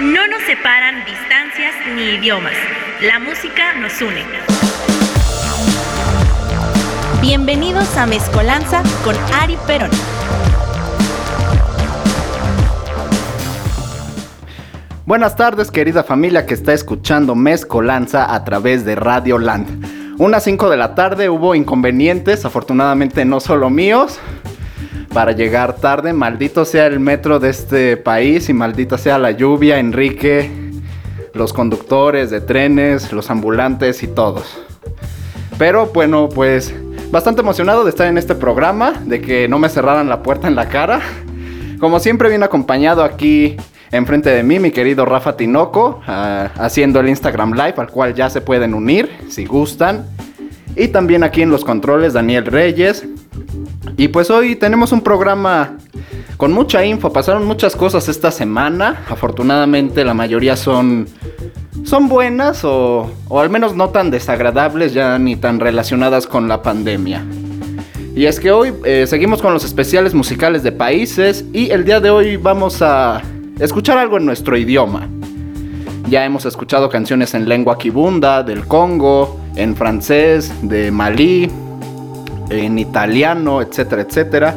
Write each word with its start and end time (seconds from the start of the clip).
No 0.00 0.26
nos 0.26 0.42
separan 0.42 1.04
distancias 1.04 1.72
ni 1.94 2.16
idiomas. 2.16 2.54
La 3.00 3.20
música 3.20 3.74
nos 3.74 4.02
une. 4.02 4.24
Bienvenidos 7.20 7.96
a 7.96 8.04
Mezcolanza 8.04 8.82
con 9.04 9.14
Ari 9.32 9.56
Perón. 9.68 9.90
Buenas 15.06 15.36
tardes, 15.36 15.70
querida 15.70 16.02
familia 16.02 16.44
que 16.44 16.54
está 16.54 16.72
escuchando 16.72 17.36
Mezcolanza 17.36 18.34
a 18.34 18.42
través 18.42 18.84
de 18.84 18.96
Radio 18.96 19.38
Land. 19.38 20.18
Unas 20.18 20.42
5 20.42 20.70
de 20.70 20.76
la 20.76 20.96
tarde 20.96 21.30
hubo 21.30 21.54
inconvenientes, 21.54 22.44
afortunadamente 22.44 23.24
no 23.24 23.38
solo 23.38 23.70
míos, 23.70 24.18
para 25.14 25.30
llegar 25.32 25.76
tarde. 25.76 26.12
Maldito 26.12 26.64
sea 26.64 26.86
el 26.86 26.98
metro 26.98 27.38
de 27.38 27.50
este 27.50 27.96
país 27.96 28.48
y 28.48 28.52
maldita 28.52 28.98
sea 28.98 29.16
la 29.16 29.30
lluvia, 29.30 29.78
Enrique, 29.78 30.50
los 31.32 31.52
conductores 31.52 32.30
de 32.30 32.40
trenes, 32.40 33.12
los 33.12 33.30
ambulantes 33.30 34.02
y 34.02 34.08
todos. 34.08 34.58
Pero 35.56 35.86
bueno, 35.86 36.28
pues 36.28 36.74
bastante 37.12 37.42
emocionado 37.42 37.84
de 37.84 37.90
estar 37.90 38.08
en 38.08 38.18
este 38.18 38.34
programa, 38.34 38.92
de 39.04 39.20
que 39.20 39.46
no 39.46 39.60
me 39.60 39.68
cerraran 39.68 40.08
la 40.08 40.20
puerta 40.20 40.48
en 40.48 40.56
la 40.56 40.68
cara. 40.68 41.00
Como 41.78 42.00
siempre, 42.00 42.28
bien 42.28 42.42
acompañado 42.42 43.04
aquí 43.04 43.56
enfrente 43.92 44.30
de 44.30 44.42
mí 44.42 44.58
mi 44.58 44.72
querido 44.72 45.04
Rafa 45.04 45.36
Tinoco, 45.36 46.00
ah, 46.08 46.50
haciendo 46.56 46.98
el 46.98 47.08
Instagram 47.08 47.52
Live, 47.52 47.74
al 47.76 47.88
cual 47.88 48.14
ya 48.14 48.28
se 48.28 48.40
pueden 48.40 48.74
unir 48.74 49.08
si 49.28 49.44
gustan. 49.44 50.06
Y 50.74 50.88
también 50.88 51.22
aquí 51.22 51.42
en 51.42 51.50
los 51.50 51.64
controles 51.64 52.14
Daniel 52.14 52.46
Reyes. 52.46 53.06
Y 53.96 54.08
pues 54.08 54.30
hoy 54.30 54.56
tenemos 54.56 54.92
un 54.92 55.00
programa 55.00 55.76
con 56.36 56.52
mucha 56.52 56.84
info, 56.84 57.12
pasaron 57.12 57.46
muchas 57.46 57.76
cosas 57.76 58.08
esta 58.08 58.30
semana. 58.30 59.04
Afortunadamente 59.08 60.04
la 60.04 60.14
mayoría 60.14 60.56
son, 60.56 61.06
son 61.84 62.08
buenas 62.08 62.64
o, 62.64 63.10
o 63.28 63.40
al 63.40 63.50
menos 63.50 63.74
no 63.74 63.90
tan 63.90 64.10
desagradables 64.10 64.94
ya 64.94 65.18
ni 65.18 65.36
tan 65.36 65.60
relacionadas 65.60 66.26
con 66.26 66.48
la 66.48 66.62
pandemia. 66.62 67.24
Y 68.16 68.26
es 68.26 68.38
que 68.38 68.52
hoy 68.52 68.72
eh, 68.84 69.06
seguimos 69.08 69.42
con 69.42 69.52
los 69.52 69.64
especiales 69.64 70.14
musicales 70.14 70.62
de 70.62 70.70
países 70.70 71.44
y 71.52 71.70
el 71.70 71.84
día 71.84 71.98
de 71.98 72.10
hoy 72.10 72.36
vamos 72.36 72.80
a 72.80 73.20
escuchar 73.58 73.98
algo 73.98 74.18
en 74.18 74.26
nuestro 74.26 74.56
idioma. 74.56 75.08
Ya 76.08 76.24
hemos 76.24 76.44
escuchado 76.44 76.88
canciones 76.90 77.34
en 77.34 77.48
lengua 77.48 77.76
kibunda, 77.76 78.44
del 78.44 78.66
Congo, 78.66 79.40
en 79.56 79.74
francés, 79.74 80.52
de 80.62 80.92
Malí, 80.92 81.50
en 82.50 82.78
italiano, 82.78 83.62
etcétera, 83.62 84.02
etcétera. 84.02 84.54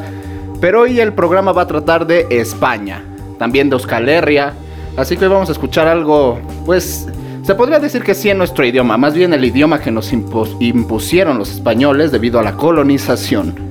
Pero 0.60 0.82
hoy 0.82 1.00
el 1.00 1.12
programa 1.12 1.52
va 1.52 1.62
a 1.62 1.66
tratar 1.66 2.06
de 2.06 2.26
España, 2.30 3.04
también 3.38 3.70
de 3.70 3.76
Euskal 3.76 4.08
Herria. 4.08 4.54
Así 4.96 5.16
que 5.16 5.26
hoy 5.26 5.30
vamos 5.32 5.48
a 5.48 5.52
escuchar 5.52 5.86
algo, 5.86 6.40
pues, 6.66 7.06
se 7.42 7.54
podría 7.54 7.78
decir 7.78 8.02
que 8.02 8.14
sí 8.14 8.28
en 8.28 8.38
nuestro 8.38 8.64
idioma, 8.66 8.96
más 8.96 9.14
bien 9.14 9.32
el 9.32 9.44
idioma 9.44 9.80
que 9.80 9.90
nos 9.90 10.12
impusieron 10.12 11.38
los 11.38 11.50
españoles 11.50 12.10
debido 12.10 12.40
a 12.40 12.42
la 12.42 12.56
colonización. 12.56 13.68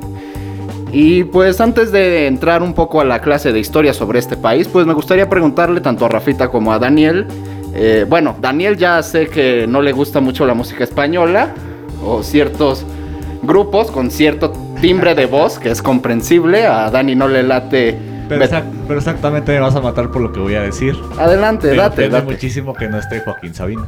Y 0.91 1.25
pues 1.25 1.59
antes 1.59 1.91
de 1.91 2.27
entrar 2.27 2.63
un 2.63 2.73
poco 2.73 3.01
a 3.01 3.05
la 3.05 3.19
clase 3.19 3.51
de 3.51 3.59
historia 3.59 3.93
sobre 3.93 4.19
este 4.19 4.37
país, 4.37 4.67
pues 4.67 4.85
me 4.85 4.93
gustaría 4.93 5.29
preguntarle 5.29 5.81
tanto 5.81 6.05
a 6.05 6.09
Rafita 6.09 6.47
como 6.47 6.71
a 6.71 6.79
Daniel. 6.79 7.27
Eh, 7.75 8.05
bueno, 8.07 8.35
Daniel 8.39 8.77
ya 8.77 9.03
sé 9.03 9.27
que 9.27 9.67
no 9.67 9.81
le 9.81 9.91
gusta 9.91 10.21
mucho 10.21 10.45
la 10.45 10.53
música 10.53 10.83
española 10.83 11.53
o 12.03 12.23
ciertos 12.23 12.85
grupos 13.41 13.91
con 13.91 14.11
cierto 14.11 14.51
timbre 14.81 15.15
de 15.15 15.25
voz 15.25 15.59
que 15.59 15.71
es 15.71 15.81
comprensible. 15.81 16.65
A 16.65 16.89
Dani 16.89 17.15
no 17.15 17.27
le 17.27 17.43
late. 17.43 17.97
Pero, 18.29 18.43
exactamente 18.97 19.53
me 19.53 19.59
vas 19.59 19.75
a 19.75 19.81
matar 19.81 20.11
por 20.11 20.21
lo 20.21 20.33
que 20.33 20.39
voy 20.39 20.55
a 20.55 20.61
decir. 20.61 20.95
Adelante, 21.17 21.73
date, 21.75 22.09
date. 22.09 22.25
muchísimo 22.25 22.73
que 22.73 22.89
no 22.89 22.97
esté 22.97 23.21
Joaquín 23.21 23.53
Sabina. 23.53 23.87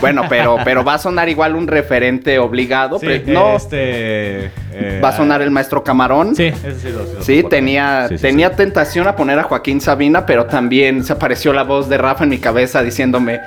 Bueno, 0.00 0.24
pero, 0.28 0.58
pero 0.64 0.84
va 0.84 0.94
a 0.94 0.98
sonar 0.98 1.28
igual 1.28 1.54
un 1.54 1.66
referente 1.66 2.38
obligado. 2.38 2.98
no, 3.26 3.56
este, 3.56 4.46
eh, 4.72 5.00
va 5.02 5.08
a 5.10 5.16
sonar 5.16 5.42
el 5.42 5.50
maestro 5.50 5.82
Camarón. 5.82 6.36
Sí, 6.36 6.44
ese 6.44 6.74
sí 6.74 6.88
lo, 6.90 7.22
Sí, 7.22 7.44
tenía, 7.48 8.08
tenía 8.20 8.54
tentación 8.54 9.06
a 9.08 9.16
poner 9.16 9.38
a 9.38 9.44
Joaquín 9.44 9.80
Sabina, 9.80 10.26
pero 10.26 10.46
también 10.46 11.04
se 11.04 11.12
apareció 11.12 11.52
la 11.52 11.64
voz 11.64 11.88
de 11.88 11.98
Rafa 11.98 12.24
en 12.24 12.30
mi 12.30 12.38
cabeza 12.38 12.82
diciéndome. 12.82 13.40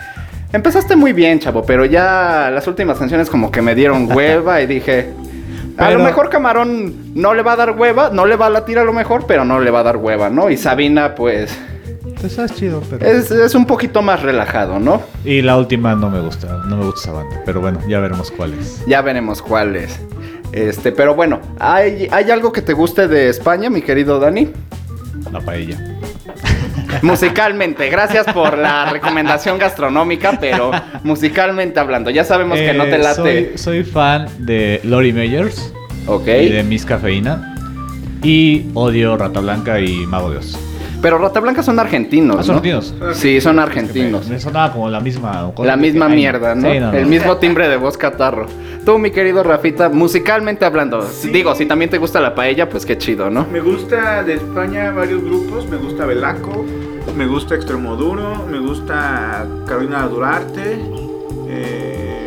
Empezaste 0.52 0.96
muy 0.96 1.14
bien, 1.14 1.40
chavo, 1.40 1.64
pero 1.64 1.86
ya 1.86 2.50
las 2.52 2.68
últimas 2.68 2.98
canciones 2.98 3.30
como 3.30 3.52
que 3.52 3.62
me 3.62 3.76
dieron 3.76 4.12
hueva 4.16 4.62
y 4.62 4.68
dije, 4.68 5.10
a 5.78 5.92
lo 5.92 6.04
mejor 6.04 6.30
Camarón 6.30 7.14
no 7.16 7.34
le 7.34 7.44
va 7.44 7.54
a 7.54 7.56
dar 7.56 7.72
hueva, 7.72 8.10
no 8.12 8.26
le 8.26 8.36
va 8.36 8.48
a 8.48 8.50
latir 8.50 8.80
a 8.80 8.84
lo 8.84 8.94
mejor, 8.94 9.26
pero 9.28 9.46
no 9.46 9.60
le 9.60 9.72
va 9.72 9.82
a 9.82 9.84
dar 9.84 9.98
hueva, 9.98 10.30
¿no? 10.30 10.50
Y 10.50 10.58
Sabina, 10.58 11.16
pues, 11.16 11.58
es 12.24 12.56
chido, 12.56 12.82
pero... 12.90 13.06
Es, 13.06 13.56
un 13.56 13.66
poquito 13.66 14.02
más 14.02 14.22
relajado, 14.22 14.80
¿no? 14.80 15.02
Y 15.24 15.42
la 15.42 15.58
última 15.58 15.96
no 15.96 16.10
me 16.10 16.20
gusta, 16.20 16.48
no 16.68 16.78
me 16.78 16.86
gusta 16.86 17.02
esa 17.02 17.12
banda. 17.14 17.42
Pero 17.46 17.62
bueno, 17.62 17.80
ya 17.88 18.00
veremos 18.00 18.32
cuál 18.32 18.54
es. 18.54 18.84
Ya 18.86 19.02
veremos 19.02 19.42
cuál 19.42 19.76
es. 19.76 20.00
Este, 20.52 20.92
pero 20.92 21.16
bueno, 21.16 21.40
¿hay, 21.60 22.08
¿hay 22.12 22.32
algo 22.32 22.52
que 22.52 22.62
te 22.62 22.74
guste 22.74 23.08
de 23.08 23.30
España, 23.30 23.70
mi 23.70 23.82
querido 23.82 24.20
Dani? 24.20 24.52
La 25.32 25.40
paella. 25.40 25.99
Musicalmente, 27.02 27.90
gracias 27.90 28.26
por 28.34 28.58
la 28.58 28.86
recomendación 28.92 29.58
gastronómica, 29.58 30.38
pero 30.40 30.72
musicalmente 31.04 31.80
hablando, 31.80 32.10
ya 32.10 32.24
sabemos 32.24 32.58
que 32.58 32.74
no 32.74 32.86
te 32.86 32.96
eh, 32.96 33.00
late. 33.00 33.58
Soy, 33.58 33.84
fan 33.84 34.28
de 34.40 34.82
Lori 34.84 35.14
Meyers. 35.14 35.74
Ok. 36.08 36.28
Y 36.28 36.50
de 36.50 36.64
Miss 36.64 36.86
Cafeína. 36.86 37.56
Y 38.24 38.66
odio 38.74 39.16
Rata 39.16 39.40
Blanca 39.40 39.80
y 39.80 40.06
Mago 40.06 40.32
Dios. 40.32 40.58
Pero 41.02 41.18
Rata 41.18 41.40
Blanca 41.40 41.64
son 41.64 41.80
argentinos. 41.80 42.38
Ah, 42.40 42.44
son 42.44 42.56
argentinos. 42.58 42.94
Sí, 43.14 43.40
son 43.42 43.60
argentinos. 43.60 44.28
Me, 44.28 44.40
sonaba 44.40 44.74
como 44.74 44.90
la 44.90 45.00
misma. 45.00 45.52
La 45.64 45.76
misma 45.76 46.10
mierda, 46.10 46.56
¿no? 46.56 46.68
El 46.68 47.06
mismo 47.06 47.38
timbre 47.38 47.68
de 47.68 47.78
voz 47.78 47.98
catarro. 47.98 48.48
Tú, 48.86 48.98
mi 48.98 49.12
querido 49.12 49.44
Rafita, 49.44 49.90
musicalmente 49.90 50.66
hablando, 50.66 51.06
digo, 51.32 51.54
si 51.54 51.66
también 51.66 51.92
te 51.92 51.98
gusta 51.98 52.20
la 52.20 52.34
paella, 52.34 52.70
pues 52.70 52.86
qué 52.86 52.98
chido, 52.98 53.30
¿no? 53.30 53.46
Me 53.52 53.60
gusta 53.60 54.24
de 54.24 54.36
España 54.36 54.92
varios 54.92 55.22
grupos. 55.24 55.68
Me 55.68 55.78
gusta 55.78 56.06
Belaco, 56.06 56.66
me 57.16 57.28
gusta 57.28 57.56
Extremoduro, 57.56 58.46
me 58.50 58.60
gusta 58.60 59.46
Carolina 59.68 60.08
Durarte, 60.08 60.80
eh, 61.50 62.19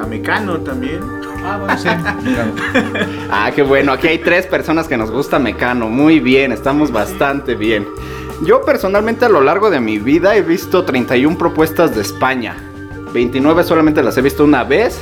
hasta 0.00 0.06
Mecano 0.06 0.58
también. 0.60 1.00
Ah, 1.44 1.58
bueno, 1.58 1.78
sí. 1.78 1.88
ah, 3.30 3.50
qué 3.54 3.62
bueno. 3.62 3.92
Aquí 3.92 4.08
hay 4.08 4.18
tres 4.18 4.46
personas 4.46 4.88
que 4.88 4.96
nos 4.96 5.10
gusta 5.10 5.38
Mecano. 5.38 5.88
Muy 5.88 6.20
bien, 6.20 6.52
estamos 6.52 6.90
bastante 6.90 7.54
bien. 7.54 7.86
Yo 8.42 8.62
personalmente 8.62 9.26
a 9.26 9.28
lo 9.28 9.40
largo 9.40 9.70
de 9.70 9.80
mi 9.80 9.98
vida 9.98 10.36
he 10.36 10.42
visto 10.42 10.84
31 10.84 11.36
propuestas 11.36 11.94
de 11.94 12.02
España. 12.02 12.56
29 13.12 13.64
solamente 13.64 14.02
las 14.02 14.16
he 14.16 14.22
visto 14.22 14.44
una 14.44 14.64
vez. 14.64 15.00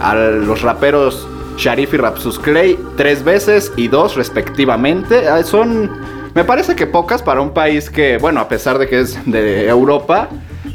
A 0.00 0.14
los 0.14 0.62
raperos 0.62 1.26
Sharif 1.56 1.94
y 1.94 1.96
Rapsus 1.96 2.38
Clay 2.38 2.78
tres 2.96 3.24
veces 3.24 3.72
y 3.76 3.88
dos 3.88 4.14
respectivamente. 4.14 5.28
Ah, 5.28 5.42
son, 5.42 5.90
me 6.34 6.44
parece 6.44 6.76
que 6.76 6.86
pocas 6.86 7.22
para 7.22 7.40
un 7.40 7.52
país 7.52 7.90
que, 7.90 8.18
bueno, 8.18 8.40
a 8.40 8.48
pesar 8.48 8.78
de 8.78 8.88
que 8.88 9.00
es 9.00 9.18
de 9.26 9.68
Europa, 9.68 10.28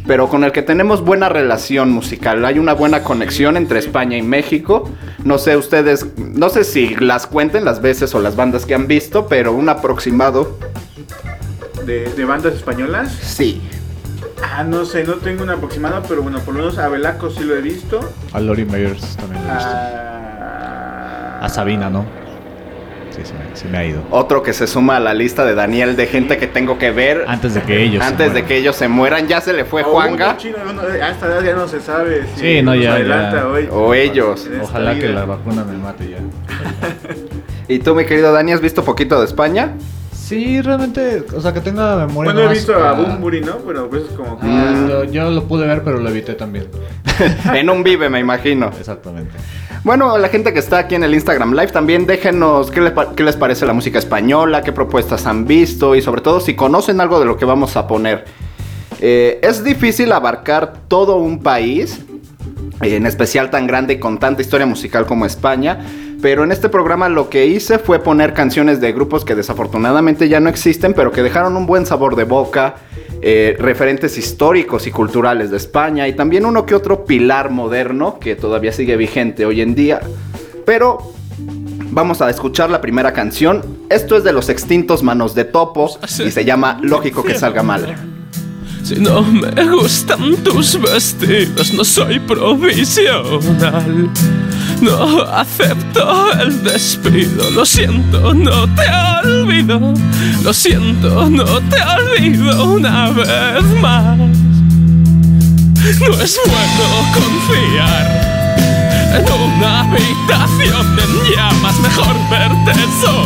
pero 0.07 0.29
con 0.29 0.43
el 0.43 0.51
que 0.51 0.61
tenemos 0.61 1.01
buena 1.01 1.29
relación 1.29 1.91
musical. 1.91 2.43
Hay 2.45 2.57
una 2.57 2.73
buena 2.73 3.03
conexión 3.03 3.57
entre 3.57 3.79
España 3.79 4.17
y 4.17 4.21
México. 4.21 4.89
No 5.23 5.37
sé 5.37 5.57
ustedes, 5.57 6.07
no 6.17 6.49
sé 6.49 6.63
si 6.63 6.95
las 6.95 7.27
cuenten 7.27 7.65
las 7.65 7.81
veces 7.81 8.15
o 8.15 8.19
las 8.19 8.35
bandas 8.35 8.65
que 8.65 8.73
han 8.73 8.87
visto, 8.87 9.27
pero 9.27 9.53
un 9.53 9.69
aproximado. 9.69 10.57
¿De, 11.85 12.25
bandas 12.25 12.55
españolas? 12.55 13.11
Sí. 13.21 13.61
Ah, 14.43 14.63
no 14.63 14.85
sé, 14.85 15.03
no 15.03 15.15
tengo 15.15 15.43
un 15.43 15.49
aproximado, 15.49 16.03
pero 16.07 16.21
bueno, 16.21 16.39
por 16.39 16.53
lo 16.53 16.61
menos 16.61 16.77
a 16.77 16.87
Belaco 16.87 17.29
sí 17.29 17.43
lo 17.43 17.55
he 17.55 17.61
visto. 17.61 17.99
A 18.33 18.39
Lori 18.39 18.65
Meyers 18.65 19.15
también 19.17 19.43
lo 19.43 19.49
he 19.49 19.55
visto. 19.55 19.69
Ah. 19.71 21.39
a 21.41 21.49
Sabina, 21.49 21.89
¿no? 21.89 22.26
Se 23.25 23.67
me, 23.67 23.77
ha 23.77 23.85
ido. 23.85 24.01
Otro 24.11 24.43
que 24.43 24.53
se 24.53 24.67
suma 24.67 24.97
a 24.97 24.99
la 24.99 25.13
lista 25.13 25.45
de 25.45 25.55
Daniel 25.55 25.95
de 25.95 26.07
gente 26.07 26.37
que 26.37 26.47
tengo 26.47 26.77
que 26.77 26.91
ver. 26.91 27.25
Antes 27.27 27.53
de 27.53 27.61
que 27.61 27.83
ellos 27.83 28.03
Antes 28.03 28.33
de 28.33 28.45
que 28.45 28.57
ellos 28.57 28.75
se 28.75 28.87
mueran. 28.87 29.27
Ya 29.27 29.41
se 29.41 29.53
le 29.53 29.65
fue 29.65 29.83
Juanga. 29.83 30.31
a 30.31 31.09
esta 31.09 31.27
edad 31.27 31.43
ya 31.43 31.53
no 31.53 31.67
se 31.67 31.79
sabe 31.79 32.25
si 32.35 32.39
sí, 32.39 32.61
no, 32.61 32.75
ya, 32.75 32.95
Hoy, 33.47 33.67
o 33.71 33.93
ellos. 33.93 34.47
Ojalá 34.61 34.97
que 34.97 35.09
la 35.09 35.25
vacuna 35.25 35.63
me 35.63 35.77
mate 35.77 36.09
ya. 36.09 36.17
¿Y 37.67 37.79
tú, 37.79 37.95
mi 37.95 38.05
querido 38.05 38.31
Dani, 38.31 38.53
has 38.53 38.61
visto 38.61 38.83
poquito 38.83 39.19
de 39.19 39.25
España? 39.25 39.73
Sí, 40.27 40.61
realmente, 40.61 41.23
o 41.33 41.39
sea, 41.39 41.53
que 41.53 41.61
tenga 41.61 42.05
memoria. 42.05 42.33
Bueno, 42.33 42.49
he 42.49 42.53
visto 42.53 42.75
a 42.75 42.91
Bumburi, 42.91 43.39
¿no? 43.39 43.59
Pero 43.65 43.89
pues 43.89 44.03
como 44.17 44.37
que. 44.37 44.45
Mm. 44.45 45.09
Yo, 45.09 45.31
lo 45.31 45.45
pude 45.45 45.65
ver, 45.65 45.83
pero 45.85 45.99
lo 45.99 46.09
evité 46.09 46.33
también. 46.33 46.67
en 47.53 47.69
un 47.69 47.81
vive, 47.81 48.09
me 48.09 48.19
imagino. 48.19 48.69
Exactamente. 48.77 49.31
Bueno, 49.85 50.11
a 50.11 50.17
la 50.17 50.27
gente 50.27 50.51
que 50.51 50.59
está 50.59 50.79
aquí 50.79 50.95
en 50.95 51.05
el 51.05 51.13
Instagram 51.13 51.53
Live, 51.53 51.67
también 51.67 52.05
déjenos 52.05 52.71
qué 52.71 52.81
les, 53.23 53.35
parece 53.37 53.65
la 53.65 53.71
música 53.71 53.99
española, 53.99 54.63
qué 54.63 54.73
propuestas 54.73 55.25
han 55.27 55.45
visto 55.45 55.95
y 55.95 56.01
sobre 56.01 56.19
todo 56.19 56.41
si 56.41 56.57
conocen 56.57 56.99
algo 56.99 57.21
de 57.21 57.25
lo 57.25 57.37
que 57.37 57.45
vamos 57.45 57.77
a 57.77 57.87
poner. 57.87 58.25
Eh, 58.99 59.39
es 59.41 59.63
difícil 59.63 60.11
abarcar 60.11 60.73
todo 60.89 61.15
un 61.15 61.39
país 61.41 62.01
en 62.81 63.05
especial 63.05 63.49
tan 63.49 63.67
grande 63.67 63.95
y 63.95 63.99
con 63.99 64.19
tanta 64.19 64.41
historia 64.41 64.65
musical 64.65 65.05
como 65.05 65.25
España. 65.25 65.79
Pero 66.21 66.43
en 66.43 66.51
este 66.51 66.69
programa 66.69 67.09
lo 67.09 67.29
que 67.29 67.45
hice 67.45 67.77
fue 67.77 67.99
poner 67.99 68.33
canciones 68.33 68.81
de 68.81 68.91
grupos 68.91 69.23
que 69.23 69.35
desafortunadamente 69.35 70.27
ya 70.29 70.39
no 70.39 70.49
existen, 70.49 70.93
pero 70.93 71.11
que 71.11 71.21
dejaron 71.21 71.55
un 71.55 71.67
buen 71.67 71.85
sabor 71.85 72.15
de 72.15 72.23
boca, 72.23 72.75
eh, 73.21 73.55
referentes 73.59 74.17
históricos 74.17 74.87
y 74.87 74.91
culturales 74.91 75.51
de 75.51 75.57
España 75.57 76.07
y 76.07 76.13
también 76.13 76.45
uno 76.45 76.65
que 76.65 76.75
otro 76.75 77.05
pilar 77.05 77.51
moderno 77.51 78.19
que 78.19 78.35
todavía 78.35 78.71
sigue 78.71 78.97
vigente 78.97 79.45
hoy 79.45 79.61
en 79.61 79.75
día. 79.75 80.01
Pero 80.65 81.13
vamos 81.91 82.21
a 82.21 82.29
escuchar 82.29 82.69
la 82.69 82.81
primera 82.81 83.13
canción. 83.13 83.61
Esto 83.89 84.17
es 84.17 84.23
de 84.23 84.33
los 84.33 84.49
extintos 84.49 85.03
Manos 85.03 85.35
de 85.35 85.45
Topo 85.45 85.89
y 86.25 86.31
se 86.31 86.45
llama 86.45 86.79
Lógico 86.81 87.23
que 87.23 87.35
salga 87.35 87.61
mal. 87.61 88.16
Si 88.87 88.95
no 88.95 89.21
me 89.21 89.51
gustan 89.65 90.37
tus 90.45 90.79
vestidos, 90.79 91.73
no 91.73 91.83
soy 91.83 92.19
provisional. 92.19 94.09
No 94.79 95.23
acepto 95.23 96.31
el 96.39 96.63
despido, 96.63 97.51
lo 97.51 97.65
siento, 97.65 98.33
no 98.33 98.65
te 98.75 98.85
olvido. 99.27 99.93
Lo 100.41 100.53
siento, 100.53 101.29
no 101.29 101.43
te 101.43 101.81
olvido 101.81 102.63
una 102.75 103.09
vez 103.09 103.63
más. 103.81 104.17
No 105.99 106.21
es 106.21 106.39
bueno 106.45 106.87
confiar 107.13 108.07
en 109.17 109.25
una 109.59 109.81
habitación 109.81 110.97
en 110.97 111.35
llamas, 111.35 111.77
mejor 111.81 112.15
verte 112.31 112.73
soplar 113.01 113.16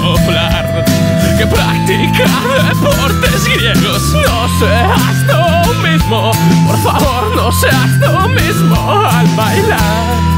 seas 7.59 7.99
tú 7.99 8.29
mismo 8.29 8.75
al 8.91 9.27
bailar. 9.35 10.31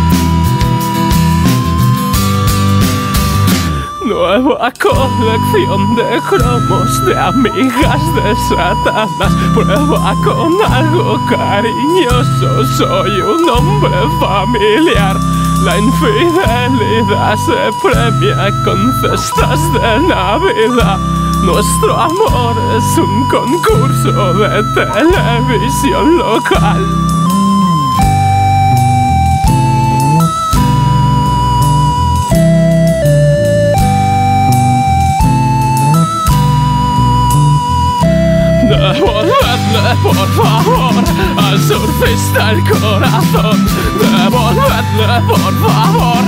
Nueva 4.05 4.71
colección 4.81 5.95
de 5.95 6.19
cromos 6.29 7.05
de 7.05 7.17
amigas 7.17 8.01
desatadas. 8.15 9.31
Prueba 9.53 10.13
con 10.25 10.53
algo 10.71 11.19
cariñoso. 11.29 12.65
Soy 12.77 13.21
un 13.21 13.49
hombre 13.49 13.97
familiar. 14.19 15.15
La 15.63 15.77
infidelidad 15.77 17.37
se 17.37 17.71
premia 17.81 18.51
con 18.65 18.91
cestas 19.01 19.73
de 19.73 20.07
Navidad. 20.07 20.99
Nuestro 21.43 21.99
amor 21.99 22.55
es 22.77 22.97
un 22.97 23.27
concurso 23.27 24.33
de 24.33 24.63
televisión 24.73 26.17
local. 26.17 27.13
Devolvedle 38.69 39.95
por 40.01 40.27
favor 40.35 41.03
al 41.37 41.59
surfista 41.59 42.51
el 42.51 42.63
corazón 42.63 43.67
Devolvedle 43.99 45.21
por 45.27 45.53
favor 45.59 46.23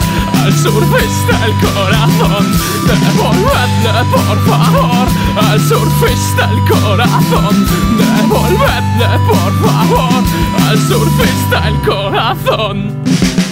al 0.45 0.53
surfista 0.53 1.45
el 1.45 1.53
corazón. 1.55 2.45
Devolvedle 2.85 4.03
por 4.11 4.37
favor 4.45 5.07
al 5.49 5.59
surfista 5.59 6.51
el 6.51 6.59
corazón. 6.69 7.65
Devolvedle 7.97 9.19
por 9.27 9.51
favor 9.65 10.23
al 10.69 10.77
surfista 10.77 11.67
el 11.67 11.81
corazón 11.81 13.44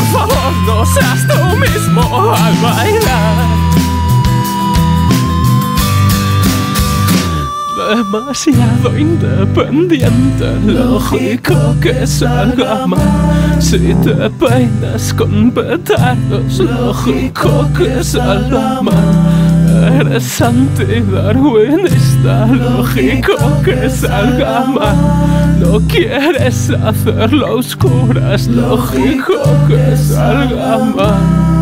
por 0.00 0.08
favor, 0.08 0.52
no 0.66 0.86
seas 0.86 1.26
tú 1.26 1.56
mismo 1.56 2.34
al 2.34 2.54
bailar. 2.62 3.60
Demasiado 7.88 8.98
independiente, 8.98 10.54
lógico 10.66 11.74
que 11.80 12.06
salga 12.06 12.86
mal. 12.86 13.56
Si 13.58 13.94
te 13.94 14.30
peinas 14.30 15.12
con 15.14 15.50
petardos, 15.50 16.58
lógico 16.58 17.68
que 17.76 18.04
salga 18.04 18.82
mal. 18.82 19.29
Eres 20.00 20.40
antidarwinista, 20.40 22.46
lógico 22.46 23.36
que 23.62 23.90
salga 23.90 24.64
mal. 24.64 25.60
No 25.60 25.78
quieres 25.88 26.70
hacerlo 26.70 27.58
oscuras, 27.58 28.46
lógico 28.46 29.34
que 29.68 29.94
salga 29.98 30.78
mal. 30.78 31.59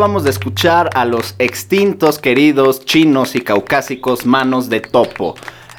Acabamos 0.00 0.24
de 0.24 0.30
escuchar 0.30 0.88
a 0.94 1.04
los 1.04 1.34
extintos 1.38 2.18
queridos 2.18 2.86
chinos 2.86 3.34
y 3.34 3.42
caucásicos 3.42 4.24
manos 4.24 4.70
de 4.70 4.80
topo. 4.80 5.34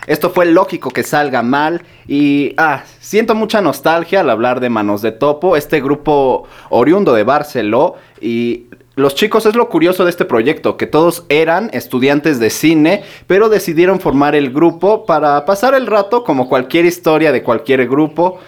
Esto 0.05 0.29
fue 0.29 0.45
lógico 0.45 0.91
que 0.91 1.01
salga 1.01 1.41
mal 1.41 1.81
y 2.07 2.53
ah, 2.57 2.83
siento 2.99 3.33
mucha 3.33 3.61
nostalgia 3.61 4.19
al 4.19 4.29
hablar 4.29 4.59
de 4.59 4.69
Manos 4.69 5.01
de 5.01 5.11
Topo, 5.11 5.57
este 5.57 5.81
grupo 5.81 6.47
oriundo 6.69 7.13
de 7.13 7.23
Barceló 7.23 7.95
y 8.21 8.67
los 8.95 9.15
chicos 9.15 9.47
es 9.47 9.55
lo 9.55 9.69
curioso 9.69 10.03
de 10.03 10.11
este 10.11 10.25
proyecto, 10.25 10.77
que 10.77 10.85
todos 10.85 11.25
eran 11.29 11.71
estudiantes 11.73 12.39
de 12.39 12.51
cine, 12.51 13.03
pero 13.25 13.49
decidieron 13.49 13.99
formar 13.99 14.35
el 14.35 14.51
grupo 14.51 15.07
para 15.07 15.43
pasar 15.45 15.73
el 15.73 15.87
rato 15.87 16.23
como 16.23 16.47
cualquier 16.47 16.85
historia 16.85 17.31
de 17.31 17.41
cualquier 17.41 17.87
grupo. 17.87 18.39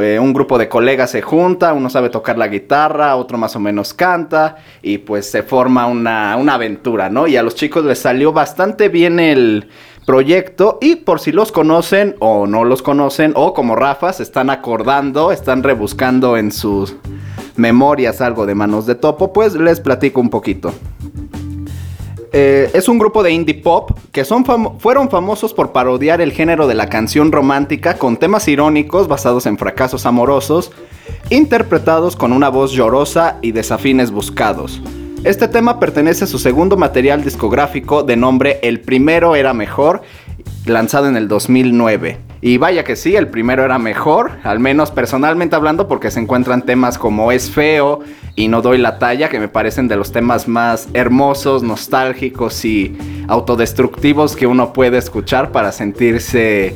Eh, 0.00 0.18
un 0.20 0.32
grupo 0.32 0.58
de 0.58 0.68
colegas 0.68 1.10
se 1.10 1.22
junta, 1.22 1.72
uno 1.72 1.90
sabe 1.90 2.08
tocar 2.08 2.38
la 2.38 2.46
guitarra, 2.46 3.16
otro 3.16 3.36
más 3.36 3.56
o 3.56 3.60
menos 3.60 3.94
canta 3.94 4.56
y 4.80 4.98
pues 4.98 5.28
se 5.28 5.42
forma 5.42 5.86
una, 5.86 6.36
una 6.36 6.54
aventura, 6.54 7.10
¿no? 7.10 7.26
Y 7.26 7.36
a 7.36 7.42
los 7.42 7.56
chicos 7.56 7.84
les 7.84 7.98
salió 7.98 8.32
bastante 8.32 8.88
bien 8.88 9.18
el 9.18 9.68
proyecto 10.06 10.78
y 10.80 10.96
por 10.96 11.18
si 11.18 11.32
los 11.32 11.50
conocen 11.50 12.14
o 12.20 12.46
no 12.46 12.64
los 12.64 12.80
conocen 12.80 13.32
o 13.34 13.52
como 13.54 13.74
Rafa 13.74 14.12
se 14.12 14.22
están 14.22 14.50
acordando, 14.50 15.32
están 15.32 15.64
rebuscando 15.64 16.36
en 16.36 16.52
sus 16.52 16.94
memorias 17.56 18.20
algo 18.20 18.46
de 18.46 18.54
manos 18.54 18.86
de 18.86 18.94
topo, 18.94 19.32
pues 19.32 19.54
les 19.54 19.80
platico 19.80 20.20
un 20.20 20.30
poquito. 20.30 20.72
Eh, 22.32 22.70
es 22.74 22.88
un 22.88 22.98
grupo 22.98 23.22
de 23.22 23.32
indie 23.32 23.54
pop 23.54 23.92
que 24.12 24.24
son 24.24 24.44
fueron 24.78 25.08
famosos 25.08 25.54
por 25.54 25.72
parodiar 25.72 26.20
el 26.20 26.32
género 26.32 26.66
de 26.66 26.74
la 26.74 26.88
canción 26.88 27.32
romántica 27.32 27.94
con 27.94 28.18
temas 28.18 28.46
irónicos 28.48 29.08
basados 29.08 29.46
en 29.46 29.56
fracasos 29.56 30.04
amorosos, 30.04 30.70
interpretados 31.30 32.16
con 32.16 32.32
una 32.32 32.50
voz 32.50 32.72
llorosa 32.72 33.38
y 33.40 33.52
desafines 33.52 34.10
buscados. 34.10 34.82
Este 35.24 35.48
tema 35.48 35.80
pertenece 35.80 36.24
a 36.24 36.28
su 36.28 36.38
segundo 36.38 36.76
material 36.76 37.24
discográfico 37.24 38.02
de 38.02 38.16
nombre 38.16 38.60
El 38.62 38.80
primero 38.80 39.34
era 39.34 39.52
mejor, 39.54 40.02
lanzado 40.66 41.08
en 41.08 41.16
el 41.16 41.28
2009. 41.28 42.27
Y 42.40 42.56
vaya 42.56 42.84
que 42.84 42.94
sí, 42.94 43.16
el 43.16 43.28
primero 43.28 43.64
era 43.64 43.78
mejor, 43.78 44.32
al 44.44 44.60
menos 44.60 44.90
personalmente 44.90 45.56
hablando, 45.56 45.88
porque 45.88 46.10
se 46.10 46.20
encuentran 46.20 46.62
temas 46.62 46.96
como 46.98 47.32
Es 47.32 47.50
feo 47.50 48.00
y 48.36 48.46
No 48.46 48.62
doy 48.62 48.78
la 48.78 48.98
talla, 48.98 49.28
que 49.28 49.40
me 49.40 49.48
parecen 49.48 49.88
de 49.88 49.96
los 49.96 50.12
temas 50.12 50.46
más 50.46 50.88
hermosos, 50.94 51.64
nostálgicos 51.64 52.64
y 52.64 52.96
autodestructivos 53.26 54.36
que 54.36 54.46
uno 54.46 54.72
puede 54.72 54.98
escuchar 54.98 55.50
para 55.50 55.72
sentirse 55.72 56.74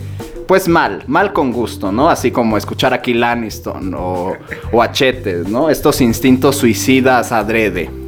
pues 0.48 0.66
mal, 0.66 1.04
mal 1.06 1.32
con 1.32 1.52
gusto, 1.52 1.92
¿no? 1.92 2.10
Así 2.10 2.30
como 2.30 2.56
escuchar 2.56 2.92
a 2.92 3.00
Kill 3.00 3.22
Aniston 3.22 3.94
o, 3.94 4.32
o 4.72 4.82
a 4.82 4.90
Chetes, 4.90 5.48
¿no? 5.48 5.70
Estos 5.70 6.00
instintos 6.00 6.56
suicidas 6.56 7.30
adrede. 7.32 8.01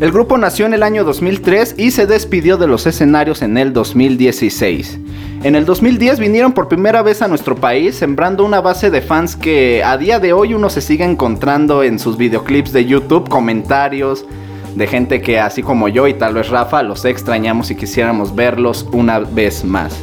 El 0.00 0.10
grupo 0.10 0.36
nació 0.38 0.66
en 0.66 0.74
el 0.74 0.82
año 0.82 1.04
2003 1.04 1.76
y 1.78 1.92
se 1.92 2.06
despidió 2.06 2.56
de 2.56 2.66
los 2.66 2.84
escenarios 2.84 3.42
en 3.42 3.56
el 3.56 3.72
2016. 3.72 4.98
En 5.44 5.54
el 5.54 5.64
2010 5.64 6.18
vinieron 6.18 6.52
por 6.52 6.66
primera 6.66 7.00
vez 7.02 7.22
a 7.22 7.28
nuestro 7.28 7.54
país, 7.54 7.94
sembrando 7.94 8.44
una 8.44 8.60
base 8.60 8.90
de 8.90 9.00
fans 9.00 9.36
que 9.36 9.84
a 9.84 9.96
día 9.96 10.18
de 10.18 10.32
hoy 10.32 10.52
uno 10.52 10.68
se 10.68 10.80
sigue 10.80 11.04
encontrando 11.04 11.84
en 11.84 12.00
sus 12.00 12.16
videoclips 12.16 12.72
de 12.72 12.86
YouTube, 12.86 13.28
comentarios 13.28 14.26
de 14.74 14.86
gente 14.88 15.22
que 15.22 15.38
así 15.38 15.62
como 15.62 15.86
yo 15.88 16.08
y 16.08 16.14
tal 16.14 16.34
vez 16.34 16.48
Rafa 16.48 16.82
los 16.82 17.04
extrañamos 17.04 17.70
y 17.70 17.76
quisiéramos 17.76 18.34
verlos 18.34 18.88
una 18.90 19.20
vez 19.20 19.64
más. 19.64 19.96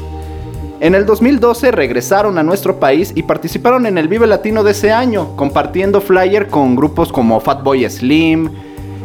En 0.79 0.95
el 0.95 1.05
2012 1.05 1.69
regresaron 1.71 2.37
a 2.37 2.43
nuestro 2.43 2.79
país 2.79 3.11
y 3.13 3.23
participaron 3.23 3.85
en 3.85 3.97
el 3.97 4.07
Vive 4.07 4.25
Latino 4.25 4.63
de 4.63 4.71
ese 4.71 4.91
año, 4.93 5.35
compartiendo 5.35 5.99
flyer 5.99 6.47
con 6.47 6.77
grupos 6.77 7.11
como 7.11 7.41
Fatboy 7.41 7.87
Slim, 7.89 8.49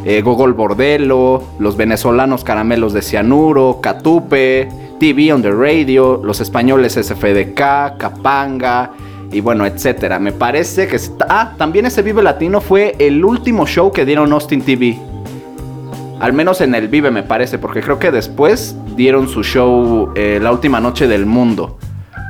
eh, 0.07 0.21
Gogol 0.21 0.53
Bordelo, 0.53 1.43
los 1.59 1.75
venezolanos 1.75 2.45
Caramelos 2.45 2.93
de 2.93 3.01
Cianuro, 3.01 3.79
Catupe, 3.81 4.69
TV 5.01 5.33
on 5.33 5.41
the 5.41 5.51
Radio, 5.51 6.21
los 6.23 6.39
españoles 6.39 6.93
SFDK, 6.93 7.97
Capanga 7.97 8.91
y 9.33 9.41
bueno, 9.41 9.65
etcétera. 9.65 10.17
Me 10.17 10.31
parece 10.31 10.87
que... 10.87 10.97
Ah, 11.27 11.55
también 11.57 11.87
ese 11.87 12.03
Vive 12.03 12.23
Latino 12.23 12.61
fue 12.61 12.95
el 12.99 13.25
último 13.25 13.67
show 13.67 13.91
que 13.91 14.05
dieron 14.05 14.31
Austin 14.31 14.61
TV. 14.61 14.97
Al 16.21 16.31
menos 16.31 16.61
en 16.61 16.73
el 16.73 16.87
Vive 16.87 17.11
me 17.11 17.23
parece, 17.23 17.59
porque 17.59 17.81
creo 17.81 17.99
que 17.99 18.09
después 18.09 18.77
dieron 18.95 19.27
su 19.27 19.43
show 19.43 20.13
eh, 20.15 20.39
La 20.41 20.53
Última 20.53 20.79
Noche 20.79 21.09
del 21.09 21.25
Mundo. 21.25 21.79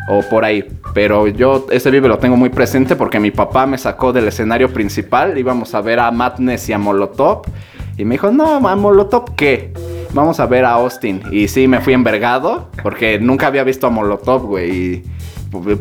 O 0.10 0.24
por 0.24 0.46
ahí. 0.46 0.66
Pero 0.98 1.28
yo 1.28 1.68
ese 1.70 1.92
Vive 1.92 2.08
lo 2.08 2.18
tengo 2.18 2.38
muy 2.38 2.50
presente 2.50 2.96
porque 2.96 3.20
mi 3.20 3.30
papá 3.30 3.68
me 3.68 3.78
sacó 3.78 4.12
del 4.12 4.30
escenario 4.30 4.74
principal. 4.74 5.38
Íbamos 5.38 5.76
a 5.76 5.82
ver 5.82 6.00
a 6.00 6.10
Madness 6.10 6.70
y 6.70 6.74
a 6.74 6.80
Molotov. 6.80 7.44
Y 8.00 8.04
me 8.04 8.16
dijo, 8.16 8.32
no, 8.32 8.68
a 8.68 8.76
Molotov 8.76 9.36
qué? 9.36 9.72
Vamos 10.14 10.40
a 10.40 10.48
ver 10.48 10.66
a 10.66 10.72
Austin. 10.72 11.22
Y 11.30 11.50
sí, 11.50 11.68
me 11.68 11.82
fui 11.82 11.94
envergado 11.94 12.72
porque 12.82 13.20
nunca 13.20 13.46
había 13.46 13.64
visto 13.64 13.86
a 13.86 13.92
Molotov, 13.92 14.48
güey. 14.48 15.04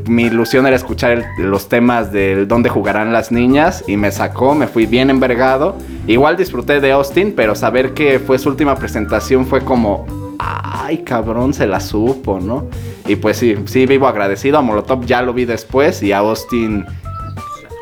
Mi 0.04 0.25
ilusión 0.25 0.66
era 0.66 0.76
escuchar 0.76 1.25
los 1.38 1.70
temas 1.70 2.12
del 2.12 2.46
dónde 2.46 2.68
jugarán 2.68 3.11
las 3.14 3.32
niñas 3.32 3.85
y 3.87 3.96
me 3.96 4.12
sacó, 4.12 4.54
me 4.54 4.66
fui 4.66 4.85
bien 4.85 5.08
envergado. 5.08 5.76
Igual 6.06 6.37
disfruté 6.37 6.78
de 6.78 6.92
Austin, 6.92 7.32
pero 7.35 7.54
saber 7.54 7.94
que 7.94 8.18
fue 8.18 8.38
su 8.38 8.50
última 8.50 8.75
presentación 8.75 9.46
fue 9.46 9.62
como, 9.62 10.04
ay 10.38 10.99
cabrón, 10.99 11.54
se 11.54 11.66
la 11.66 11.80
supo, 11.80 12.38
¿no? 12.38 12.66
Y 13.08 13.16
pues 13.16 13.36
sí, 13.36 13.56
sí 13.66 13.86
vivo 13.86 14.08
agradecido. 14.08 14.58
A 14.58 14.62
Molotov 14.62 15.04
ya 15.04 15.22
lo 15.22 15.32
vi 15.32 15.44
después 15.44 16.02
y 16.02 16.12
a 16.12 16.18
Austin 16.18 16.84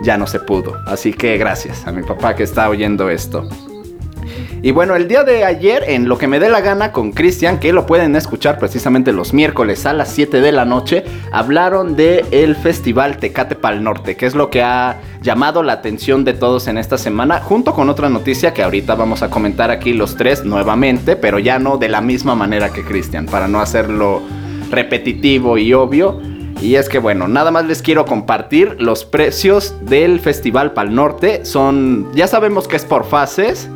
ya 0.02 0.18
no 0.18 0.26
se 0.26 0.40
pudo. 0.40 0.76
Así 0.86 1.12
que 1.12 1.36
gracias 1.38 1.86
a 1.86 1.92
mi 1.92 2.02
papá 2.02 2.34
que 2.34 2.42
está 2.42 2.68
oyendo 2.68 3.08
esto. 3.10 3.48
Y 4.64 4.70
bueno, 4.70 4.96
el 4.96 5.08
día 5.08 5.24
de 5.24 5.44
ayer, 5.44 5.84
en 5.88 6.08
Lo 6.08 6.16
que 6.16 6.26
me 6.26 6.40
dé 6.40 6.48
la 6.48 6.62
gana 6.62 6.90
con 6.90 7.12
Cristian, 7.12 7.58
que 7.58 7.74
lo 7.74 7.84
pueden 7.84 8.16
escuchar 8.16 8.58
precisamente 8.58 9.12
los 9.12 9.34
miércoles 9.34 9.84
a 9.84 9.92
las 9.92 10.08
7 10.08 10.40
de 10.40 10.52
la 10.52 10.64
noche, 10.64 11.04
hablaron 11.32 11.96
de 11.96 12.24
el 12.30 12.56
festival 12.56 13.18
Tecate 13.18 13.56
Pal 13.56 13.84
Norte, 13.84 14.16
que 14.16 14.24
es 14.24 14.34
lo 14.34 14.48
que 14.48 14.62
ha 14.62 15.02
llamado 15.20 15.62
la 15.62 15.74
atención 15.74 16.24
de 16.24 16.32
todos 16.32 16.66
en 16.66 16.78
esta 16.78 16.96
semana, 16.96 17.40
junto 17.40 17.74
con 17.74 17.90
otra 17.90 18.08
noticia 18.08 18.54
que 18.54 18.62
ahorita 18.62 18.94
vamos 18.94 19.22
a 19.22 19.28
comentar 19.28 19.70
aquí 19.70 19.92
los 19.92 20.16
tres 20.16 20.46
nuevamente, 20.46 21.14
pero 21.14 21.38
ya 21.38 21.58
no 21.58 21.76
de 21.76 21.90
la 21.90 22.00
misma 22.00 22.34
manera 22.34 22.70
que 22.70 22.84
Cristian, 22.84 23.26
para 23.26 23.48
no 23.48 23.60
hacerlo 23.60 24.22
repetitivo 24.70 25.58
y 25.58 25.72
obvio. 25.74 26.20
Y 26.60 26.76
es 26.76 26.88
que 26.88 26.98
bueno, 26.98 27.28
nada 27.28 27.50
más 27.50 27.66
les 27.66 27.82
quiero 27.82 28.06
compartir 28.06 28.76
los 28.78 29.04
precios 29.04 29.74
del 29.82 30.20
Festival 30.20 30.72
Pal 30.72 30.94
Norte. 30.94 31.44
Son, 31.44 32.08
ya 32.14 32.26
sabemos 32.26 32.68
que 32.68 32.76
es 32.76 32.84
por 32.84 33.04
fases 33.04 33.68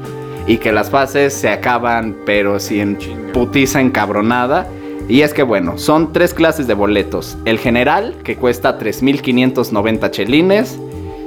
y 0.46 0.56
que 0.56 0.72
las 0.72 0.88
fases 0.90 1.34
se 1.34 1.50
acaban, 1.50 2.16
pero 2.24 2.58
si 2.58 2.80
en 2.80 2.96
putiza 3.32 3.80
encabronada. 3.80 4.66
Y 5.08 5.22
es 5.22 5.34
que 5.34 5.42
bueno, 5.42 5.76
son 5.78 6.12
tres 6.12 6.32
clases 6.34 6.66
de 6.66 6.74
boletos. 6.74 7.36
El 7.44 7.58
general, 7.58 8.14
que 8.24 8.36
cuesta 8.36 8.78
3.590 8.78 10.10
chelines. 10.10 10.78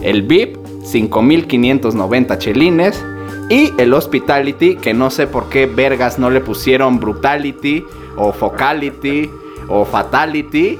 El 0.01 0.23
VIP, 0.23 0.57
5.590 0.83 2.37
chelines. 2.39 3.05
Y 3.49 3.71
el 3.77 3.93
Hospitality, 3.93 4.77
que 4.77 4.93
no 4.93 5.11
sé 5.11 5.27
por 5.27 5.49
qué 5.49 5.65
vergas 5.65 6.17
no 6.17 6.29
le 6.29 6.41
pusieron 6.41 6.99
Brutality 6.99 7.83
o 8.15 8.31
Focality 8.31 9.29
o 9.71 9.85
Fatality, 9.85 10.77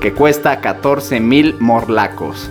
que 0.00 0.12
cuesta 0.12 0.60
14.000 0.60 1.58
morlacos. 1.58 2.50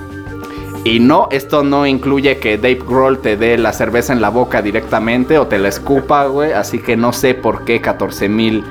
Y 0.84 1.00
no, 1.00 1.27
esto 1.32 1.63
no 1.63 1.86
incluye 1.86 2.38
que 2.38 2.58
Dave 2.58 2.80
Grohl 2.88 3.20
te 3.20 3.36
dé 3.36 3.58
la 3.58 3.74
cerveza 3.74 4.13
en 4.13 4.22
la 4.22 4.30
boca 4.30 4.62
directamente 4.62 5.38
o 5.38 5.48
te 5.48 5.58
la 5.58 5.68
escupa, 5.68 6.27
güey. 6.27 6.54
Así 6.54 6.80
que 6.80 6.96
no 6.96 7.12
sé 7.12 7.34
por 7.34 7.66
qué 7.66 7.82
14 7.82 8.30
mil 8.30 8.63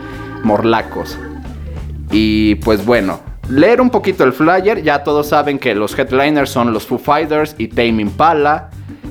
morlacos. 0.43 1.19
Y 2.11 2.55
pues 2.57 2.87
bueno, 2.87 3.21
leer 3.51 3.83
un 3.83 3.91
poquito 3.91 4.25
el 4.25 4.33
flyer. 4.33 4.83
Ya 4.83 5.05
todos 5.05 5.29
saben 5.29 5.59
que 5.59 5.75
los 5.75 5.99
headliners 5.99 6.49
son 6.49 6.73
los 6.73 6.87
Foo 6.87 6.99
Fighters 6.99 7.55
y 7.59 7.69
Tame 7.69 8.01
Impala. 8.01 8.71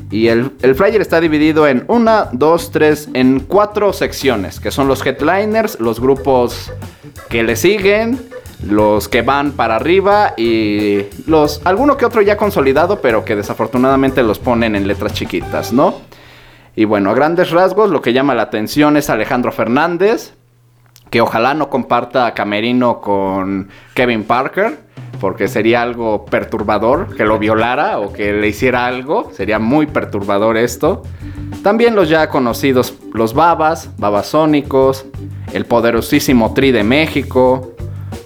Y 0.10 0.28
el, 0.28 0.52
el 0.64 0.74
flyer 0.74 1.02
está 1.02 1.22
dividido 1.22 1.68
en 1.68 1.84
una, 1.88 2.30
dos, 2.32 2.72
tres, 2.72 3.10
en 3.14 3.40
cuatro 3.42 3.94
secciones. 3.94 4.60
Que 4.60 4.72
son 4.72 4.88
los 4.88 5.06
headliners, 5.06 5.80
los 5.80 6.00
grupos 6.00 6.72
que 7.30 7.44
le 7.44 7.56
siguen, 7.56 8.20
los 8.68 9.10
que 9.10 9.22
van 9.22 9.52
para 9.52 9.76
arriba 9.76 10.34
y 10.38 11.06
los 11.28 11.62
alguno 11.66 11.98
que 11.98 12.06
otro 12.06 12.22
ya 12.22 12.38
consolidado, 12.38 13.02
pero 13.02 13.26
que 13.26 13.36
desafortunadamente 13.36 14.24
los 14.24 14.40
ponen 14.40 14.76
en 14.76 14.88
letras 14.88 15.14
chiquitas, 15.14 15.74
¿no? 15.74 16.02
Y 16.76 16.86
bueno, 16.86 17.12
a 17.12 17.14
grandes 17.14 17.52
rasgos 17.52 17.90
lo 17.90 18.02
que 18.02 18.14
llama 18.14 18.36
la 18.36 18.44
atención 18.44 18.98
es 18.98 19.10
Alejandro 19.10 19.52
Fernández, 19.52 20.34
que 21.10 21.22
ojalá 21.22 21.54
no 21.54 21.70
comparta 21.70 22.34
camerino 22.34 23.00
con 23.00 23.70
Kevin 23.94 24.24
Parker, 24.24 24.80
porque 25.20 25.48
sería 25.48 25.82
algo 25.82 26.26
perturbador 26.26 27.16
que 27.16 27.24
lo 27.24 27.40
violara 27.40 28.00
o 28.00 28.12
que 28.12 28.34
le 28.34 28.48
hiciera 28.48 28.86
algo, 28.86 29.32
sería 29.34 29.60
muy 29.60 29.86
perturbador 29.86 30.58
esto. 30.58 31.04
También 31.64 31.96
los 31.96 32.10
ya 32.10 32.30
conocidos, 32.30 32.94
los 33.14 33.34
Babas, 33.34 33.90
Babasónicos, 33.98 35.06
el 35.56 35.66
poderosísimo 35.66 36.54
Tri 36.54 36.72
de 36.72 36.84
México, 36.84 37.76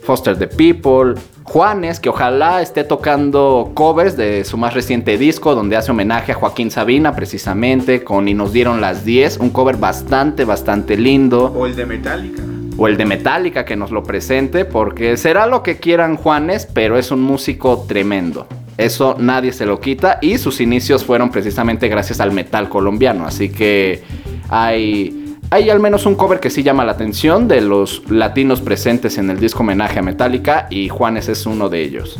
Foster 0.03 0.36
the 0.36 0.48
People, 0.48 1.13
Juanes, 1.43 2.00
que 2.00 2.09
ojalá 2.09 2.62
esté 2.63 2.83
tocando 2.83 3.71
covers 3.75 4.17
de 4.17 4.43
su 4.43 4.57
más 4.57 4.74
reciente 4.74 5.15
disco, 5.19 5.53
donde 5.53 5.75
hace 5.77 5.91
homenaje 5.91 6.31
a 6.31 6.36
Joaquín 6.36 6.71
Sabina, 6.71 7.15
precisamente, 7.15 8.03
con 8.03 8.27
Y 8.27 8.33
nos 8.33 8.51
dieron 8.51 8.81
las 8.81 9.05
10, 9.05 9.38
un 9.38 9.51
cover 9.51 9.77
bastante, 9.77 10.43
bastante 10.43 10.98
lindo. 10.98 11.53
O 11.55 11.67
el 11.67 11.75
de 11.75 11.86
Metallica. 11.86 12.41
O 12.77 12.88
el 12.88 12.98
de 12.98 13.05
Metallica 13.05 13.63
que 13.63 13.75
nos 13.75 13.91
lo 13.91 14.01
presente, 14.01 14.65
porque 14.65 15.15
será 15.15 15.45
lo 15.45 15.62
que 15.62 15.77
quieran 15.77 16.17
Juanes, 16.17 16.67
pero 16.74 16.98
es 16.98 17.12
un 17.12 17.21
músico 17.21 17.86
tremendo. 17.88 18.48
Eso 18.77 19.17
nadie 19.19 19.51
se 19.51 19.67
lo 19.67 19.79
quita 19.79 20.17
y 20.21 20.39
sus 20.39 20.62
inicios 20.62 21.05
fueron 21.05 21.29
precisamente 21.29 21.89
gracias 21.89 22.21
al 22.21 22.31
metal 22.31 22.69
colombiano, 22.69 23.25
así 23.25 23.50
que 23.50 24.01
hay, 24.50 25.19
hay 25.51 25.70
al 25.70 25.79
menos 25.79 26.06
un 26.06 26.15
cover 26.15 26.39
que 26.39 26.50
sí 26.50 26.62
llama 26.62 26.86
la 26.86 26.91
atención 26.91 27.48
de 27.48 27.62
los 27.62 28.10
latinos 28.10 28.62
presentes 28.62 29.18
en 29.18 29.29
el 29.29 29.39
disco 29.39 29.62
homenaje 29.62 30.00
a 30.00 30.01
Metallica 30.01 30.68
y 30.70 30.89
Juanes 30.89 31.27
es 31.27 31.46
uno 31.46 31.70
de 31.70 31.82
ellos. 31.82 32.20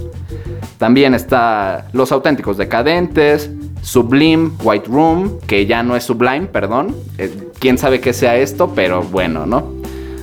También 0.78 1.14
está 1.14 1.88
Los 1.94 2.12
Auténticos 2.12 2.58
Decadentes, 2.58 3.52
Sublime, 3.82 4.52
White 4.64 4.88
Room, 4.90 5.40
que 5.46 5.66
ya 5.66 5.84
no 5.84 5.96
es 5.96 6.06
Sublime, 6.06 6.48
perdón. 6.48 6.96
Eh, 7.18 7.50
Quién 7.60 7.78
sabe 7.78 8.00
qué 8.00 8.14
sea 8.14 8.38
esto, 8.38 8.72
pero 8.74 9.04
bueno, 9.04 9.46
¿no? 9.46 9.74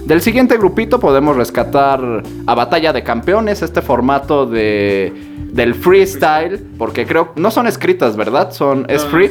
Del 0.06 0.20
siguiente 0.20 0.56
grupito 0.56 0.98
podemos 0.98 1.36
rescatar 1.36 2.22
a 2.46 2.54
Batalla 2.54 2.92
de 2.92 3.02
Campeones, 3.02 3.62
este 3.62 3.82
formato 3.82 4.46
de 4.46 5.12
del 5.52 5.74
freestyle, 5.74 6.58
porque 6.78 7.06
creo 7.06 7.32
no 7.36 7.50
son 7.50 7.66
escritas, 7.66 8.16
¿verdad? 8.16 8.52
Son 8.52 8.84
es 8.88 9.04
free 9.04 9.30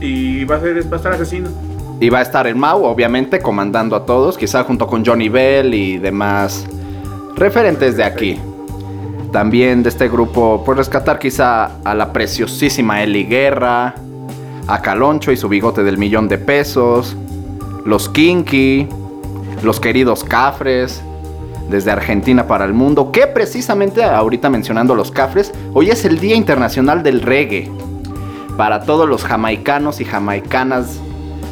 Y 0.00 0.44
va 0.44 0.56
a, 0.56 0.60
ser, 0.60 0.90
va 0.90 0.94
a 0.94 0.96
estar 0.96 1.12
asesino. 1.12 1.67
Y 2.00 2.08
va 2.10 2.18
a 2.18 2.22
estar 2.22 2.46
el 2.46 2.56
Mau, 2.56 2.84
obviamente, 2.84 3.40
comandando 3.40 3.96
a 3.96 4.06
todos, 4.06 4.38
quizá 4.38 4.64
junto 4.64 4.86
con 4.86 5.04
Johnny 5.04 5.28
Bell 5.28 5.74
y 5.74 5.98
demás 5.98 6.66
referentes 7.34 7.96
de 7.96 8.04
aquí. 8.04 8.38
También 9.32 9.82
de 9.82 9.88
este 9.88 10.08
grupo, 10.08 10.62
pues 10.64 10.78
rescatar 10.78 11.18
quizá 11.18 11.70
a 11.84 11.94
la 11.94 12.12
preciosísima 12.12 13.02
Eli 13.02 13.24
Guerra, 13.24 13.94
a 14.66 14.82
Caloncho 14.82 15.32
y 15.32 15.36
su 15.36 15.48
bigote 15.48 15.82
del 15.82 15.98
millón 15.98 16.28
de 16.28 16.38
pesos, 16.38 17.16
los 17.84 18.08
Kinky, 18.08 18.88
los 19.62 19.80
queridos 19.80 20.24
Cafres, 20.24 21.02
desde 21.68 21.90
Argentina 21.90 22.46
para 22.46 22.64
el 22.64 22.72
mundo, 22.72 23.12
que 23.12 23.26
precisamente 23.26 24.02
ahorita 24.02 24.48
mencionando 24.48 24.94
los 24.94 25.10
cafres, 25.10 25.52
hoy 25.74 25.90
es 25.90 26.04
el 26.04 26.18
Día 26.18 26.34
Internacional 26.34 27.02
del 27.02 27.20
Reggae. 27.20 27.70
Para 28.56 28.82
todos 28.82 29.08
los 29.08 29.22
jamaicanos 29.22 30.00
y 30.00 30.04
jamaicanas 30.04 30.98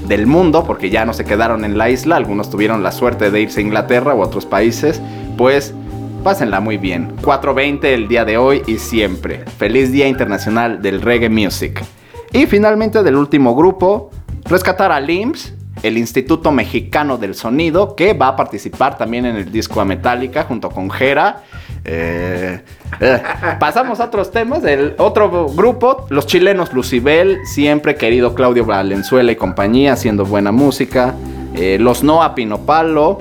del 0.06 0.26
mundo, 0.26 0.64
porque 0.64 0.90
ya 0.90 1.04
no 1.04 1.12
se 1.12 1.24
quedaron 1.24 1.64
en 1.64 1.78
la 1.78 1.90
isla, 1.90 2.16
algunos 2.16 2.50
tuvieron 2.50 2.82
la 2.82 2.92
suerte 2.92 3.30
de 3.30 3.40
irse 3.40 3.60
a 3.60 3.62
Inglaterra 3.62 4.14
u 4.14 4.20
otros 4.20 4.46
países, 4.46 5.00
pues 5.36 5.74
pásenla 6.22 6.60
muy 6.60 6.76
bien. 6.76 7.16
4.20 7.22 7.84
el 7.84 8.08
día 8.08 8.24
de 8.24 8.36
hoy 8.36 8.62
y 8.66 8.78
siempre. 8.78 9.44
Feliz 9.58 9.92
Día 9.92 10.08
Internacional 10.08 10.82
del 10.82 11.00
Reggae 11.00 11.28
Music. 11.28 11.84
Y 12.32 12.46
finalmente 12.46 13.02
del 13.02 13.16
último 13.16 13.54
grupo, 13.54 14.10
rescatar 14.44 14.92
a 14.92 15.00
LIMS, 15.00 15.55
el 15.86 15.98
Instituto 15.98 16.50
Mexicano 16.50 17.16
del 17.18 17.34
Sonido, 17.34 17.94
que 17.94 18.12
va 18.12 18.28
a 18.28 18.36
participar 18.36 18.98
también 18.98 19.26
en 19.26 19.36
el 19.36 19.52
disco 19.52 19.80
a 19.80 19.84
Metallica 19.84 20.44
junto 20.44 20.68
con 20.70 20.90
Jera. 20.90 21.42
Eh, 21.84 22.60
eh, 23.00 23.22
pasamos 23.60 24.00
a 24.00 24.06
otros 24.06 24.30
temas. 24.30 24.64
El 24.64 24.94
otro 24.98 25.48
grupo, 25.48 26.06
los 26.10 26.26
chilenos 26.26 26.72
Lucibel, 26.72 27.38
siempre 27.46 27.94
querido 27.94 28.34
Claudio 28.34 28.64
Valenzuela 28.64 29.30
y 29.30 29.36
compañía, 29.36 29.92
haciendo 29.92 30.24
buena 30.24 30.50
música. 30.52 31.14
Eh, 31.54 31.78
los 31.80 32.02
Noa 32.02 32.34
Pinopalo. 32.34 33.18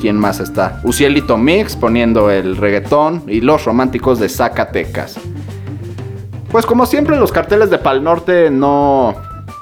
¿Quién 0.00 0.16
más 0.16 0.38
está? 0.38 0.80
Ucielito 0.84 1.36
Mix 1.38 1.74
poniendo 1.74 2.30
el 2.30 2.56
reggaetón. 2.56 3.24
Y 3.26 3.40
los 3.40 3.64
románticos 3.64 4.20
de 4.20 4.28
Zacatecas. 4.28 5.18
Pues 6.50 6.64
como 6.64 6.86
siempre 6.86 7.16
los 7.16 7.32
carteles 7.32 7.68
de 7.68 7.78
Pal 7.78 8.02
Norte 8.02 8.50
no, 8.50 9.14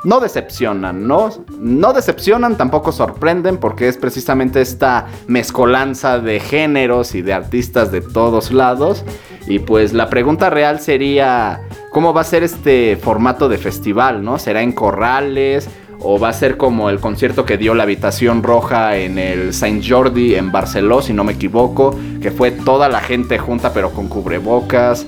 no 0.06 0.20
decepcionan, 0.20 1.08
¿no? 1.08 1.30
No 1.58 1.92
decepcionan, 1.92 2.56
tampoco 2.56 2.92
sorprenden 2.92 3.56
porque 3.56 3.88
es 3.88 3.96
precisamente 3.96 4.60
esta 4.60 5.06
mezcolanza 5.26 6.20
de 6.20 6.38
géneros 6.38 7.16
y 7.16 7.22
de 7.22 7.34
artistas 7.34 7.90
de 7.90 8.02
todos 8.02 8.52
lados. 8.52 9.04
Y 9.48 9.58
pues 9.58 9.92
la 9.92 10.08
pregunta 10.08 10.48
real 10.48 10.78
sería, 10.78 11.60
¿cómo 11.90 12.14
va 12.14 12.20
a 12.20 12.24
ser 12.24 12.44
este 12.44 12.96
formato 12.96 13.48
de 13.48 13.58
festival, 13.58 14.22
¿no? 14.22 14.38
¿Será 14.38 14.62
en 14.62 14.70
corrales? 14.70 15.68
¿O 15.98 16.20
va 16.20 16.28
a 16.28 16.32
ser 16.32 16.56
como 16.56 16.88
el 16.88 17.00
concierto 17.00 17.44
que 17.44 17.56
dio 17.56 17.74
la 17.74 17.82
Habitación 17.82 18.44
Roja 18.44 18.96
en 18.96 19.18
el 19.18 19.52
Saint 19.52 19.84
Jordi 19.84 20.36
en 20.36 20.52
Barcelona, 20.52 21.02
si 21.02 21.14
no 21.14 21.24
me 21.24 21.32
equivoco? 21.32 21.98
Que 22.22 22.30
fue 22.30 22.52
toda 22.52 22.88
la 22.88 23.00
gente 23.00 23.38
junta 23.38 23.72
pero 23.72 23.90
con 23.90 24.06
cubrebocas. 24.06 25.04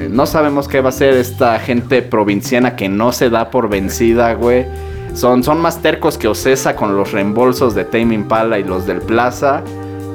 Eh, 0.00 0.08
no 0.10 0.24
sabemos 0.24 0.66
qué 0.66 0.80
va 0.80 0.88
a 0.88 0.92
ser 0.92 1.14
esta 1.14 1.58
gente 1.58 2.00
provinciana 2.00 2.74
que 2.74 2.88
no 2.88 3.12
se 3.12 3.28
da 3.28 3.50
por 3.50 3.68
vencida, 3.68 4.32
güey. 4.32 4.66
Son, 5.14 5.42
son 5.42 5.60
más 5.60 5.82
tercos 5.82 6.16
que 6.16 6.28
Ocesa 6.28 6.74
con 6.74 6.96
los 6.96 7.12
reembolsos 7.12 7.74
de 7.74 7.84
Tame 7.84 8.14
Impala 8.14 8.58
y 8.58 8.64
los 8.64 8.86
del 8.86 9.00
Plaza. 9.00 9.62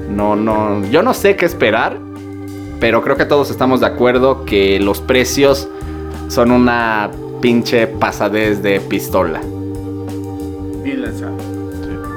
No, 0.10 0.36
no, 0.36 0.84
yo 0.86 1.04
no 1.04 1.14
sé 1.14 1.36
qué 1.36 1.46
esperar. 1.46 2.00
Pero 2.80 3.04
creo 3.04 3.16
que 3.16 3.26
todos 3.26 3.52
estamos 3.52 3.80
de 3.82 3.86
acuerdo 3.86 4.44
que 4.46 4.80
los 4.80 5.02
precios 5.02 5.68
son 6.30 6.52
una 6.52 7.12
pinche 7.42 7.86
pasadez 7.88 8.64
de 8.64 8.80
pistola. 8.82 9.40
Bien 10.84 11.02
lanzado. 11.02 11.38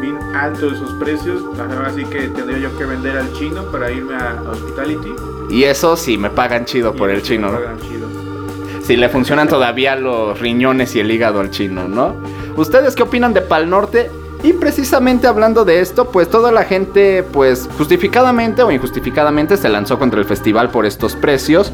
Bien 0.00 0.16
alto 0.34 0.68
esos 0.68 0.92
precios. 0.94 1.42
Así 1.86 2.04
que 2.06 2.28
tendría 2.28 2.58
yo 2.58 2.78
que 2.78 2.84
vender 2.86 3.18
al 3.18 3.32
chino 3.34 3.70
para 3.70 3.90
irme 3.90 4.14
a 4.14 4.42
Hospitality. 4.50 5.37
Y 5.50 5.64
eso 5.64 5.96
sí, 5.96 6.18
me 6.18 6.30
pagan 6.30 6.64
chido 6.64 6.94
por 6.94 7.10
el 7.10 7.22
chino, 7.22 7.48
me 7.48 7.52
¿no? 7.52 7.58
pagan 7.60 7.80
chido. 7.80 8.08
Si 8.82 8.96
le 8.96 9.08
funcionan 9.08 9.48
todavía 9.48 9.96
los 9.96 10.38
riñones 10.40 10.94
y 10.96 11.00
el 11.00 11.10
hígado 11.10 11.40
al 11.40 11.50
chino, 11.50 11.88
¿no? 11.88 12.16
¿Ustedes 12.56 12.94
qué 12.94 13.02
opinan 13.02 13.34
de 13.34 13.42
Pal 13.42 13.68
Norte? 13.68 14.10
Y 14.42 14.52
precisamente 14.52 15.26
hablando 15.26 15.64
de 15.64 15.80
esto, 15.80 16.10
pues 16.10 16.30
toda 16.30 16.52
la 16.52 16.64
gente, 16.64 17.22
pues 17.22 17.68
justificadamente 17.76 18.62
o 18.62 18.70
injustificadamente 18.70 19.56
se 19.56 19.68
lanzó 19.68 19.98
contra 19.98 20.20
el 20.20 20.26
festival 20.26 20.70
por 20.70 20.86
estos 20.86 21.16
precios. 21.16 21.72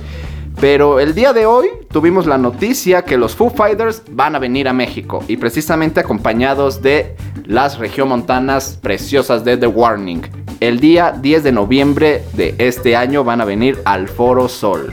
Pero 0.61 1.01
el 1.01 1.15
día 1.15 1.33
de 1.33 1.47
hoy 1.47 1.69
tuvimos 1.91 2.27
la 2.27 2.39
noticia 2.39 3.03
que 3.03 3.19
los 3.19 3.35
Foo 3.35 3.51
Fighters 3.51 4.03
van 4.11 4.35
a 4.35 4.39
venir 4.39 4.69
a 4.69 4.73
México 4.73 5.23
y 5.27 5.37
precisamente 5.37 6.01
acompañados 6.01 6.81
de 6.81 7.17
las 7.45 7.79
regiomontanas 7.79 8.79
preciosas 8.81 9.45
de 9.45 9.57
The 9.57 9.67
Warning. 9.67 10.23
El 10.61 10.81
día 10.81 11.13
10 11.13 11.45
de 11.45 11.53
noviembre 11.53 12.25
de 12.33 12.55
este 12.59 12.97
año 12.97 13.23
van 13.25 13.41
a 13.41 13.45
venir 13.45 13.81
al 13.85 14.09
Foro 14.09 14.49
Sol. 14.49 14.93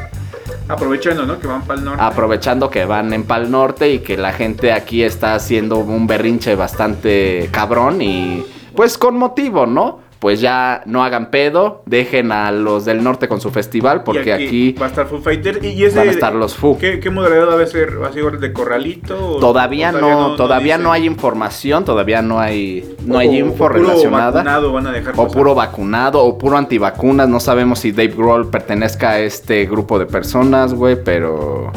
Aprovechando, 0.67 1.25
¿no? 1.25 1.39
Que 1.39 1.47
van 1.47 1.61
para 1.63 1.79
el 1.79 1.85
norte. 1.85 2.03
Aprovechando 2.03 2.69
que 2.69 2.85
van 2.85 3.13
en 3.13 3.23
Pal 3.23 3.51
Norte 3.51 3.91
y 3.91 3.99
que 3.99 4.17
la 4.17 4.33
gente 4.33 4.71
aquí 4.71 5.03
está 5.03 5.33
haciendo 5.35 5.77
un 5.77 6.07
berrinche 6.07 6.55
bastante 6.55 7.49
cabrón 7.51 8.01
y 8.01 8.45
pues 8.75 8.97
con 8.97 9.17
motivo, 9.17 9.65
¿no? 9.65 9.99
Pues 10.21 10.39
ya 10.39 10.83
no 10.85 11.03
hagan 11.03 11.31
pedo, 11.31 11.81
dejen 11.87 12.31
a 12.31 12.51
los 12.51 12.85
del 12.85 13.03
norte 13.03 13.27
con 13.27 13.41
su 13.41 13.49
festival 13.49 14.03
porque 14.03 14.31
aquí, 14.31 14.73
va 14.79 14.85
a 14.85 14.89
estar 14.89 15.07
Foo 15.07 15.19
Fighter 15.19 15.59
y, 15.65 15.69
y 15.69 15.85
ese 15.85 15.97
van 15.97 16.09
a 16.09 16.11
estar 16.11 16.35
los 16.35 16.53
Foo. 16.55 16.77
¿Qué, 16.77 16.99
qué 16.99 17.09
modalidad 17.09 17.47
va 17.57 17.63
a 17.63 17.65
ser? 17.65 17.99
¿Va 17.99 18.09
a 18.09 18.13
ser 18.13 18.37
de 18.37 18.53
corralito? 18.53 19.17
o- 19.37 19.39
todavía 19.39 19.89
o 19.89 19.93
no, 19.99 20.35
todavía 20.35 20.77
no, 20.77 20.91
hay 20.91 21.07
información, 21.07 21.85
todavía 21.85 22.21
no 22.21 22.39
hay 22.39 22.95
no 23.03 23.15
O- 23.15 23.17
hay 23.17 23.29
o 23.29 23.45
info 23.47 23.57
puro 23.65 23.69
relacionada. 23.69 24.29
vacunado 24.31 24.71
van 24.71 24.85
a 24.85 24.91
dejar 24.91 25.13
O 25.15 25.23
pasar. 25.23 25.31
puro 25.37 25.55
vacunado, 25.55 26.23
o 26.23 26.37
puro 26.37 26.55
antivacunas. 26.55 27.27
No 27.27 27.39
sabemos 27.39 27.79
si 27.79 27.91
Dave 27.91 28.13
Grohl 28.15 28.47
pertenezca 28.51 29.09
a 29.09 29.19
este 29.19 29.65
grupo 29.65 29.97
de 29.97 30.05
personas, 30.05 30.75
güey, 30.75 31.03
pero. 31.03 31.71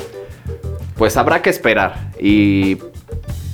Pues 0.98 1.16
habrá 1.16 1.40
que 1.40 1.48
esperar. 1.48 2.10
Y. 2.20 2.76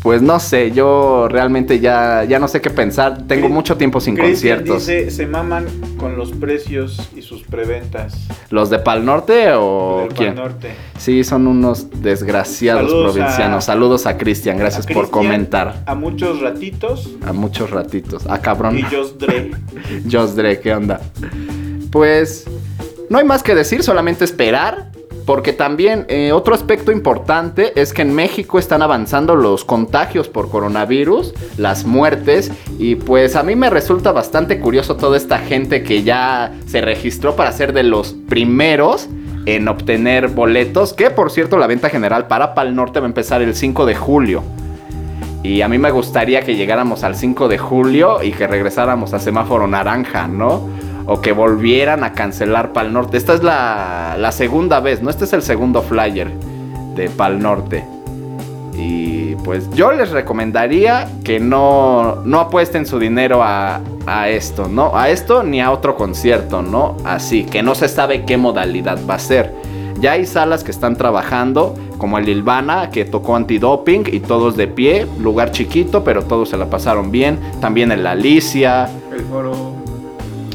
Pues 0.03 0.23
no 0.23 0.41
sé, 0.41 0.71
yo 0.71 1.29
realmente 1.29 1.79
ya, 1.79 2.25
ya 2.25 2.39
no 2.39 2.49
sé 2.49 2.63
qué 2.63 2.71
pensar. 2.71 3.27
Tengo 3.27 3.49
Cri- 3.49 3.53
mucho 3.53 3.77
tiempo 3.77 4.01
sin 4.01 4.15
Cristian 4.17 4.61
conciertos. 4.61 4.87
dice, 4.87 5.11
se 5.11 5.27
maman 5.27 5.67
con 5.99 6.17
los 6.17 6.33
precios 6.33 7.11
y 7.15 7.21
sus 7.21 7.43
preventas. 7.43 8.15
¿Los 8.49 8.71
de 8.71 8.79
Pal 8.79 9.05
Norte 9.05 9.53
o 9.53 9.99
del 9.99 10.09
Pal 10.09 10.17
quién? 10.17 10.35
Norte. 10.37 10.71
Sí, 10.99 11.23
son 11.23 11.47
unos 11.47 11.89
desgraciados 12.01 12.91
Saludos 12.91 13.13
provincianos. 13.15 13.65
a- 13.65 13.67
Saludos 13.73 14.07
a 14.07 14.17
Cristian, 14.17 14.57
gracias 14.57 14.87
A 14.89 14.95
por 14.95 15.11
comentar. 15.11 15.83
A 15.85 15.95
muchos 15.95 16.41
ratitos 16.41 17.11
A 17.27 17.35
muchos 17.35 17.69
ratitos. 17.71 18.25
Ah, 18.27 18.39
cabrón. 18.41 18.79
y 18.79 18.83
Just 18.85 19.21
Dre. 19.21 19.51
Josh 20.11 20.31
Dre, 20.31 20.61
¿qué 20.61 20.73
onda? 20.75 20.99
Pues 21.93 22.47
no 23.11 23.19
hay 23.19 23.25
más 23.25 23.43
que 23.43 23.55
decir, 23.55 23.83
solamente 23.83 24.25
esperar. 24.25 24.93
Porque 25.27 25.53
también 25.53 26.07
eh, 26.09 26.33
otro 26.33 26.55
aspecto 26.55 26.93
importante 26.93 27.81
es 27.81 27.93
que 27.93 28.03
en 28.03 28.15
México 28.15 28.59
están 28.59 28.83
avanzando 28.83 29.37
los 29.37 29.65
contagios 29.65 30.29
por 30.29 30.51
coronavirus, 30.51 31.35
las 31.57 31.85
muertes, 31.85 32.51
y 32.79 32.97
pues 32.97 33.37
a 33.37 33.43
mí 33.43 33.55
me 33.57 33.71
resulta 33.71 34.13
bastante 34.13 34.59
curioso 34.59 34.97
toda 34.97 35.17
esta 35.17 35.39
gente 35.39 35.83
que 35.83 36.03
ya 36.03 36.53
se 36.67 36.81
registró 36.81 37.37
para 37.37 37.53
ser 37.53 37.73
de 37.73 37.83
los 37.83 38.13
primeros 38.29 39.09
en 39.47 39.69
obtener 39.69 40.29
boletos, 40.29 40.93
que 40.93 41.11
por 41.11 41.31
cierto 41.31 41.59
la 41.59 41.67
venta 41.67 41.89
general 41.89 42.27
para 42.27 42.55
Pal 42.55 42.75
Norte 42.75 43.01
va 43.01 43.07
a 43.07 43.09
empezar 43.09 43.43
el 43.43 43.55
5 43.55 43.87
de 43.87 43.95
julio. 43.95 44.43
Y 45.43 45.63
a 45.63 45.69
mí 45.69 45.79
me 45.79 45.91
gustaría 45.91 46.43
que 46.43 46.55
llegáramos 46.55 47.03
al 47.03 47.17
5 47.17 47.49
de 47.49 47.57
julio 47.57 48.23
y 48.23 48.33
que 48.33 48.47
regresáramos 48.47 49.15
a 49.15 49.19
semáforo 49.19 49.67
naranja, 49.67 50.29
¿no? 50.29 50.69
O 51.07 51.21
que 51.21 51.33
volvieran 51.33 52.05
a 52.05 52.13
cancelar 52.13 52.73
Pal 52.73 52.93
Norte. 52.93 53.17
Esta 53.17 53.35
es 53.35 53.43
la, 53.43 54.31
segunda 54.33 54.81
vez, 54.81 55.03
¿no? 55.03 55.11
Este 55.11 55.25
es 55.25 55.33
el 55.33 55.43
segundo 55.43 55.83
flyer 55.83 56.31
de 56.95 57.09
Pal 57.11 57.41
Norte. 57.41 57.85
Y 58.75 59.35
pues 59.45 59.69
yo 59.71 59.93
les 59.93 60.11
recomendaría 60.11 61.09
que 61.25 61.41
no, 61.41 62.23
no 62.25 62.41
apuesten 62.41 62.87
su 62.87 62.99
dinero 62.99 63.43
a, 63.43 63.81
a 64.07 64.29
esto, 64.29 64.69
¿no? 64.69 64.97
A 64.97 65.11
esto 65.11 65.43
ni 65.43 65.61
a 65.61 65.71
otro 65.71 65.97
concierto, 65.97 66.63
¿no? 66.63 66.97
Así, 67.05 67.45
que 67.45 67.63
no 67.63 67.75
se 67.75 67.89
sabe 67.89 68.25
qué 68.25 68.37
modalidad 68.37 68.99
va 69.09 69.15
a 69.15 69.19
ser. 69.19 69.55
Ya 70.01 70.13
hay 70.13 70.25
salas 70.25 70.65
que 70.65 70.71
están 70.71 70.97
trabajando, 70.97 71.75
como 71.99 72.17
el 72.17 72.27
Ilvana, 72.27 72.89
que 72.89 73.05
tocó 73.05 73.37
antidoping 73.37 74.05
y 74.11 74.21
todos 74.21 74.57
de 74.57 74.67
pie, 74.67 75.07
lugar 75.19 75.53
chiquito, 75.53 76.03
pero 76.03 76.23
todos 76.23 76.49
se 76.49 76.57
la 76.57 76.71
pasaron 76.71 77.11
bien. 77.11 77.39
También 77.61 77.93
el 77.93 78.07
Alicia, 78.07 78.89
El 79.13 79.21
foro, 79.21 79.70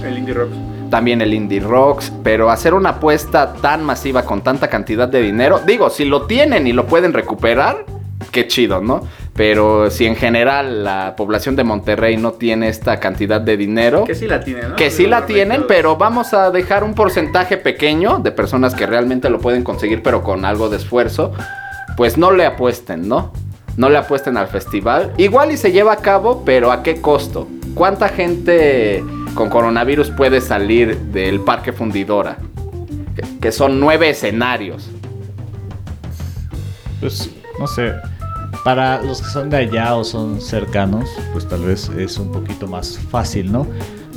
el 0.05 0.17
Indie 0.17 0.33
Rocks. 0.33 0.53
también 0.89 1.21
el 1.21 1.33
Indie 1.33 1.59
Rocks, 1.59 2.11
pero 2.23 2.49
hacer 2.49 2.73
una 2.73 2.89
apuesta 2.91 3.53
tan 3.53 3.83
masiva 3.83 4.23
con 4.23 4.41
tanta 4.41 4.67
cantidad 4.69 5.07
de 5.07 5.21
dinero, 5.21 5.59
digo, 5.65 5.89
si 5.89 6.05
lo 6.05 6.23
tienen 6.23 6.67
y 6.67 6.73
lo 6.73 6.85
pueden 6.85 7.13
recuperar, 7.13 7.85
qué 8.31 8.47
chido, 8.47 8.81
¿no? 8.81 9.01
Pero 9.33 9.89
si 9.91 10.05
en 10.05 10.15
general 10.15 10.83
la 10.85 11.15
población 11.17 11.55
de 11.57 11.65
Monterrey 11.65 12.15
no 12.15 12.31
tiene 12.33 12.69
esta 12.69 12.99
cantidad 13.01 13.41
de 13.41 13.57
dinero, 13.57 14.05
Que 14.05 14.15
sí 14.15 14.27
la 14.27 14.39
tienen, 14.41 14.69
¿no? 14.69 14.75
que 14.77 14.89
sí 14.89 15.07
la 15.07 15.25
tienen, 15.25 15.65
pero 15.67 15.97
vamos 15.97 16.33
a 16.33 16.51
dejar 16.51 16.83
un 16.85 16.93
porcentaje 16.93 17.57
pequeño 17.57 18.19
de 18.19 18.31
personas 18.31 18.73
que 18.73 18.85
realmente 18.85 19.29
lo 19.29 19.39
pueden 19.39 19.63
conseguir, 19.63 20.01
pero 20.01 20.23
con 20.23 20.45
algo 20.45 20.69
de 20.69 20.77
esfuerzo, 20.77 21.33
pues 21.97 22.17
no 22.17 22.31
le 22.31 22.45
apuesten, 22.45 23.09
¿no? 23.09 23.33
No 23.75 23.89
le 23.89 23.97
apuesten 23.97 24.37
al 24.37 24.47
festival. 24.47 25.11
Igual 25.17 25.51
y 25.51 25.57
se 25.57 25.73
lleva 25.73 25.91
a 25.91 25.97
cabo, 25.97 26.43
pero 26.45 26.71
¿a 26.71 26.81
qué 26.81 27.01
costo? 27.01 27.49
¿Cuánta 27.73 28.07
gente 28.07 29.03
con 29.35 29.49
coronavirus 29.49 30.09
puede 30.11 30.41
salir 30.41 30.97
del 30.97 31.41
Parque 31.41 31.71
Fundidora? 31.71 32.37
Que, 33.15 33.39
que 33.39 33.51
son 33.51 33.79
nueve 33.79 34.09
escenarios. 34.09 34.89
Pues, 36.99 37.29
no 37.59 37.67
sé. 37.67 37.93
Para 38.63 39.01
los 39.03 39.21
que 39.21 39.27
son 39.27 39.49
de 39.51 39.57
allá 39.57 39.95
o 39.95 40.03
son 40.03 40.41
cercanos, 40.41 41.07
pues 41.33 41.47
tal 41.47 41.61
vez 41.65 41.89
es 41.89 42.17
un 42.17 42.31
poquito 42.31 42.65
más 42.67 42.97
fácil, 42.97 43.51
¿no? 43.51 43.67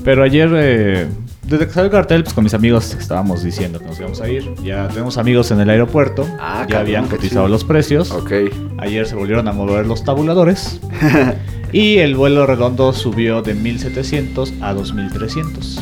Pero 0.04 0.22
ayer, 0.22 0.50
eh, 0.54 1.08
desde 1.42 1.66
que 1.66 1.72
salió 1.72 1.86
el 1.86 1.92
cartel, 1.92 2.22
pues 2.22 2.32
con 2.32 2.44
mis 2.44 2.54
amigos 2.54 2.94
estábamos 2.94 3.42
diciendo 3.42 3.78
que 3.78 3.86
nos 3.86 3.98
íbamos 3.98 4.20
a 4.22 4.28
ir. 4.30 4.54
Ya 4.62 4.88
tenemos 4.88 5.18
amigos 5.18 5.50
en 5.50 5.60
el 5.60 5.68
aeropuerto. 5.68 6.26
Ah, 6.40 6.60
ya 6.60 6.66
cabrón, 6.66 6.80
habían 6.80 7.08
cotizado 7.08 7.48
los 7.48 7.64
precios. 7.64 8.10
Ok. 8.10 8.32
Ayer 8.78 9.06
se 9.06 9.16
volvieron 9.16 9.48
a 9.48 9.52
mover 9.52 9.86
los 9.86 10.04
tabuladores. 10.04 10.80
y 11.72 11.98
el 11.98 12.14
vuelo 12.16 12.46
redondo 12.46 12.92
subió 12.92 13.42
de 13.42 13.54
1700 13.54 14.54
a 14.60 14.74
2300. 14.74 15.80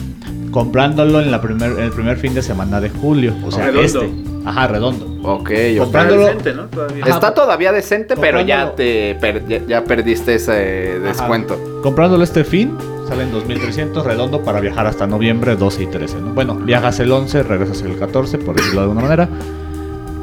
Comprándolo 0.51 1.21
en, 1.21 1.31
la 1.31 1.41
primer, 1.43 1.73
en 1.73 1.81
el 1.81 1.91
primer 1.91 2.17
fin 2.17 2.33
de 2.35 2.43
semana 2.43 2.81
de 2.81 2.89
julio. 2.89 3.35
O 3.45 3.51
sea, 3.51 3.67
Redondo. 3.67 3.83
este. 4.03 4.11
Ajá, 4.47 4.69
redondo. 4.69 5.07
Ok. 5.29 5.51
Está 5.51 5.85
Comprándolo- 5.85 6.27
decente, 6.27 6.55
¿no? 6.55 6.67
Todavía. 6.67 7.05
Ajá. 7.05 7.15
Está 7.15 7.35
todavía 7.35 7.73
decente, 7.73 8.17
pero 8.17 8.41
ya 8.41 8.75
te 8.75 9.17
per- 9.17 9.47
ya, 9.49 9.61
ya 9.67 9.85
perdiste 9.85 10.37
ese 10.37 10.95
Ajá. 10.99 11.09
descuento. 11.09 11.81
Comprándolo 11.83 12.25
este 12.25 12.45
fin, 12.45 12.73
salen 13.09 13.31
2300 13.33 14.05
redondo 14.07 14.43
para 14.43 14.61
viajar 14.61 14.87
hasta 14.87 15.07
noviembre 15.07 15.57
12 15.57 15.83
y 15.83 15.87
13. 15.89 16.21
¿no? 16.21 16.33
Bueno, 16.33 16.55
viajas 16.55 17.01
el 17.01 17.13
11, 17.13 17.43
regresas 17.43 17.83
el 17.83 17.99
14, 17.99 18.39
por 18.39 18.57
decirlo 18.57 18.81
de 18.81 18.85
alguna 18.85 19.03
manera. 19.03 19.29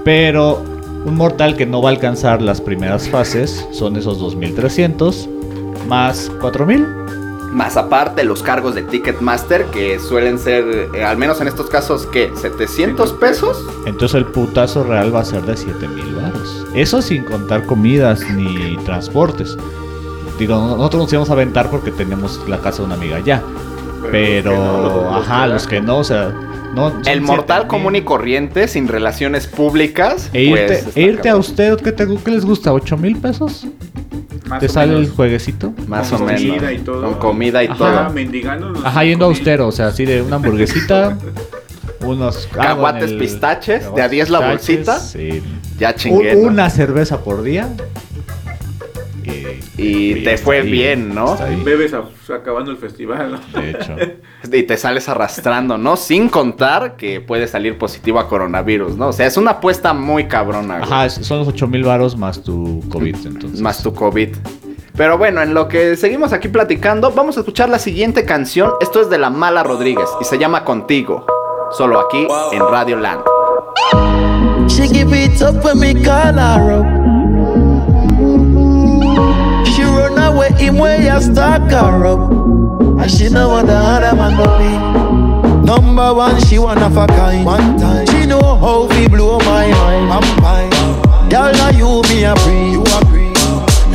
Pero 0.03 0.63
un 1.05 1.15
mortal 1.15 1.55
que 1.57 1.65
no 1.65 1.81
va 1.81 1.89
a 1.89 1.93
alcanzar 1.93 2.41
las 2.41 2.61
primeras 2.61 3.09
fases 3.09 3.67
son 3.71 3.97
esos 3.97 4.19
2300 4.19 5.29
más 5.87 6.31
4000. 6.41 6.85
Más 7.51 7.77
aparte 7.77 8.23
los 8.23 8.41
cargos 8.41 8.73
de 8.73 8.81
Ticketmaster 8.81 9.65
que 9.65 9.99
suelen 9.99 10.39
ser, 10.39 10.89
eh, 10.95 11.03
al 11.03 11.17
menos 11.17 11.39
en 11.39 11.47
estos 11.47 11.69
casos, 11.69 12.07
¿qué? 12.11 12.31
¿700 12.33 13.19
pesos? 13.19 13.63
Entonces 13.85 14.15
el 14.15 14.25
putazo 14.25 14.83
real 14.83 15.13
va 15.13 15.19
a 15.19 15.25
ser 15.25 15.43
de 15.43 15.55
7000 15.55 16.15
baros. 16.15 16.65
Eso 16.73 16.99
sin 17.03 17.23
contar 17.25 17.67
comidas 17.67 18.27
ni 18.31 18.75
transportes. 18.85 19.55
Digo, 20.39 20.55
no- 20.55 20.77
nosotros 20.77 21.03
nos 21.03 21.13
íbamos 21.13 21.29
a 21.29 21.33
aventar 21.33 21.69
porque 21.69 21.91
tenemos 21.91 22.41
la 22.47 22.57
casa 22.59 22.79
de 22.79 22.85
una 22.85 22.95
amiga 22.95 23.17
allá. 23.17 23.43
Pero, 24.11 24.51
los 24.51 24.57
que 24.57 24.65
no, 24.65 24.81
los- 24.81 24.93
los 25.03 25.13
ajá, 25.27 25.47
los 25.47 25.67
que 25.67 25.81
no, 25.81 25.97
o 25.99 26.03
sea, 26.03 26.33
no. 26.75 26.91
El 27.05 27.21
mortal 27.21 27.61
7000. 27.61 27.67
común 27.67 27.95
y 27.95 28.01
corriente, 28.01 28.67
sin 28.67 28.87
relaciones 28.87 29.45
públicas. 29.45 30.29
E 30.33 30.43
irte, 30.45 30.65
pues, 30.85 30.97
e 30.97 31.01
irte 31.01 31.29
a 31.29 31.37
usted, 31.37 31.77
¿qué, 31.81 31.91
te, 31.91 32.07
qué 32.07 32.31
les 32.31 32.43
gusta? 32.45 32.73
¿8 32.73 32.97
mil 32.97 33.15
pesos? 33.17 33.67
Más 34.53 34.59
¿Te 34.59 34.65
o 34.67 34.69
sale 34.69 34.97
el 34.97 35.09
jueguecito? 35.09 35.73
Más 35.87 36.09
Con 36.09 36.21
o 36.21 36.25
menos. 36.25 36.41
comida 36.41 36.71
y 36.73 36.77
todo. 36.79 37.01
Con 37.03 37.13
comida 37.15 37.63
y 37.63 37.67
Ajá. 37.67 37.77
todo. 37.77 38.69
Los 38.69 38.85
Ajá, 38.85 39.03
yendo 39.03 39.25
austero, 39.25 39.67
o 39.67 39.71
sea, 39.71 39.87
así 39.87 40.05
de 40.05 40.21
una 40.21 40.35
hamburguesita, 40.37 41.17
unos... 42.05 42.47
Caguates 42.51 43.11
el- 43.11 43.17
pistaches, 43.17 43.93
de 43.95 44.01
a 44.01 44.07
10 44.09 44.29
la 44.29 44.39
bolsita. 44.49 44.99
sí. 44.99 45.41
Ya 45.79 45.95
chingué. 45.95 46.35
¿no? 46.35 46.41
Una 46.49 46.69
cerveza 46.69 47.23
por 47.23 47.41
día. 47.41 47.67
Y, 49.83 50.23
te 50.23 50.37
fue 50.37 50.59
ahí, 50.61 50.69
bien, 50.71 51.13
¿no? 51.13 51.37
Bebes 51.63 51.93
a- 51.93 52.03
acabando 52.35 52.71
el 52.71 52.77
festival, 52.77 53.33
¿no? 53.53 53.61
de 53.61 53.69
hecho. 53.71 53.95
Y 54.51 54.63
te 54.63 54.75
sales 54.77 55.07
arrastrando, 55.07 55.77
¿no? 55.77 55.95
Sin 55.95 56.27
contar 56.29 56.95
que 56.97 57.21
puede 57.21 57.47
salir 57.47 57.77
positivo 57.77 58.19
a 58.19 58.27
coronavirus, 58.27 58.97
¿no? 58.97 59.07
O 59.07 59.13
sea, 59.13 59.25
es 59.25 59.37
una 59.37 59.51
apuesta 59.51 59.93
muy 59.93 60.25
cabrona. 60.25 60.79
güey. 60.79 60.91
Ajá, 60.91 61.09
son 61.09 61.39
los 61.39 61.47
8 61.47 61.67
mil 61.67 61.83
varos 61.83 62.17
más 62.17 62.43
tu 62.43 62.83
COVID, 62.89 63.15
entonces. 63.25 63.61
Más 63.61 63.81
tu 63.81 63.93
COVID. 63.93 64.29
Pero 64.95 65.17
bueno, 65.17 65.41
en 65.41 65.53
lo 65.53 65.67
que 65.69 65.95
seguimos 65.95 66.33
aquí 66.33 66.49
platicando, 66.49 67.09
vamos 67.11 67.37
a 67.37 67.39
escuchar 67.39 67.69
la 67.69 67.79
siguiente 67.79 68.25
canción. 68.25 68.73
Esto 68.81 69.01
es 69.01 69.09
de 69.09 69.17
La 69.17 69.29
Mala 69.29 69.63
Rodríguez 69.63 70.09
y 70.21 70.25
se 70.25 70.37
llama 70.37 70.63
Contigo. 70.65 71.25
Solo 71.71 71.99
aquí 71.99 72.27
en 72.51 72.59
Radio 72.59 72.97
Land. 72.97 73.23
She 74.67 74.87
give 74.87 75.15
it 75.17 75.41
up 75.41 75.63
when 75.63 75.79
me 75.79 75.93
call 75.93 76.35
her 76.37 76.79
up. 76.79 77.02
Away 80.43 80.63
him 80.63 80.77
where 80.77 81.01
you 81.01 81.21
stalk 81.21 81.69
her 81.71 82.05
up. 82.05 82.31
And 82.31 83.11
she 83.11 83.29
know 83.29 83.49
what 83.49 83.65
the 83.65 83.73
other 83.75 84.15
man 84.15 84.37
go 84.37 84.45
be. 84.57 85.65
Number 85.65 86.13
one, 86.13 86.39
she 86.45 86.59
one 86.59 86.81
of 86.81 86.97
a 86.97 87.07
kind. 87.07 87.45
One 87.45 87.77
time. 87.77 88.05
She 88.07 88.25
know 88.25 88.41
how 88.41 88.87
we 88.87 89.07
blow 89.07 89.39
my 89.39 89.67
mind. 89.67 90.11
I'm 90.11 90.41
fine. 90.41 91.29
Girl, 91.29 91.51
now 91.51 91.69
you 91.69 92.01
me 92.09 92.23
a 92.23 92.35
free. 92.37 92.71
You 92.71 92.83
agree? 93.01 93.33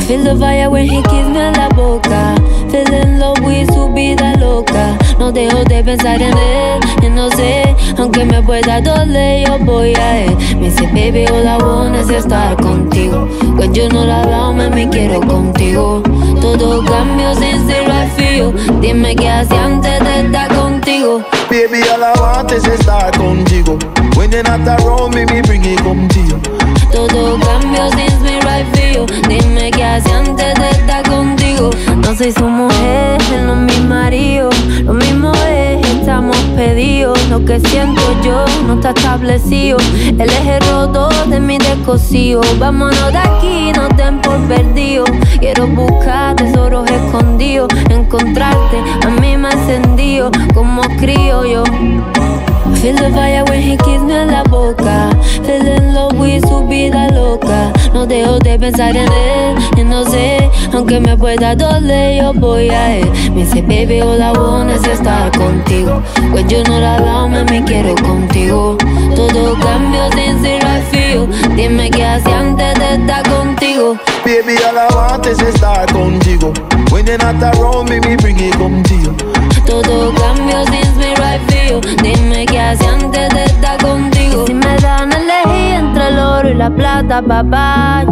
Feel 0.06 0.24
the 0.24 0.36
fire 0.38 0.70
when 0.70 0.88
he 0.88 1.02
kiss 1.02 1.28
me 1.28 1.50
la 1.52 1.68
boca. 1.68 2.34
Feel 2.70 2.92
in 2.92 3.18
love 3.18 3.40
with 3.40 3.70
su 3.72 3.92
vida 3.92 4.36
loca. 4.38 4.96
No 5.18 5.30
dejo 5.30 5.64
de 5.64 5.82
pensar 5.84 6.20
en 6.22 6.36
él, 6.36 6.80
y 7.02 7.10
no 7.10 7.28
sé, 7.30 7.74
aunque 7.98 8.24
me 8.24 8.42
pueda 8.42 8.80
doler, 8.80 9.46
yo 9.46 9.58
voy 9.58 9.94
a 9.94 10.24
él. 10.24 10.36
Me 10.56 10.70
dice, 10.70 10.86
baby, 10.94 11.26
all 11.26 11.46
I 11.46 11.56
want 11.62 11.96
is 11.96 12.08
estar 12.08 12.56
contigo. 12.56 13.28
When 13.58 13.74
you 13.74 13.88
know 13.88 14.06
that 14.06 14.24
about 14.24 14.52
me, 14.52 14.68
me 14.70 14.88
quiero 14.88 15.20
contigo. 15.20 16.00
Todo 16.40 16.84
cambio 16.84 17.34
sin 17.34 17.66
ser 17.66 17.88
right 17.88 18.08
for 18.12 18.22
you. 18.22 18.80
Dime 18.80 19.16
qué 19.16 19.28
hacía 19.28 19.64
antes 19.64 19.98
de 19.98 20.20
estar 20.20 20.54
contigo. 20.54 21.24
Baby, 21.50 21.82
all 21.92 22.04
I 22.04 22.12
want 22.20 22.52
is 22.52 22.64
estar 22.64 23.10
contigo. 23.18 23.76
When 24.16 24.30
you're 24.30 24.44
not 24.44 24.60
around 24.60 25.12
me, 25.12 25.24
me 25.26 25.42
bring 25.42 25.64
it 25.64 25.80
you. 25.80 26.40
Todo 26.92 27.36
cambio 27.40 27.90
sin 27.90 28.10
ser 28.22 28.40
right 28.44 28.66
for 28.72 28.86
you. 28.94 29.06
Dime 29.28 29.72
qué 29.72 29.84
hacía 29.84 30.18
antes 30.18 30.54
de 30.54 30.70
estar 30.70 31.02
contigo. 31.08 31.70
No 32.08 32.16
soy 32.16 32.32
su 32.32 32.48
mujer, 32.48 33.20
no 33.44 33.54
mi 33.54 33.80
marido. 33.80 34.48
Lo 34.82 34.94
mismo 34.94 35.30
es, 35.46 35.86
estamos 35.90 36.34
pedidos. 36.56 37.18
Lo 37.28 37.44
que 37.44 37.60
siento 37.60 38.00
yo 38.24 38.46
no 38.66 38.76
está 38.76 38.92
establecido. 38.92 39.76
Él 40.06 40.22
es 40.22 40.46
el 40.46 40.60
roto 40.70 41.10
de 41.28 41.38
mi 41.38 41.58
descosido. 41.58 42.40
Vámonos 42.58 43.12
de 43.12 43.18
aquí, 43.18 43.72
no 43.76 43.90
den 43.90 44.22
por 44.22 44.40
perdido. 44.48 45.04
Quiero 45.38 45.66
buscar 45.66 46.34
tesoros 46.36 46.90
escondidos. 46.90 47.68
Encontrarte, 47.90 48.78
a 49.06 49.10
mí 49.10 49.36
me 49.36 49.50
encendido 49.50 50.30
como 50.54 50.80
crío 50.96 51.44
yo. 51.44 51.62
Feel 52.80 52.96
the 52.96 53.10
fire 53.10 53.44
when 53.50 53.60
he 53.60 53.76
kiss 53.76 54.00
la 54.00 54.44
boca. 54.44 54.87
Vida 56.78 57.08
loca. 57.08 57.72
No 57.92 58.06
dejo 58.06 58.38
de 58.38 58.58
pensar 58.58 58.94
en 58.94 59.10
él, 59.10 59.56
y 59.76 59.82
no 59.82 60.04
sé, 60.04 60.48
aunque 60.72 61.00
me 61.00 61.16
pueda 61.16 61.54
doler, 61.56 62.22
yo 62.22 62.32
voy 62.32 62.68
a 62.70 62.96
él. 62.96 63.10
Me 63.34 63.44
dice, 63.44 63.62
baby, 63.62 64.00
all 64.00 64.20
I 64.20 64.30
want 64.38 64.70
es 64.70 64.86
estar 64.86 65.30
contigo. 65.36 66.02
When 66.32 66.48
you 66.48 66.62
know 66.64 66.80
that 66.80 67.00
about 67.00 67.50
me, 67.50 67.62
quiero 67.64 67.94
contigo. 67.96 68.76
Todo 69.16 69.58
cambio 69.58 70.10
sin 70.12 70.40
ser 70.42 70.62
you. 71.12 71.26
Dime 71.56 71.90
qué 71.90 72.04
hacía 72.04 72.38
antes 72.38 72.78
de 72.78 72.94
estar 72.94 73.22
contigo. 73.28 73.96
Baby, 74.24 74.56
all 74.68 74.78
I 74.78 74.94
want 74.94 75.26
is 75.26 75.40
estar 75.40 75.86
contigo. 75.92 76.52
When 76.92 77.06
you're 77.06 77.18
not 77.18 77.42
around 77.42 77.90
me, 77.90 77.98
me 78.00 78.16
bring 78.16 78.38
it 78.38 78.54
come 78.56 78.82
to 78.84 78.94
you. 78.94 79.12
Todo 79.66 80.12
cambio 80.14 80.64
sin 80.66 80.88
ser 81.00 81.70
you. 81.70 81.80
Dime 82.02 82.46
qué 82.46 82.60
hacía 82.60 82.92
antes 82.92 83.28
de 83.34 83.44
estar 83.44 83.78
contigo. 83.78 84.17
La 86.54 86.70
plata, 86.70 87.22
papá, 87.22 88.04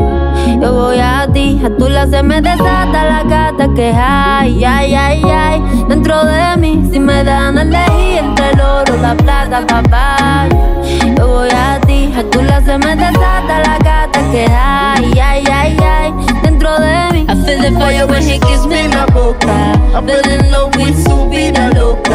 yo, 0.60 0.72
voy 0.72 0.98
a 1.00 1.26
ti. 1.32 1.60
A 1.64 1.70
tu 1.76 1.88
lado 1.88 2.10
se 2.10 2.22
me 2.22 2.40
desata 2.40 3.04
la 3.04 3.22
gata 3.24 3.68
que 3.74 3.92
hay, 3.92 4.64
ay, 4.64 4.94
ay, 4.94 5.22
ay. 5.24 5.62
Dentro 5.88 6.24
de 6.24 6.56
mí, 6.58 6.88
si 6.90 6.98
me 6.98 7.24
dan 7.24 7.58
a 7.58 7.62
elegir 7.62 8.18
entre 8.18 8.50
el 8.50 8.60
oro 8.60 8.96
y 8.96 9.00
la 9.00 9.14
plata, 9.14 9.66
papá, 9.66 10.46
yo, 11.18 11.26
voy 11.26 11.48
a 11.50 11.80
ti. 11.86 12.12
A 12.16 12.22
tu 12.30 12.42
lado 12.42 12.64
se 12.64 12.78
me 12.78 12.96
desata 12.96 13.60
la 13.64 13.78
gata 13.78 14.20
que 14.30 14.46
hay, 14.46 15.18
ay, 15.18 15.44
ay, 15.52 15.76
ay. 15.82 16.14
Dentro 16.42 16.78
de 16.78 17.12
mí, 17.12 17.26
I 17.28 17.34
feel 17.44 17.60
the 17.60 17.78
fire 17.78 18.06
when 18.06 18.22
he 18.22 18.38
kiss 18.40 18.66
me 18.66 18.84
en 18.84 18.90
la 18.90 19.06
boca. 19.06 19.72
I 19.94 20.02
feel 20.04 20.20
in 20.30 20.46
with 20.78 21.06
su 21.06 21.28
vida 21.28 21.70
loca. 21.74 22.05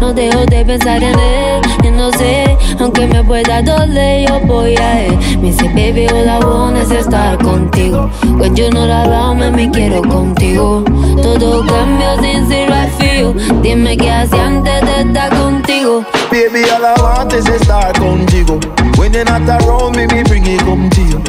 No 0.00 0.14
dejo 0.14 0.46
de 0.46 0.64
pensar 0.64 1.02
en 1.02 1.18
él, 1.18 1.60
y 1.84 1.90
no 1.90 2.10
sé, 2.12 2.56
aunque 2.78 3.06
me 3.06 3.22
pueda 3.22 3.60
doler, 3.60 4.28
yo 4.28 4.40
voy 4.46 4.74
a 4.76 5.04
él. 5.04 5.18
Me 5.40 5.52
dice, 5.52 5.68
baby, 5.68 6.06
all 6.08 6.26
I 6.26 6.44
want 6.44 6.76
es 6.78 6.90
estar 6.90 7.36
contigo. 7.38 8.10
When 8.38 8.56
you 8.56 8.70
know 8.70 8.86
that 8.86 9.06
about 9.06 9.54
me, 9.54 9.70
quiero 9.70 10.02
contigo. 10.02 10.82
Todo 11.22 11.64
cambio 11.66 12.16
sin 12.22 12.48
ser 12.48 12.70
you. 13.20 13.34
Dime 13.62 13.96
qué 13.96 14.10
hacía 14.10 14.46
antes 14.46 14.80
de 14.80 15.00
estar 15.02 15.30
contigo. 15.36 16.04
Baby, 16.30 16.64
all 16.70 16.84
I 16.84 17.02
want 17.02 17.32
is 17.34 17.46
estar 17.46 17.92
contigo. 17.98 18.58
When 18.96 19.12
you're 19.12 19.24
not 19.24 19.48
around 19.48 19.96
me, 19.96 20.06
me 20.06 20.22
bring 20.22 20.46
it 20.46 20.62
you. 20.62 21.20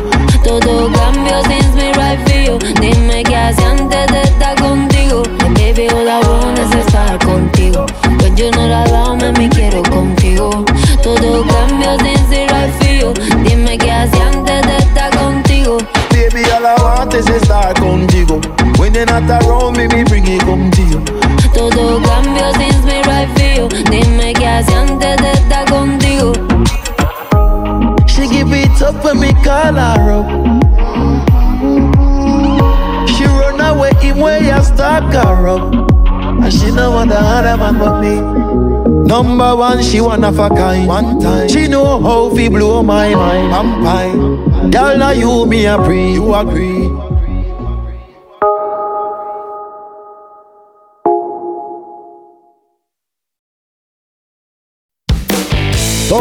Todo 0.44 0.90
cambio 0.94 1.42
sin 1.44 1.74
ser 1.74 2.46
you. 2.46 2.58
Dime 2.80 3.24
qué 3.24 3.36
hacía 3.36 3.72
antes 3.72 4.12
de 4.12 4.22
estar 4.22 4.56
contigo. 4.62 5.24
Baby, 5.56 5.90
all 5.90 6.08
I 6.08 6.20
want 6.28 6.81
estar 8.32 8.32
contigo. 8.32 8.32
When 8.32 8.38
you 8.38 8.52
know 8.52 8.68
that 8.70 8.90
about 8.90 9.22
me, 9.22 9.32
me 9.32 9.50
quiero 9.50 9.84
contigo. 9.84 10.66
Todo 11.04 11.44
cambio 11.48 11.98
sin 12.00 12.48
for 12.78 12.88
you. 12.88 13.14
Dime 13.44 13.78
qué 13.78 13.92
hacía 13.92 14.28
antes 14.28 14.68
de 14.68 14.78
estar 14.78 15.12
contigo. 15.18 15.78
Baby, 16.12 16.44
all 16.52 16.66
I 16.66 16.76
want 16.82 17.14
is 17.14 17.28
estar 17.28 17.74
contigo. 17.76 18.40
When 18.78 18.94
you're 18.94 19.06
not 19.06 19.30
around 19.30 19.78
me, 19.78 19.88
me 19.88 20.04
bring 20.04 20.26
it 20.28 20.42
you. 20.44 21.02
Todo 21.54 22.02
cambio 22.02 22.52
sin 22.54 22.74
for 22.84 23.42
you. 23.56 23.68
Dime 23.90 24.34
qué 24.34 24.48
hacía 24.48 24.82
antes 24.82 25.18
de 25.22 25.32
estar 25.32 25.66
contigo. 25.70 26.34
She 28.08 28.28
give 28.28 28.54
it 28.54 28.82
up 28.82 29.04
when 29.04 29.20
me 29.20 29.34
call 29.44 29.76
her 29.76 30.12
up. 30.12 30.28
She 33.10 33.26
run 33.26 33.60
away 33.60 33.92
him 34.02 34.20
where 34.20 34.42
you 34.42 34.64
stalk 34.64 35.14
her 35.14 35.48
up. 35.48 36.01
And 36.44 36.54
she 36.54 36.72
know 36.72 36.92
what 36.92 37.10
the 37.10 37.20
other 37.20 37.58
man 37.58 37.78
but 37.78 38.00
me. 38.02 38.16
Number 39.08 39.56
one, 39.56 39.84
she 39.84 40.00
one 40.00 40.24
of 40.24 40.40
a 40.40 40.50
kind. 40.50 40.88
One 40.88 41.20
time, 41.20 41.50
she 41.50 41.68
know 41.68 42.00
how 42.02 42.34
fi 42.36 42.48
blow 42.48 42.82
my 42.84 43.14
mind. 43.14 43.50
Vampire, 43.52 44.70
girl, 44.70 44.98
now 44.98 45.12
you 45.12 45.46
me 45.46 45.66
a 45.66 45.78
pre. 45.78 46.14
You 46.14 46.34
agree? 46.36 47.11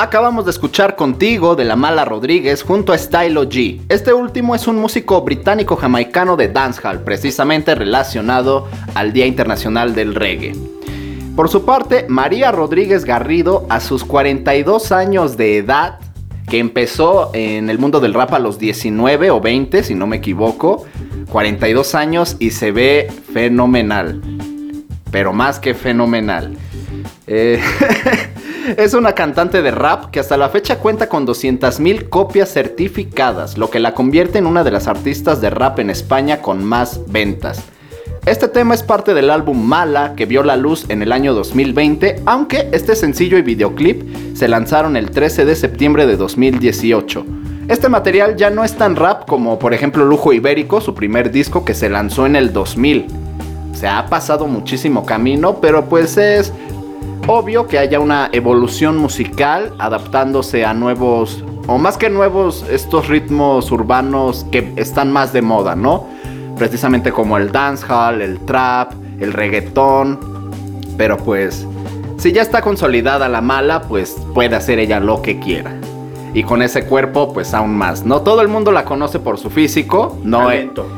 Acabamos 0.00 0.44
de 0.44 0.52
escuchar 0.52 0.94
contigo 0.94 1.56
de 1.56 1.64
la 1.64 1.74
Mala 1.74 2.04
Rodríguez 2.04 2.62
junto 2.62 2.92
a 2.92 2.98
Stylo 2.98 3.48
G. 3.48 3.80
Este 3.88 4.12
último 4.12 4.54
es 4.54 4.68
un 4.68 4.76
músico 4.76 5.22
británico-jamaicano 5.22 6.36
de 6.36 6.46
dancehall, 6.46 7.00
precisamente 7.00 7.74
relacionado 7.74 8.68
al 8.94 9.12
Día 9.12 9.26
Internacional 9.26 9.96
del 9.96 10.14
Reggae. 10.14 10.54
Por 11.34 11.48
su 11.48 11.64
parte, 11.64 12.06
María 12.08 12.52
Rodríguez 12.52 13.04
Garrido, 13.04 13.66
a 13.70 13.80
sus 13.80 14.04
42 14.04 14.92
años 14.92 15.36
de 15.36 15.56
edad, 15.56 15.98
que 16.48 16.60
empezó 16.60 17.32
en 17.34 17.68
el 17.68 17.80
mundo 17.80 17.98
del 17.98 18.14
rap 18.14 18.34
a 18.34 18.38
los 18.38 18.60
19 18.60 19.32
o 19.32 19.40
20, 19.40 19.82
si 19.82 19.96
no 19.96 20.06
me 20.06 20.18
equivoco, 20.18 20.86
42 21.28 21.96
años 21.96 22.36
y 22.38 22.50
se 22.52 22.70
ve 22.70 23.08
fenomenal, 23.32 24.22
pero 25.10 25.32
más 25.32 25.58
que 25.58 25.74
fenomenal. 25.74 26.56
Eh, 27.26 27.60
es 28.76 28.94
una 28.94 29.12
cantante 29.12 29.62
de 29.62 29.70
rap 29.70 30.10
que 30.10 30.20
hasta 30.20 30.36
la 30.36 30.48
fecha 30.48 30.78
cuenta 30.78 31.08
con 31.08 31.26
200.000 31.26 32.08
copias 32.08 32.52
certificadas, 32.52 33.56
lo 33.56 33.70
que 33.70 33.78
la 33.78 33.94
convierte 33.94 34.38
en 34.38 34.46
una 34.46 34.64
de 34.64 34.70
las 34.70 34.88
artistas 34.88 35.40
de 35.40 35.50
rap 35.50 35.78
en 35.78 35.90
España 35.90 36.42
con 36.42 36.64
más 36.64 37.00
ventas. 37.06 37.62
Este 38.26 38.48
tema 38.48 38.74
es 38.74 38.82
parte 38.82 39.14
del 39.14 39.30
álbum 39.30 39.58
Mala, 39.58 40.14
que 40.14 40.26
vio 40.26 40.42
la 40.42 40.56
luz 40.56 40.84
en 40.90 41.02
el 41.02 41.12
año 41.12 41.32
2020, 41.32 42.22
aunque 42.26 42.68
este 42.72 42.94
sencillo 42.94 43.38
y 43.38 43.42
videoclip 43.42 44.36
se 44.36 44.48
lanzaron 44.48 44.96
el 44.96 45.10
13 45.10 45.46
de 45.46 45.56
septiembre 45.56 46.06
de 46.06 46.16
2018. 46.16 47.24
Este 47.68 47.88
material 47.88 48.36
ya 48.36 48.50
no 48.50 48.64
es 48.64 48.74
tan 48.74 48.96
rap 48.96 49.26
como 49.26 49.58
por 49.58 49.72
ejemplo 49.72 50.04
Lujo 50.04 50.32
Ibérico, 50.32 50.80
su 50.80 50.94
primer 50.94 51.30
disco 51.30 51.64
que 51.64 51.74
se 51.74 51.88
lanzó 51.88 52.26
en 52.26 52.36
el 52.36 52.52
2000. 52.52 53.06
Se 53.72 53.86
ha 53.86 54.06
pasado 54.06 54.46
muchísimo 54.46 55.06
camino, 55.06 55.60
pero 55.60 55.88
pues 55.88 56.16
es 56.16 56.52
obvio 57.28 57.66
que 57.66 57.78
haya 57.78 58.00
una 58.00 58.30
evolución 58.32 58.96
musical 58.96 59.74
adaptándose 59.78 60.64
a 60.64 60.72
nuevos, 60.72 61.44
o 61.66 61.78
más 61.78 61.98
que 61.98 62.08
nuevos, 62.08 62.64
estos 62.70 63.08
ritmos 63.08 63.70
urbanos 63.70 64.46
que 64.50 64.72
están 64.76 65.12
más 65.12 65.32
de 65.34 65.42
moda, 65.42 65.76
¿no? 65.76 66.06
Precisamente 66.56 67.12
como 67.12 67.36
el 67.36 67.52
dancehall, 67.52 68.22
el 68.22 68.40
trap, 68.40 68.92
el 69.20 69.34
reggaetón. 69.34 70.18
Pero 70.96 71.18
pues, 71.18 71.66
si 72.16 72.32
ya 72.32 72.42
está 72.42 72.62
consolidada 72.62 73.28
la 73.28 73.42
mala, 73.42 73.82
pues 73.82 74.16
puede 74.34 74.56
hacer 74.56 74.78
ella 74.78 74.98
lo 74.98 75.20
que 75.20 75.38
quiera. 75.38 75.76
Y 76.32 76.42
con 76.44 76.62
ese 76.62 76.86
cuerpo, 76.86 77.32
pues 77.32 77.52
aún 77.52 77.76
más. 77.76 78.04
No 78.04 78.22
todo 78.22 78.40
el 78.40 78.48
mundo 78.48 78.72
la 78.72 78.84
conoce 78.84 79.18
por 79.18 79.38
su 79.38 79.50
físico, 79.50 80.18
no. 80.24 80.46
Talento. 80.46 80.97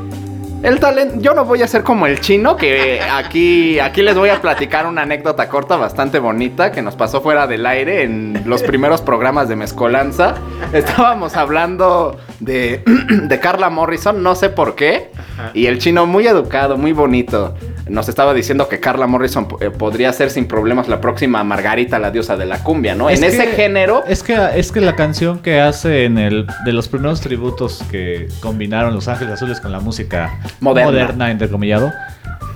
El 0.62 0.78
talento, 0.78 1.14
yo 1.20 1.32
no 1.32 1.46
voy 1.46 1.62
a 1.62 1.66
ser 1.66 1.82
como 1.82 2.06
el 2.06 2.20
chino, 2.20 2.54
que 2.56 3.00
aquí, 3.00 3.78
aquí 3.78 4.02
les 4.02 4.14
voy 4.14 4.28
a 4.28 4.42
platicar 4.42 4.86
una 4.86 5.02
anécdota 5.02 5.48
corta 5.48 5.76
bastante 5.76 6.18
bonita 6.18 6.70
que 6.70 6.82
nos 6.82 6.96
pasó 6.96 7.22
fuera 7.22 7.46
del 7.46 7.64
aire 7.64 8.02
en 8.02 8.42
los 8.44 8.62
primeros 8.62 9.00
programas 9.00 9.48
de 9.48 9.56
Mezcolanza. 9.56 10.34
Estábamos 10.74 11.34
hablando 11.36 12.18
de, 12.40 12.82
de 13.22 13.40
Carla 13.40 13.70
Morrison, 13.70 14.22
no 14.22 14.34
sé 14.34 14.50
por 14.50 14.74
qué, 14.74 15.10
y 15.54 15.64
el 15.64 15.78
chino 15.78 16.04
muy 16.04 16.26
educado, 16.26 16.76
muy 16.76 16.92
bonito, 16.92 17.54
nos 17.90 18.08
estaba 18.08 18.32
diciendo 18.32 18.68
que 18.68 18.80
Carla 18.80 19.06
Morrison 19.06 19.48
eh, 19.60 19.70
podría 19.70 20.12
ser 20.12 20.30
sin 20.30 20.46
problemas 20.46 20.88
la 20.88 21.00
próxima 21.00 21.42
Margarita, 21.44 21.98
la 21.98 22.10
diosa 22.10 22.36
de 22.36 22.46
la 22.46 22.62
cumbia, 22.62 22.94
¿no? 22.94 23.10
Es 23.10 23.20
en 23.20 23.24
ese 23.28 23.48
género... 23.48 24.04
Es 24.06 24.22
que, 24.22 24.36
es 24.54 24.72
que 24.72 24.80
la 24.80 24.94
canción 24.94 25.40
que 25.40 25.60
hace 25.60 26.04
en 26.04 26.16
el 26.18 26.46
de 26.64 26.72
los 26.72 26.88
primeros 26.88 27.20
tributos 27.20 27.82
que 27.90 28.28
combinaron 28.40 28.94
Los 28.94 29.08
Ángeles 29.08 29.34
Azules 29.34 29.60
con 29.60 29.72
la 29.72 29.80
música 29.80 30.40
Moderna. 30.60 30.90
moderna, 30.90 31.30
entrecomillado. 31.30 31.92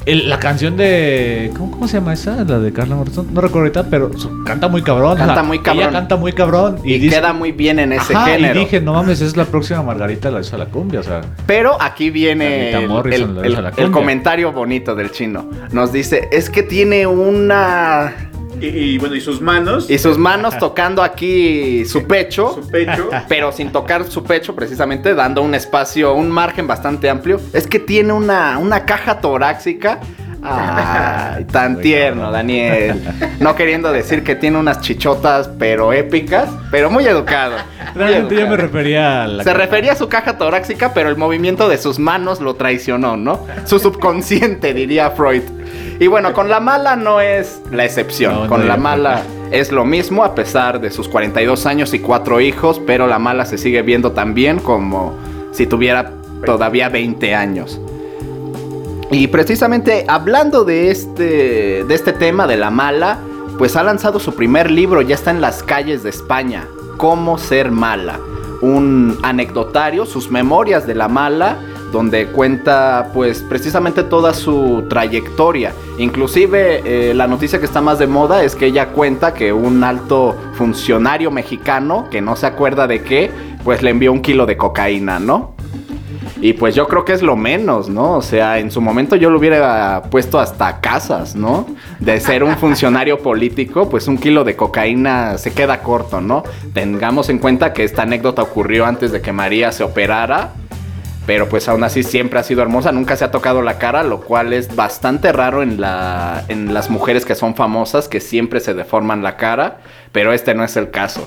El- 0.06 0.28
la 0.28 0.38
canción 0.38 0.76
de. 0.76 1.50
¿cómo, 1.56 1.70
cómo 1.70 1.88
se 1.88 1.98
llama 1.98 2.12
esa? 2.14 2.44
La 2.44 2.58
de 2.58 2.72
Carla 2.72 2.96
Morrison. 2.96 3.26
No 3.32 3.40
recuerdo 3.40 3.60
ahorita, 3.66 3.84
pero 3.90 4.10
canta 4.44 4.68
muy 4.68 4.82
cabrón. 4.82 5.16
Canta 5.16 5.42
muy 5.42 5.58
cabrón. 5.60 5.82
Ella 5.84 5.92
canta 5.92 6.16
muy 6.16 6.32
cabrón. 6.32 6.78
Y, 6.84 6.98
dice- 6.98 7.16
queda 7.16 7.32
muy 7.32 7.52
bien 7.52 7.78
en 7.78 7.92
ese 7.92 8.14
Ajá, 8.14 8.26
género. 8.26 8.60
Y 8.60 8.64
dije, 8.64 8.80
no 8.80 8.92
mames, 8.94 9.20
es 9.20 9.36
la 9.36 9.44
próxima 9.44 9.82
Margarita 9.82 10.30
la 10.30 10.40
hizo 10.40 10.56
la 10.58 10.66
cumbia. 10.66 11.00
O 11.00 11.02
sea, 11.02 11.22
Pero 11.46 11.80
aquí 11.80 12.10
viene 12.10 12.70
el, 12.72 12.90
el- 13.76 13.90
comentario 13.90 14.52
bonito 14.52 14.94
del 14.94 15.10
chino. 15.10 15.48
Nos 15.72 15.92
dice, 15.92 16.28
es 16.32 16.50
que 16.50 16.62
tiene 16.62 17.06
una... 17.06 18.12
Y, 18.60 18.66
y, 18.66 18.98
bueno, 18.98 19.14
y 19.14 19.20
sus 19.20 19.40
manos, 19.40 19.90
Y 19.90 19.98
sus 19.98 20.18
manos 20.18 20.58
tocando 20.58 21.02
aquí 21.02 21.84
su 21.84 22.06
pecho, 22.06 22.54
su 22.54 22.68
pecho. 22.68 23.10
pero 23.28 23.52
sin 23.52 23.70
tocar 23.72 24.04
su 24.04 24.22
pecho 24.24 24.54
precisamente, 24.54 25.14
dando 25.14 25.42
un 25.42 25.54
espacio, 25.54 26.14
un 26.14 26.30
margen 26.30 26.66
bastante 26.66 27.08
amplio. 27.08 27.40
Es 27.52 27.66
que 27.66 27.78
tiene 27.78 28.12
una, 28.12 28.58
una 28.58 28.84
caja 28.84 29.20
torácica. 29.20 30.00
Ay, 30.44 31.44
tan 31.44 31.80
tierno. 31.80 32.30
Daniel. 32.30 33.00
No 33.40 33.54
queriendo 33.54 33.92
decir 33.92 34.22
que 34.22 34.34
tiene 34.34 34.58
unas 34.58 34.80
chichotas, 34.80 35.48
pero 35.58 35.92
épicas, 35.92 36.48
pero 36.70 36.90
muy 36.90 37.06
educado. 37.06 37.56
muy 37.94 38.04
realmente 38.04 38.36
yo 38.36 38.46
me 38.46 38.56
refería 38.56 39.24
a 39.24 39.26
la. 39.26 39.44
Se 39.44 39.54
refería 39.54 39.92
a 39.92 39.96
su 39.96 40.08
caja 40.08 40.36
torácica, 40.36 40.92
pero 40.92 41.08
el 41.08 41.16
movimiento 41.16 41.68
de 41.68 41.78
sus 41.78 41.98
manos 41.98 42.40
lo 42.40 42.54
traicionó, 42.54 43.16
¿no? 43.16 43.40
Su 43.64 43.78
subconsciente, 43.78 44.74
diría 44.74 45.10
Freud. 45.10 45.42
Y 45.98 46.08
bueno, 46.08 46.32
con 46.32 46.48
la 46.48 46.60
mala 46.60 46.96
no 46.96 47.20
es 47.20 47.62
la 47.70 47.84
excepción. 47.84 48.34
No, 48.34 48.42
no, 48.42 48.48
con 48.48 48.68
la 48.68 48.76
mala 48.76 49.22
es 49.50 49.70
lo 49.70 49.84
mismo, 49.84 50.24
a 50.24 50.34
pesar 50.34 50.80
de 50.80 50.90
sus 50.90 51.08
42 51.08 51.66
años 51.66 51.94
y 51.94 52.00
cuatro 52.00 52.40
hijos, 52.40 52.80
pero 52.86 53.06
la 53.06 53.18
mala 53.18 53.46
se 53.46 53.56
sigue 53.58 53.82
viendo 53.82 54.12
también 54.12 54.58
como 54.58 55.14
si 55.52 55.66
tuviera 55.66 56.10
todavía 56.44 56.88
20 56.88 57.34
años. 57.34 57.80
Y 59.14 59.28
precisamente 59.28 60.04
hablando 60.08 60.64
de 60.64 60.90
este, 60.90 61.84
de 61.84 61.94
este 61.94 62.12
tema 62.12 62.48
de 62.48 62.56
la 62.56 62.70
mala, 62.72 63.20
pues 63.58 63.76
ha 63.76 63.84
lanzado 63.84 64.18
su 64.18 64.34
primer 64.34 64.72
libro, 64.72 65.02
ya 65.02 65.14
está 65.14 65.30
en 65.30 65.40
las 65.40 65.62
calles 65.62 66.02
de 66.02 66.10
España, 66.10 66.66
Cómo 66.96 67.38
ser 67.38 67.70
mala. 67.70 68.18
Un 68.60 69.16
anecdotario, 69.22 70.04
sus 70.04 70.32
memorias 70.32 70.84
de 70.84 70.96
la 70.96 71.06
mala, 71.06 71.58
donde 71.92 72.26
cuenta 72.26 73.10
pues 73.14 73.40
precisamente 73.48 74.02
toda 74.02 74.34
su 74.34 74.84
trayectoria. 74.88 75.72
Inclusive 75.98 76.82
eh, 76.84 77.14
la 77.14 77.28
noticia 77.28 77.60
que 77.60 77.66
está 77.66 77.80
más 77.80 78.00
de 78.00 78.08
moda 78.08 78.42
es 78.42 78.56
que 78.56 78.66
ella 78.66 78.88
cuenta 78.88 79.32
que 79.32 79.52
un 79.52 79.84
alto 79.84 80.36
funcionario 80.54 81.30
mexicano, 81.30 82.08
que 82.10 82.20
no 82.20 82.34
se 82.34 82.46
acuerda 82.46 82.88
de 82.88 83.02
qué, 83.04 83.30
pues 83.62 83.80
le 83.80 83.90
envió 83.90 84.10
un 84.12 84.22
kilo 84.22 84.44
de 84.44 84.56
cocaína, 84.56 85.20
¿no? 85.20 85.53
Y 86.44 86.52
pues 86.52 86.74
yo 86.74 86.88
creo 86.88 87.06
que 87.06 87.14
es 87.14 87.22
lo 87.22 87.36
menos, 87.36 87.88
¿no? 87.88 88.18
O 88.18 88.20
sea, 88.20 88.58
en 88.58 88.70
su 88.70 88.82
momento 88.82 89.16
yo 89.16 89.30
lo 89.30 89.38
hubiera 89.38 90.02
puesto 90.10 90.38
hasta 90.38 90.78
casas, 90.82 91.34
¿no? 91.34 91.66
De 92.00 92.20
ser 92.20 92.44
un 92.44 92.54
funcionario 92.58 93.20
político, 93.20 93.88
pues 93.88 94.08
un 94.08 94.18
kilo 94.18 94.44
de 94.44 94.54
cocaína 94.54 95.38
se 95.38 95.54
queda 95.54 95.80
corto, 95.80 96.20
¿no? 96.20 96.44
Tengamos 96.74 97.30
en 97.30 97.38
cuenta 97.38 97.72
que 97.72 97.82
esta 97.82 98.02
anécdota 98.02 98.42
ocurrió 98.42 98.84
antes 98.84 99.10
de 99.10 99.22
que 99.22 99.32
María 99.32 99.72
se 99.72 99.84
operara. 99.84 100.52
Pero 101.24 101.48
pues 101.48 101.66
aún 101.66 101.82
así 101.82 102.02
siempre 102.02 102.38
ha 102.38 102.42
sido 102.42 102.60
hermosa, 102.60 102.92
nunca 102.92 103.16
se 103.16 103.24
ha 103.24 103.30
tocado 103.30 103.62
la 103.62 103.78
cara, 103.78 104.02
lo 104.02 104.20
cual 104.20 104.52
es 104.52 104.76
bastante 104.76 105.32
raro 105.32 105.62
en, 105.62 105.80
la, 105.80 106.44
en 106.48 106.74
las 106.74 106.90
mujeres 106.90 107.24
que 107.24 107.34
son 107.34 107.54
famosas, 107.54 108.06
que 108.06 108.20
siempre 108.20 108.60
se 108.60 108.74
deforman 108.74 109.22
la 109.22 109.38
cara, 109.38 109.78
pero 110.12 110.34
este 110.34 110.54
no 110.54 110.62
es 110.62 110.76
el 110.76 110.90
caso. 110.90 111.26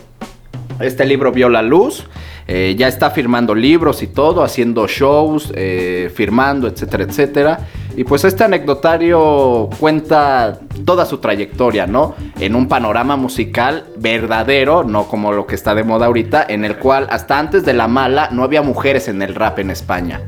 Este 0.80 1.06
libro 1.06 1.32
vio 1.32 1.50
la 1.50 1.64
luz, 1.64 2.06
eh, 2.48 2.76
ya 2.78 2.88
está 2.88 3.12
firmando 3.12 3.54
libros 3.54 4.02
y 4.04 4.08
todo, 4.08 4.42
haciendo 4.42 4.88
shows, 4.88 5.52
eh, 5.54 6.10
firmando, 6.14 6.68
etcétera, 6.68 7.04
etcétera. 7.04 7.60
Y 7.98 8.04
pues 8.04 8.24
este 8.24 8.44
anecdotario 8.44 9.70
cuenta 9.80 10.60
toda 10.86 11.06
su 11.06 11.18
trayectoria, 11.18 11.88
¿no? 11.88 12.16
En 12.40 12.56
un 12.56 12.68
panorama 12.68 13.18
musical 13.18 13.86
verdadero, 13.98 14.84
no 14.84 15.08
como 15.08 15.34
lo 15.34 15.46
que 15.46 15.56
está 15.56 15.76
de 15.76 15.84
moda 15.84 16.06
ahorita, 16.06 16.46
en 16.48 16.64
el 16.64 16.78
cual 16.78 17.08
hasta 17.10 17.38
antes 17.38 17.66
de 17.66 17.74
la 17.74 17.88
mala 17.88 18.30
no 18.32 18.44
había 18.44 18.62
mujeres 18.62 19.08
en 19.08 19.22
el 19.22 19.36
rap 19.36 19.60
en 19.60 19.72
España 19.72 20.22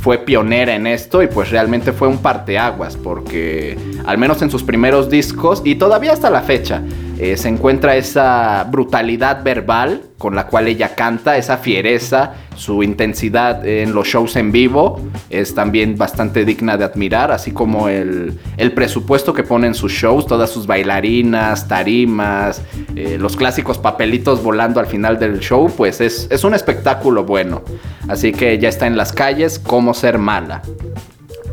fue 0.00 0.16
pionera 0.16 0.74
en 0.74 0.86
esto 0.86 1.22
y 1.22 1.26
pues 1.26 1.50
realmente 1.50 1.92
fue 1.92 2.08
un 2.08 2.18
parteaguas 2.18 2.96
porque 2.96 3.76
al 4.06 4.16
menos 4.16 4.40
en 4.40 4.50
sus 4.50 4.62
primeros 4.62 5.10
discos 5.10 5.60
y 5.62 5.74
todavía 5.74 6.14
hasta 6.14 6.30
la 6.30 6.40
fecha 6.40 6.82
eh, 7.22 7.36
se 7.36 7.50
encuentra 7.50 7.96
esa 7.96 8.64
brutalidad 8.70 9.44
verbal 9.44 10.04
con 10.16 10.34
la 10.34 10.46
cual 10.46 10.68
ella 10.68 10.94
canta, 10.94 11.36
esa 11.36 11.58
fiereza, 11.58 12.32
su 12.56 12.82
intensidad 12.82 13.66
en 13.66 13.92
los 13.92 14.08
shows 14.08 14.36
en 14.36 14.50
vivo 14.50 14.98
es 15.28 15.54
también 15.54 15.98
bastante 15.98 16.46
digna 16.46 16.78
de 16.78 16.84
admirar, 16.84 17.30
así 17.30 17.50
como 17.50 17.90
el, 17.90 18.38
el 18.56 18.72
presupuesto 18.72 19.34
que 19.34 19.42
pone 19.42 19.66
en 19.66 19.74
sus 19.74 19.92
shows, 19.92 20.26
todas 20.26 20.48
sus 20.48 20.66
bailarinas, 20.66 21.68
tarimas, 21.68 22.62
eh, 22.96 23.18
los 23.20 23.36
clásicos 23.36 23.76
papelitos 23.76 24.42
volando 24.42 24.80
al 24.80 24.86
final 24.86 25.18
del 25.18 25.40
show, 25.40 25.70
pues 25.76 26.00
es, 26.00 26.26
es 26.30 26.42
un 26.42 26.54
espectáculo 26.54 27.24
bueno. 27.24 27.60
Así 28.08 28.32
que 28.32 28.58
ya 28.58 28.70
está 28.70 28.86
en 28.86 28.96
las 28.96 29.12
calles, 29.12 29.58
cómo 29.58 29.92
ser 29.92 30.16
mala 30.16 30.62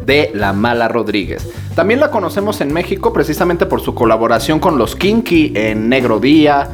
de 0.07 0.31
La 0.33 0.53
Mala 0.53 0.87
Rodríguez. 0.87 1.47
También 1.75 1.99
la 1.99 2.09
conocemos 2.09 2.61
en 2.61 2.73
México 2.73 3.13
precisamente 3.13 3.67
por 3.67 3.81
su 3.81 3.93
colaboración 3.93 4.59
con 4.59 4.79
los 4.79 4.95
Kinky 4.95 5.51
en 5.53 5.89
Negro 5.89 6.19
Día. 6.19 6.69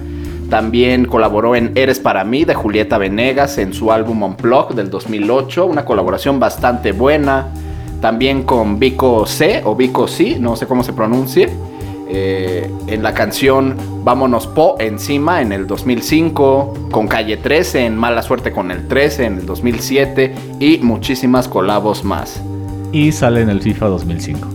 También 0.49 1.05
colaboró 1.05 1.55
en 1.55 1.71
Eres 1.75 1.99
para 1.99 2.23
mí 2.23 2.45
de 2.45 2.53
Julieta 2.53 2.99
Venegas 2.99 3.57
en 3.57 3.73
su 3.73 3.91
álbum 3.91 4.21
Unplugged 4.21 4.75
del 4.75 4.89
2008, 4.89 5.65
una 5.65 5.83
colaboración 5.83 6.39
bastante 6.39 6.91
buena. 6.91 7.47
También 7.99 8.43
con 8.43 8.79
Vico 8.79 9.25
C 9.25 9.61
o 9.65 9.75
Vico 9.75 10.07
C, 10.07 10.37
no 10.39 10.55
sé 10.55 10.67
cómo 10.67 10.83
se 10.83 10.93
pronuncie. 10.93 11.49
eh, 12.15 12.69
en 12.87 13.01
la 13.01 13.13
canción 13.13 13.75
Vámonos 14.03 14.45
Po 14.45 14.75
encima 14.79 15.41
en 15.41 15.51
el 15.51 15.65
2005, 15.65 16.89
con 16.91 17.07
Calle 17.07 17.37
13 17.37 17.85
en 17.85 17.95
Mala 17.95 18.21
Suerte 18.21 18.51
con 18.51 18.69
el 18.69 18.87
13 18.87 19.25
en 19.25 19.37
el 19.39 19.45
2007 19.47 20.35
y 20.59 20.77
muchísimas 20.79 21.47
colabos 21.47 22.03
más. 22.03 22.43
Y 22.93 23.11
sale 23.11 23.41
en 23.41 23.49
el 23.49 23.61
FIFA 23.61 23.87
2005. 23.87 24.47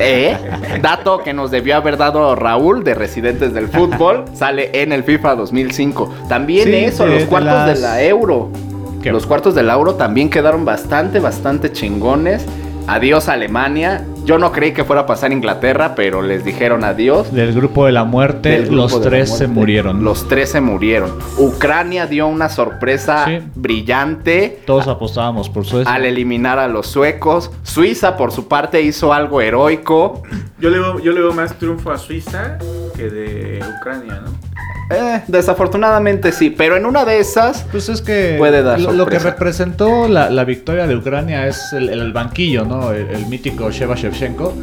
Eh, 0.00 0.36
dato 0.82 1.18
que 1.22 1.32
nos 1.32 1.50
debió 1.52 1.76
haber 1.76 1.96
dado 1.96 2.34
Raúl 2.34 2.82
de 2.84 2.94
Residentes 2.94 3.54
del 3.54 3.68
Fútbol, 3.68 4.24
sale 4.34 4.70
en 4.82 4.92
el 4.92 5.04
FIFA 5.04 5.36
2005. 5.36 6.12
También 6.28 6.64
Sí, 6.64 6.74
eso, 6.74 7.04
de- 7.04 7.10
los 7.12 7.20
de 7.22 7.26
cuartos 7.28 7.52
las- 7.52 7.74
de 7.76 7.80
la 7.80 8.02
Euro. 8.02 8.50
¿Qué? 9.02 9.12
Los 9.12 9.24
cuartos 9.26 9.54
del 9.54 9.70
Euro 9.70 9.94
también 9.94 10.28
quedaron 10.30 10.64
bastante, 10.64 11.20
bastante 11.20 11.70
chingones. 11.72 12.44
Adiós 12.88 13.28
Alemania. 13.28 14.04
Yo 14.28 14.36
no 14.36 14.52
creí 14.52 14.72
que 14.72 14.84
fuera 14.84 15.00
a 15.02 15.06
pasar 15.06 15.32
Inglaterra, 15.32 15.94
pero 15.94 16.20
les 16.20 16.44
dijeron 16.44 16.84
adiós. 16.84 17.32
Del 17.32 17.54
grupo 17.54 17.86
de 17.86 17.92
la 17.92 18.04
muerte, 18.04 18.66
los 18.70 19.00
tres 19.00 19.34
se 19.34 19.46
murieron. 19.48 20.04
Los 20.04 20.28
tres 20.28 20.50
se 20.50 20.60
murieron. 20.60 21.14
Ucrania 21.38 22.06
dio 22.06 22.26
una 22.26 22.50
sorpresa 22.50 23.24
Sí. 23.24 23.38
brillante 23.54 24.60
Todos 24.66 24.86
apostábamos 24.86 25.48
por 25.48 25.64
Suecia. 25.64 25.90
al 25.90 26.04
eliminar 26.04 26.58
a 26.58 26.68
los 26.68 26.88
suecos. 26.88 27.50
Suiza, 27.62 28.18
por 28.18 28.30
su 28.30 28.48
parte, 28.48 28.82
hizo 28.82 29.14
algo 29.14 29.40
heroico. 29.40 30.22
Yo 30.60 30.68
le, 30.68 30.78
veo, 30.78 30.98
yo 30.98 31.12
le 31.12 31.22
veo 31.22 31.32
más 31.32 31.54
triunfo 31.58 31.90
a 31.90 31.96
Suiza 31.96 32.58
que 32.96 33.08
de 33.08 33.64
Ucrania, 33.78 34.20
¿no? 34.26 34.32
Eh, 34.90 35.22
desafortunadamente 35.28 36.32
sí, 36.32 36.48
pero 36.50 36.76
en 36.76 36.86
una 36.86 37.04
de 37.04 37.18
esas, 37.18 37.64
Pues 37.70 37.88
es 37.90 38.00
que 38.00 38.36
Puede 38.38 38.62
dar 38.62 38.80
lo, 38.80 38.92
lo 38.92 39.06
que 39.06 39.18
representó 39.18 40.08
la, 40.08 40.30
la 40.30 40.44
victoria 40.44 40.86
de 40.86 40.96
Ucrania 40.96 41.46
es 41.46 41.72
el, 41.74 41.90
el 41.90 42.12
banquillo, 42.12 42.64
¿no? 42.64 42.92
El, 42.92 43.08
el 43.08 43.26
mítico 43.26 43.70
Sheva 43.70 43.94
Shevchenko, 43.96 44.54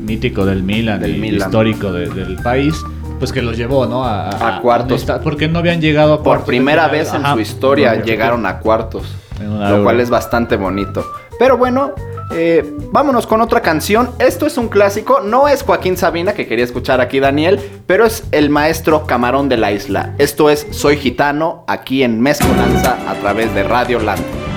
mítico 0.00 0.46
del 0.46 0.62
Milan 0.62 1.00
Del 1.00 1.16
y 1.16 1.20
Milan. 1.20 1.48
histórico 1.48 1.92
de- 1.92 2.08
del 2.08 2.36
país, 2.36 2.74
pues 3.18 3.30
que 3.32 3.42
los 3.42 3.56
llevó, 3.58 3.84
¿no? 3.86 4.04
A, 4.04 4.56
A 4.56 4.60
cuartos. 4.62 5.04
porque 5.22 5.48
no 5.48 5.58
habían 5.58 5.80
llegado 5.82 6.14
a 6.14 6.16
por 6.18 6.24
cuartos 6.24 6.46
de 6.46 6.50
primera 6.52 6.88
vez 6.88 7.12
en 7.12 7.24
Ajá, 7.24 7.34
su 7.34 7.40
historia, 7.40 8.02
llegaron 8.02 8.46
a 8.46 8.58
cuartos, 8.60 9.04
lo 9.40 9.82
cual 9.82 10.00
es 10.00 10.08
bastante 10.08 10.56
bonito. 10.56 11.04
Pero 11.38 11.58
bueno, 11.58 11.92
eh, 12.30 12.74
vámonos 12.92 13.26
con 13.26 13.40
otra 13.40 13.60
canción. 13.60 14.10
Esto 14.18 14.46
es 14.46 14.56
un 14.58 14.68
clásico, 14.68 15.20
no 15.20 15.48
es 15.48 15.62
Joaquín 15.62 15.96
Sabina, 15.96 16.34
que 16.34 16.46
quería 16.46 16.64
escuchar 16.64 17.00
aquí 17.00 17.20
Daniel, 17.20 17.60
pero 17.86 18.04
es 18.04 18.24
el 18.32 18.50
maestro 18.50 19.06
Camarón 19.06 19.48
de 19.48 19.56
la 19.56 19.72
Isla. 19.72 20.14
Esto 20.18 20.50
es 20.50 20.66
Soy 20.70 20.96
Gitano, 20.96 21.64
aquí 21.66 22.02
en 22.02 22.20
Mezcolanza, 22.20 22.98
a 23.08 23.14
través 23.14 23.54
de 23.54 23.62
Radio 23.62 24.00
Land. 24.00 24.53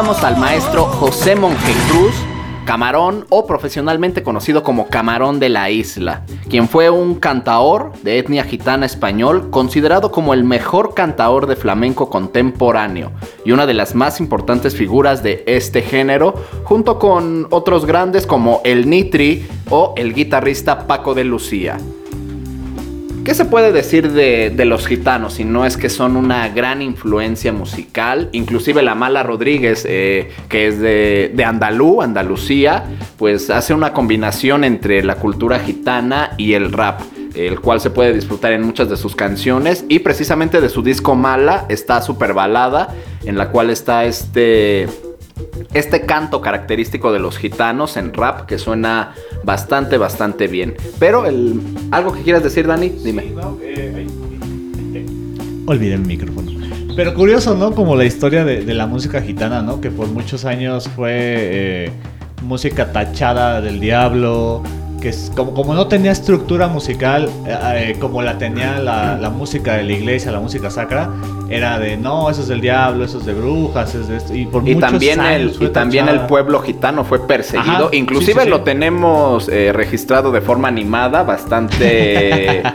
Al 0.00 0.38
maestro 0.38 0.84
José 0.86 1.36
Monjecruz, 1.36 2.14
Camarón 2.64 3.26
o 3.28 3.46
profesionalmente 3.46 4.22
conocido 4.22 4.62
como 4.62 4.88
Camarón 4.88 5.38
de 5.38 5.50
la 5.50 5.68
Isla, 5.68 6.24
quien 6.48 6.68
fue 6.68 6.88
un 6.88 7.16
cantaor 7.16 7.92
de 8.02 8.18
etnia 8.18 8.44
gitana 8.44 8.86
español 8.86 9.50
considerado 9.50 10.10
como 10.10 10.32
el 10.32 10.42
mejor 10.42 10.94
cantaor 10.94 11.46
de 11.46 11.54
flamenco 11.54 12.08
contemporáneo 12.08 13.12
y 13.44 13.52
una 13.52 13.66
de 13.66 13.74
las 13.74 13.94
más 13.94 14.20
importantes 14.20 14.74
figuras 14.74 15.22
de 15.22 15.44
este 15.46 15.82
género, 15.82 16.32
junto 16.64 16.98
con 16.98 17.46
otros 17.50 17.84
grandes 17.84 18.26
como 18.26 18.62
el 18.64 18.88
Nitri 18.88 19.46
o 19.68 19.92
el 19.98 20.14
guitarrista 20.14 20.86
Paco 20.86 21.12
de 21.12 21.24
Lucía. 21.24 21.76
¿Qué 23.24 23.34
se 23.34 23.44
puede 23.44 23.70
decir 23.70 24.12
de, 24.12 24.64
los 24.64 24.86
gitanos 24.86 25.34
si 25.34 25.44
no 25.44 25.66
es 25.66 25.76
que 25.76 25.90
son 25.90 26.16
una 26.16 26.48
gran 26.48 26.80
influencia 26.80 27.52
musical? 27.52 28.28
Inclusive 28.32 28.82
la 28.82 28.94
Mala 28.94 29.22
Rodríguez, 29.22 29.84
eh, 29.88 30.30
que 30.48 30.68
es 30.68 30.80
de, 30.80 31.30
de 31.34 31.44
Andalú, 31.44 32.02
Andalucía, 32.02 32.84
pues 33.18 33.50
hace 33.50 33.74
una 33.74 33.92
combinación 33.92 34.64
entre 34.64 35.02
la 35.02 35.16
cultura 35.16 35.58
gitana 35.60 36.32
y 36.38 36.54
el 36.54 36.72
rap 36.72 37.00
el 37.34 37.60
cual 37.60 37.80
se 37.80 37.90
puede 37.90 38.12
disfrutar 38.12 38.52
en 38.52 38.62
muchas 38.62 38.90
de 38.90 38.96
sus 38.96 39.14
canciones 39.14 39.84
y 39.88 40.00
precisamente 40.00 40.60
de 40.60 40.68
su 40.68 40.82
disco 40.82 41.14
Mala 41.14 41.64
está 41.68 42.02
Super 42.02 42.34
Balada 42.34 42.88
en 43.24 43.38
la 43.38 43.50
cual 43.50 43.70
está 43.70 44.04
este 44.04 44.88
este 45.72 46.02
canto 46.02 46.40
característico 46.40 47.12
de 47.12 47.18
los 47.18 47.38
gitanos 47.38 47.96
en 47.96 48.12
rap 48.12 48.46
que 48.46 48.58
suena 48.58 49.14
bastante, 49.44 49.98
bastante 49.98 50.48
bien. 50.48 50.74
Pero 50.98 51.26
el, 51.26 51.60
algo 51.90 52.12
que 52.12 52.22
quieras 52.22 52.42
decir, 52.42 52.66
Dani, 52.66 52.88
dime. 52.88 53.34
Olvidé 55.66 55.94
el 55.94 56.06
micrófono. 56.06 56.50
Pero 56.96 57.14
curioso, 57.14 57.54
¿no? 57.54 57.72
Como 57.72 57.94
la 57.96 58.04
historia 58.04 58.44
de, 58.44 58.64
de 58.64 58.74
la 58.74 58.86
música 58.86 59.22
gitana, 59.22 59.62
¿no? 59.62 59.80
Que 59.80 59.90
por 59.90 60.08
muchos 60.08 60.44
años 60.44 60.88
fue 60.88 61.12
eh, 61.12 61.90
música 62.42 62.92
tachada 62.92 63.60
del 63.60 63.80
diablo, 63.80 64.62
que 65.00 65.08
es, 65.08 65.32
como, 65.34 65.54
como 65.54 65.74
no 65.74 65.86
tenía 65.86 66.12
estructura 66.12 66.68
musical 66.68 67.28
eh, 67.46 67.56
eh, 67.74 67.96
como 67.98 68.22
la 68.22 68.38
tenía 68.38 68.78
la, 68.78 69.16
la 69.16 69.30
música 69.30 69.76
de 69.76 69.84
la 69.84 69.92
iglesia, 69.92 70.30
la 70.30 70.40
música 70.40 70.70
sacra, 70.70 71.10
era 71.48 71.78
de 71.78 71.96
no, 71.96 72.30
eso 72.30 72.42
es 72.42 72.48
del 72.48 72.60
diablo, 72.60 73.04
eso 73.04 73.18
es 73.18 73.26
de 73.26 73.34
brujas, 73.34 73.94
es 73.94 74.08
de 74.08 74.16
esto. 74.18 74.34
Y, 74.34 74.46
por 74.46 74.66
Y 74.66 74.74
muchos 74.74 74.90
también, 74.90 75.20
el, 75.20 75.26
años 75.26 75.58
y 75.60 75.68
también 75.68 76.08
el 76.08 76.20
pueblo 76.20 76.60
gitano 76.60 77.04
fue 77.04 77.26
perseguido. 77.26 77.86
Ajá, 77.86 77.88
Inclusive 77.92 78.32
sí, 78.32 78.38
sí, 78.38 78.44
sí. 78.44 78.50
lo 78.50 78.62
tenemos 78.62 79.48
eh, 79.48 79.72
registrado 79.72 80.30
de 80.30 80.40
forma 80.40 80.68
animada, 80.68 81.22
bastante... 81.22 82.62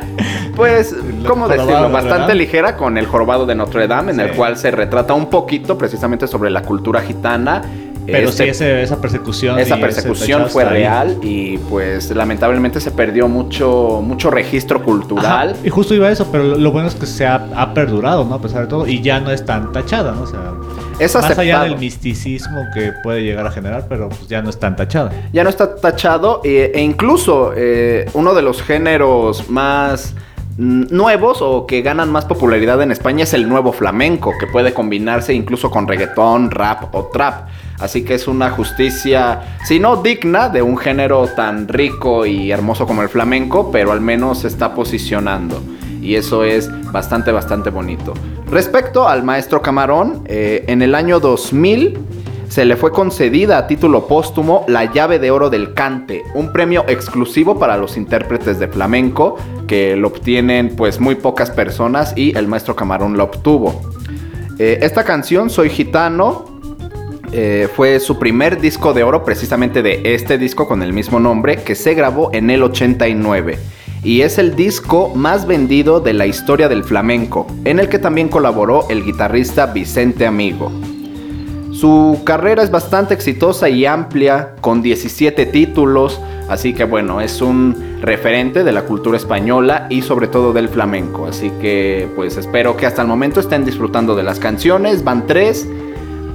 Pues, 0.56 0.96
¿cómo 1.28 1.50
decirlo? 1.50 1.90
Bastante 1.92 2.34
ligera 2.34 2.78
con 2.78 2.98
el 2.98 3.08
jorobado 3.08 3.46
de 3.46 3.56
Notre 3.56 3.88
Dame, 3.88 4.14
en 4.14 4.22
el 4.22 4.32
cual 4.32 4.56
se 4.56 4.72
retrata 4.72 5.14
un 5.14 5.30
poquito 5.30 5.78
precisamente 5.78 6.28
sobre 6.28 6.50
la 6.50 6.62
cultura 6.62 7.02
gitana. 7.02 7.62
Pero 8.06 8.30
Este- 8.30 8.44
sí, 8.46 8.50
ese- 8.50 8.82
esa 8.84 9.02
persecución. 9.02 9.60
Esa 9.60 9.78
persecución 9.78 10.50
fue 10.50 10.66
real 10.66 11.18
y 11.22 11.58
pues 11.58 12.10
lamentablemente 12.12 12.80
se 12.80 12.92
perdió 12.92 13.28
mucho, 13.28 14.02
mucho 14.04 14.30
registro 14.32 14.84
cultural. 14.84 15.52
Ajá, 15.52 15.60
Y 15.64 15.70
justo 15.70 15.94
iba 15.94 16.08
a 16.08 16.12
eso, 16.12 16.28
pero 16.32 16.44
lo, 16.44 16.56
lo 16.58 16.72
bueno 16.72 16.88
es 16.88 16.96
que 16.96 17.06
se 17.06 17.26
ha, 17.26 17.48
ha 17.56 17.74
perdurado, 17.74 18.24
¿no? 18.26 18.36
A 18.36 18.42
pesar 18.42 18.62
de 18.62 18.68
todo, 18.68 18.88
y 18.88 19.02
ya 19.02 19.20
no 19.20 19.32
es 19.32 19.44
tan 19.46 19.72
tachada, 19.72 20.12
¿no? 20.12 20.24
O 20.24 20.28
sea, 20.28 20.54
Es 21.00 21.14
más 21.14 21.38
allá 21.38 21.64
del 21.64 21.78
misticismo 21.78 22.62
que 22.74 22.94
puede 23.04 23.22
llegar 23.24 23.46
a 23.46 23.52
generar, 23.52 23.86
pero 23.90 24.08
pues 24.10 24.28
ya 24.28 24.42
no 24.42 24.50
es 24.50 24.58
tan 24.60 24.76
tachada. 24.76 25.12
Ya 25.34 25.44
no 25.44 25.50
está 25.50 25.76
tachado 25.76 26.42
e, 26.44 26.72
e 26.74 26.82
incluso 26.82 27.52
eh, 27.56 28.10
uno 28.14 28.34
de 28.34 28.42
los 28.42 28.62
géneros 28.62 29.50
más 29.50 30.14
nuevos 30.58 31.42
o 31.42 31.66
que 31.66 31.82
ganan 31.82 32.12
más 32.12 32.26
popularidad 32.26 32.82
en 32.82 32.92
España 32.92 33.24
es 33.24 33.34
el 33.34 33.50
nuevo 33.50 33.74
flamenco, 33.74 34.34
que 34.40 34.48
puede 34.48 34.74
combinarse 34.74 35.34
incluso 35.34 35.70
con 35.70 35.88
reggaetón, 35.88 36.52
rap 36.52 36.94
o 36.96 37.06
trap. 37.06 37.48
Así 37.80 38.06
que 38.06 38.14
es 38.14 38.28
una 38.28 38.52
justicia, 38.52 39.58
si 39.66 39.80
no 39.80 39.98
digna, 39.98 40.50
de 40.50 40.62
un 40.62 40.78
género 40.78 41.28
tan 41.28 41.68
rico 41.68 42.26
y 42.26 42.52
hermoso 42.52 42.88
como 42.88 43.02
el 43.02 43.10
flamenco, 43.10 43.70
pero 43.72 43.92
al 43.92 44.00
menos 44.00 44.40
se 44.40 44.48
está 44.48 44.74
posicionando. 44.74 45.62
Y 46.02 46.16
eso 46.16 46.44
es 46.44 46.70
bastante, 46.92 47.32
bastante 47.32 47.70
bonito. 47.70 48.14
Respecto 48.50 49.08
al 49.08 49.24
maestro 49.24 49.62
Camarón, 49.62 50.24
eh, 50.26 50.64
en 50.68 50.82
el 50.82 50.96
año 50.96 51.20
2000 51.20 51.98
se 52.50 52.66
le 52.66 52.76
fue 52.76 52.92
concedida 52.92 53.58
a 53.58 53.68
título 53.68 54.08
póstumo 54.08 54.66
la 54.68 54.92
llave 54.92 55.20
de 55.20 55.32
oro 55.32 55.50
del 55.50 55.74
cante, 55.74 56.24
un 56.34 56.52
premio 56.52 56.86
exclusivo 56.88 57.58
para 57.60 57.78
los 57.78 57.98
intérpretes 57.98 58.60
de 58.60 58.68
flamenco 58.68 59.38
que 59.68 59.96
lo 59.96 60.08
obtienen 60.08 60.76
pues 60.76 61.00
muy 61.00 61.16
pocas 61.16 61.52
personas 61.52 62.14
y 62.16 62.38
el 62.38 62.48
maestro 62.48 62.76
Camarón 62.76 63.18
lo 63.18 63.26
obtuvo. 63.26 63.82
Eh, 64.60 64.80
esta 64.82 65.04
canción, 65.04 65.50
Soy 65.50 65.70
Gitano, 65.70 66.46
eh, 67.32 67.68
fue 67.76 68.00
su 68.00 68.18
primer 68.18 68.62
disco 68.62 68.94
de 68.94 69.04
oro 69.04 69.26
precisamente 69.26 69.82
de 69.82 70.02
este 70.14 70.38
disco 70.38 70.68
con 70.68 70.82
el 70.82 70.94
mismo 70.94 71.20
nombre 71.20 71.58
que 71.64 71.76
se 71.76 71.94
grabó 71.94 72.30
en 72.32 72.50
el 72.50 72.64
89 72.64 73.60
y 74.04 74.22
es 74.22 74.38
el 74.38 74.56
disco 74.56 75.12
más 75.16 75.48
vendido 75.48 76.00
de 76.00 76.14
la 76.14 76.28
historia 76.28 76.70
del 76.70 76.84
flamenco, 76.84 77.48
en 77.66 77.80
el 77.80 77.90
que 77.90 77.98
también 77.98 78.30
colaboró 78.30 78.88
el 78.88 79.04
guitarrista 79.04 79.66
Vicente 79.66 80.28
Amigo. 80.28 80.72
Su 81.80 82.22
carrera 82.24 82.64
es 82.64 82.72
bastante 82.72 83.14
exitosa 83.14 83.68
y 83.70 83.86
amplia, 83.86 84.56
con 84.62 84.82
17 84.82 85.46
títulos, 85.48 86.22
así 86.48 86.74
que 86.74 86.86
bueno, 86.86 87.20
es 87.22 87.42
un 87.42 87.98
referente 88.02 88.64
de 88.64 88.72
la 88.72 88.84
cultura 88.84 89.18
española 89.18 89.88
y 89.90 90.02
sobre 90.02 90.28
todo 90.28 90.54
del 90.54 90.70
flamenco. 90.70 91.28
Así 91.28 91.52
que 91.62 92.08
pues 92.16 92.38
espero 92.38 92.78
que 92.78 92.86
hasta 92.86 93.02
el 93.02 93.08
momento 93.10 93.40
estén 93.42 93.66
disfrutando 93.66 94.16
de 94.16 94.24
las 94.24 94.40
canciones, 94.40 95.04
van 95.04 95.28
tres, 95.28 95.68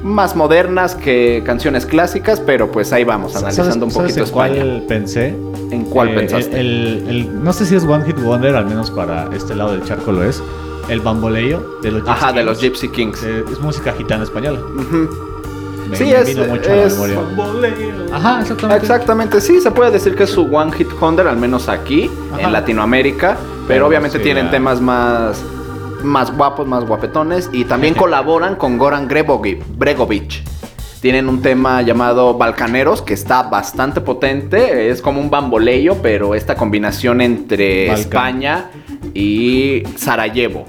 más 0.02 0.36
modernas 0.36 0.94
que 0.94 1.42
canciones 1.44 1.86
clásicas, 1.86 2.40
pero 2.40 2.70
pues 2.70 2.92
ahí 2.92 3.04
vamos, 3.04 3.34
analizando 3.36 3.86
un 3.86 3.92
¿Sabes 3.92 4.12
poquito 4.12 4.26
en 4.26 4.32
cuál 4.32 4.56
España. 4.56 4.82
pensé? 4.88 5.28
¿En 5.70 5.84
cuál 5.84 6.08
Eh, 6.10 6.14
pensaste? 6.16 6.60
El, 6.60 7.04
el- 7.08 7.42
no 7.44 7.52
sé 7.54 7.64
si 7.64 7.76
es 7.76 7.84
One 7.84 8.04
Hit 8.04 8.18
Wonder, 8.20 8.56
al 8.56 8.66
menos 8.66 8.90
para 8.90 9.28
este 9.34 9.54
lado 9.54 9.72
del 9.72 9.84
charco 9.84 10.12
lo 10.12 10.22
es. 10.24 10.42
El 10.88 11.00
bamboleo 11.00 11.62
de 11.82 11.92
los 11.92 12.00
Gypsy 12.02 12.10
Ajá, 12.12 12.32
de 12.32 12.42
los 12.42 12.60
Gypsy 12.60 12.88
Kings. 12.88 13.22
Eh, 13.22 13.44
es 13.52 13.60
música 13.60 13.92
gitana 13.92 14.24
española. 14.24 14.58
Me, 15.90 15.96
Sí, 15.96 16.04
me 16.04 16.12
es- 16.12 16.26
vino 16.28 16.46
mucho 16.46 16.72
a 16.72 16.76
la 16.76 16.82
es- 16.84 16.92
memoria. 16.98 17.18
Ajá, 18.12 18.40
exactamente. 18.40 18.82
Exactamente, 18.86 19.40
sí, 19.40 19.60
se 19.60 19.70
puede 19.70 19.90
decir 19.90 20.14
que 20.14 20.24
es 20.24 20.30
su 20.30 20.42
One 20.54 20.72
Hit 20.72 20.88
Wonder, 21.00 21.26
al 21.28 21.36
menos 21.36 21.68
aquí, 21.68 22.10
Ajá. 22.32 22.42
en 22.42 22.52
Latinoamérica, 22.52 23.36
pero, 23.36 23.66
Pero 23.66 23.86
obviamente 23.88 24.18
sí, 24.18 24.24
tienen 24.24 24.46
ya. 24.46 24.50
temas 24.52 24.80
más, 24.80 25.42
más 26.02 26.34
guapos, 26.36 26.66
más 26.66 26.84
guapetones, 26.84 27.50
y 27.52 27.64
también 27.64 27.94
colaboran 28.06 28.56
con 28.56 28.78
Goran 28.78 29.08
Bregovic. 29.08 30.42
Tienen 31.00 31.28
un 31.30 31.40
tema 31.40 31.80
llamado 31.80 32.34
Balcaneros 32.36 33.00
que 33.00 33.14
está 33.14 33.44
bastante 33.44 34.00
potente, 34.02 34.90
es 34.90 35.00
como 35.00 35.18
un 35.20 35.30
bamboleo, 35.30 35.96
pero 36.02 36.34
esta 36.34 36.54
combinación 36.56 37.20
entre 37.22 37.86
Balcan. 37.88 38.00
España 38.00 38.70
y 39.14 39.82
Sarajevo 39.96 40.66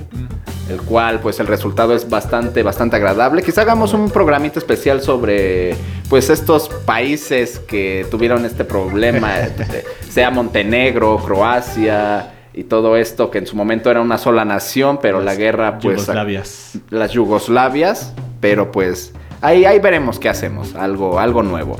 el 0.71 0.81
cual 0.81 1.19
pues 1.19 1.39
el 1.39 1.47
resultado 1.47 1.93
es 1.93 2.09
bastante 2.09 2.63
bastante 2.63 2.95
agradable. 2.95 3.43
Quizá 3.43 3.61
hagamos 3.61 3.93
un 3.93 4.09
programita 4.09 4.59
especial 4.59 5.01
sobre 5.01 5.75
pues 6.09 6.29
estos 6.29 6.69
países 6.85 7.59
que 7.59 8.05
tuvieron 8.09 8.45
este 8.45 8.65
problema, 8.65 9.33
sea 10.09 10.31
Montenegro, 10.31 11.17
Croacia 11.17 12.31
y 12.53 12.63
todo 12.63 12.97
esto 12.97 13.31
que 13.31 13.37
en 13.37 13.47
su 13.47 13.55
momento 13.55 13.91
era 13.91 14.01
una 14.01 14.17
sola 14.17 14.45
nación, 14.45 14.99
pero 15.01 15.21
la 15.21 15.35
guerra 15.35 15.79
pues 15.79 16.01
Yugoslavias. 16.01 16.79
las 16.89 17.11
Yugoslavias, 17.11 18.13
pero 18.39 18.71
pues 18.71 19.13
ahí 19.41 19.65
ahí 19.65 19.79
veremos 19.79 20.19
qué 20.19 20.29
hacemos, 20.29 20.75
algo 20.75 21.19
algo 21.19 21.43
nuevo. 21.43 21.77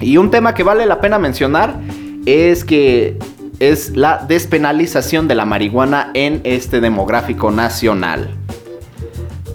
Y 0.00 0.16
un 0.16 0.30
tema 0.30 0.54
que 0.54 0.62
vale 0.62 0.86
la 0.86 1.00
pena 1.00 1.18
mencionar 1.18 1.78
es 2.26 2.64
que 2.64 3.18
es 3.60 3.96
la 3.96 4.24
despenalización 4.26 5.28
de 5.28 5.34
la 5.34 5.44
marihuana 5.44 6.10
en 6.14 6.40
este 6.44 6.80
demográfico 6.80 7.50
nacional. 7.50 8.30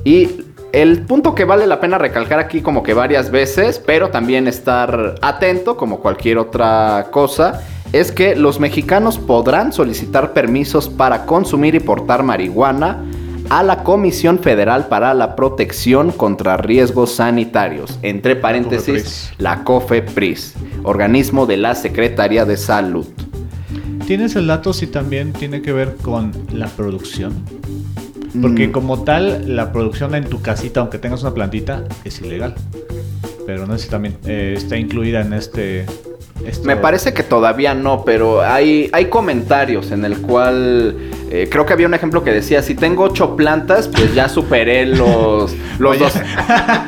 Y 0.04 0.46
el 0.72 1.02
punto 1.02 1.36
que 1.36 1.46
vale 1.46 1.68
la 1.68 1.80
pena 1.80 1.98
recalcar 1.98 2.40
aquí 2.40 2.62
como 2.62 2.84
que 2.84 2.94
varias 2.94 3.32
veces, 3.32 3.80
pero 3.80 4.10
también 4.10 4.48
estar 4.48 5.16
atento 5.22 5.78
como 5.78 6.00
cualquier 6.00 6.38
otra 6.38 7.08
cosa, 7.12 7.62
es 7.92 8.12
que 8.12 8.36
los 8.36 8.60
mexicanos 8.60 9.18
podrán 9.18 9.74
solicitar 9.74 10.34
permisos 10.34 10.90
para 10.90 11.26
consumir 11.26 11.74
y 11.76 11.80
portar 11.80 12.22
marihuana 12.24 13.04
a 13.50 13.64
la 13.64 13.84
Comisión 13.84 14.38
Federal 14.38 14.88
para 14.88 15.16
la 15.16 15.36
Protección 15.36 16.12
contra 16.12 16.56
Riesgos 16.58 17.16
Sanitarios, 17.16 17.98
entre 18.04 18.36
paréntesis, 18.36 18.86
COFEPRIS. 18.86 19.34
la 19.40 19.64
COFEPRIS, 19.64 20.54
organismo 20.84 21.48
de 21.48 21.58
la 21.58 21.74
Secretaría 21.74 22.46
de 22.46 22.58
Salud. 22.58 23.08
¿Tienes 24.10 24.36
el 24.36 24.48
dato 24.48 24.74
si 24.74 24.88
también 24.88 25.34
tiene 25.34 25.62
que 25.62 25.72
ver 25.72 25.96
con 26.02 26.32
la 26.52 26.66
producción? 26.66 27.46
Porque 28.42 28.68
Mm. 28.68 28.72
como 28.72 29.04
tal, 29.04 29.56
la 29.56 29.72
producción 29.72 30.16
en 30.16 30.24
tu 30.28 30.42
casita, 30.42 30.80
aunque 30.80 30.98
tengas 30.98 31.22
una 31.22 31.36
plantita, 31.36 31.84
es 32.04 32.20
ilegal. 32.20 32.56
Pero 33.46 33.68
no 33.68 33.78
sé 33.78 33.84
si 33.84 33.90
también 33.92 34.18
eh, 34.26 34.56
está 34.58 34.78
incluida 34.78 35.22
en 35.22 35.34
este 35.34 35.86
Esto- 36.46 36.66
Me 36.66 36.76
parece 36.76 37.14
que 37.14 37.24
todavía 37.24 37.74
no, 37.74 38.04
pero 38.06 38.42
hay, 38.42 38.90
hay 38.94 39.06
comentarios 39.06 39.92
en 39.92 40.06
el 40.06 40.20
cual 40.22 40.96
eh, 41.32 41.48
creo 41.52 41.66
que 41.66 41.74
había 41.74 41.86
un 41.88 41.94
ejemplo 41.94 42.24
que 42.24 42.32
decía, 42.32 42.62
si 42.64 42.76
tengo 42.76 43.04
ocho 43.04 43.36
plantas, 43.36 43.88
pues 43.88 44.16
ya 44.16 44.30
superé 44.30 44.86
los, 44.86 45.54
los, 45.80 46.00
dos- 46.00 46.14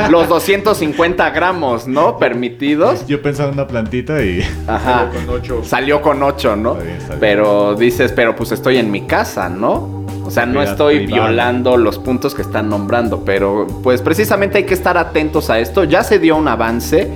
los 0.10 0.28
250 0.30 1.30
gramos, 1.32 1.88
¿no? 1.88 2.18
Permitidos. 2.18 3.06
Yo 3.08 3.22
pensaba 3.22 3.50
en 3.50 3.56
una 3.56 3.68
plantita 3.68 4.24
y... 4.24 4.42
Ajá. 4.68 5.10
Con 5.14 5.30
ocho. 5.36 5.62
Salió 5.64 6.02
con 6.02 6.22
8, 6.24 6.56
¿no? 6.56 6.76
Bien. 6.76 6.98
Pero 7.20 7.76
dices, 7.76 8.12
pero 8.14 8.36
pues 8.36 8.52
estoy 8.52 8.78
en 8.78 8.90
mi 8.90 9.02
casa, 9.02 9.50
¿no? 9.50 10.02
O 10.24 10.32
sea, 10.32 10.46
no 10.46 10.62
estoy 10.62 11.06
violando 11.08 11.78
los 11.78 12.00
puntos 12.00 12.34
que 12.34 12.42
están 12.42 12.70
nombrando, 12.70 13.24
pero 13.26 13.68
pues 13.84 14.02
precisamente 14.02 14.60
hay 14.60 14.64
que 14.64 14.74
estar 14.74 14.98
atentos 14.98 15.50
a 15.50 15.60
esto. 15.60 15.84
Ya 15.84 16.04
se 16.04 16.20
dio 16.20 16.36
un 16.38 16.48
avance 16.48 17.10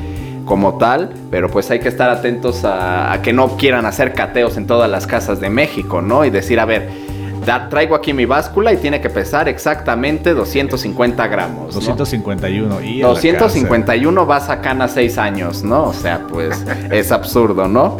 como 0.45 0.77
tal, 0.77 1.09
pero 1.31 1.49
pues 1.49 1.69
hay 1.71 1.79
que 1.79 1.89
estar 1.89 2.09
atentos 2.09 2.63
a, 2.65 3.11
a 3.11 3.21
que 3.21 3.33
no 3.33 3.57
quieran 3.57 3.85
hacer 3.85 4.13
cateos 4.13 4.57
en 4.57 4.67
todas 4.67 4.89
las 4.89 5.07
casas 5.07 5.39
de 5.39 5.49
México, 5.49 6.01
¿no? 6.01 6.23
Y 6.23 6.29
decir, 6.29 6.59
a 6.59 6.65
ver, 6.65 6.87
da- 7.45 7.67
traigo 7.69 7.95
aquí 7.95 8.13
mi 8.13 8.25
báscula 8.25 8.71
y 8.71 8.77
tiene 8.77 9.01
que 9.01 9.09
pesar 9.09 9.49
exactamente 9.49 10.33
250 10.35 11.27
gramos. 11.27 11.73
¿no? 11.73 11.81
251 11.81 12.81
y... 12.81 13.01
a 13.01 13.07
la 13.07 13.13
251 13.13 14.25
vas 14.25 14.49
a 14.49 14.61
cana 14.61 14.87
6 14.87 15.17
años, 15.17 15.63
¿no? 15.63 15.85
O 15.85 15.93
sea, 15.93 16.21
pues 16.29 16.63
es 16.91 17.11
absurdo, 17.11 17.67
¿no? 17.67 17.97